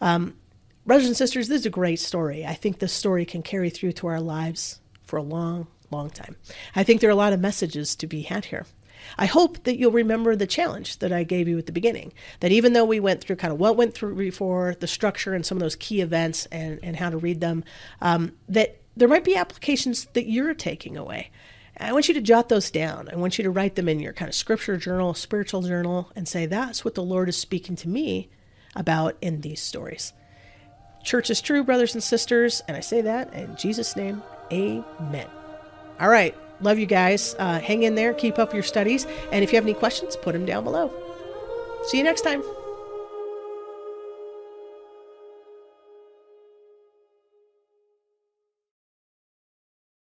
Um, 0.00 0.36
Brothers 0.88 1.06
and 1.06 1.16
sisters, 1.18 1.48
this 1.48 1.60
is 1.60 1.66
a 1.66 1.70
great 1.70 2.00
story. 2.00 2.46
I 2.46 2.54
think 2.54 2.78
this 2.78 2.94
story 2.94 3.26
can 3.26 3.42
carry 3.42 3.68
through 3.68 3.92
to 3.92 4.06
our 4.06 4.22
lives 4.22 4.80
for 5.02 5.18
a 5.18 5.22
long, 5.22 5.66
long 5.90 6.08
time. 6.08 6.36
I 6.74 6.82
think 6.82 7.02
there 7.02 7.10
are 7.10 7.12
a 7.12 7.14
lot 7.14 7.34
of 7.34 7.40
messages 7.40 7.94
to 7.96 8.06
be 8.06 8.22
had 8.22 8.46
here. 8.46 8.64
I 9.16 9.26
hope 9.26 9.64
that 9.64 9.78
you'll 9.78 9.92
remember 9.92 10.36
the 10.36 10.46
challenge 10.46 10.98
that 10.98 11.12
I 11.12 11.22
gave 11.22 11.48
you 11.48 11.58
at 11.58 11.66
the 11.66 11.72
beginning. 11.72 12.12
That 12.40 12.52
even 12.52 12.72
though 12.72 12.84
we 12.84 13.00
went 13.00 13.20
through 13.20 13.36
kind 13.36 13.52
of 13.52 13.58
what 13.58 13.76
went 13.76 13.94
through 13.94 14.16
before, 14.16 14.76
the 14.78 14.86
structure 14.86 15.34
and 15.34 15.46
some 15.46 15.56
of 15.56 15.62
those 15.62 15.76
key 15.76 16.00
events 16.00 16.46
and, 16.46 16.80
and 16.82 16.96
how 16.96 17.10
to 17.10 17.16
read 17.16 17.40
them, 17.40 17.64
um, 18.00 18.32
that 18.48 18.80
there 18.96 19.08
might 19.08 19.24
be 19.24 19.36
applications 19.36 20.06
that 20.14 20.28
you're 20.28 20.54
taking 20.54 20.96
away. 20.96 21.30
I 21.80 21.92
want 21.92 22.08
you 22.08 22.14
to 22.14 22.20
jot 22.20 22.48
those 22.48 22.72
down. 22.72 23.08
I 23.12 23.16
want 23.16 23.38
you 23.38 23.44
to 23.44 23.50
write 23.50 23.76
them 23.76 23.88
in 23.88 24.00
your 24.00 24.12
kind 24.12 24.28
of 24.28 24.34
scripture 24.34 24.76
journal, 24.76 25.14
spiritual 25.14 25.62
journal, 25.62 26.10
and 26.16 26.26
say, 26.26 26.46
that's 26.46 26.84
what 26.84 26.96
the 26.96 27.02
Lord 27.04 27.28
is 27.28 27.36
speaking 27.36 27.76
to 27.76 27.88
me 27.88 28.28
about 28.74 29.16
in 29.20 29.42
these 29.42 29.60
stories. 29.60 30.12
Church 31.04 31.30
is 31.30 31.40
true, 31.40 31.62
brothers 31.62 31.94
and 31.94 32.02
sisters, 32.02 32.62
and 32.66 32.76
I 32.76 32.80
say 32.80 33.00
that 33.02 33.32
in 33.32 33.54
Jesus' 33.56 33.94
name, 33.94 34.22
amen. 34.52 35.28
All 36.00 36.08
right, 36.08 36.34
love 36.60 36.78
you 36.78 36.86
guys. 36.86 37.34
Uh, 37.38 37.58
hang 37.60 37.82
in 37.82 37.94
there, 37.94 38.12
keep 38.14 38.38
up 38.38 38.54
your 38.54 38.62
studies, 38.62 39.06
and 39.32 39.42
if 39.44 39.52
you 39.52 39.56
have 39.56 39.64
any 39.64 39.74
questions, 39.74 40.16
put 40.16 40.32
them 40.32 40.44
down 40.44 40.64
below. 40.64 40.92
See 41.86 41.98
you 41.98 42.04
next 42.04 42.22
time. 42.22 42.42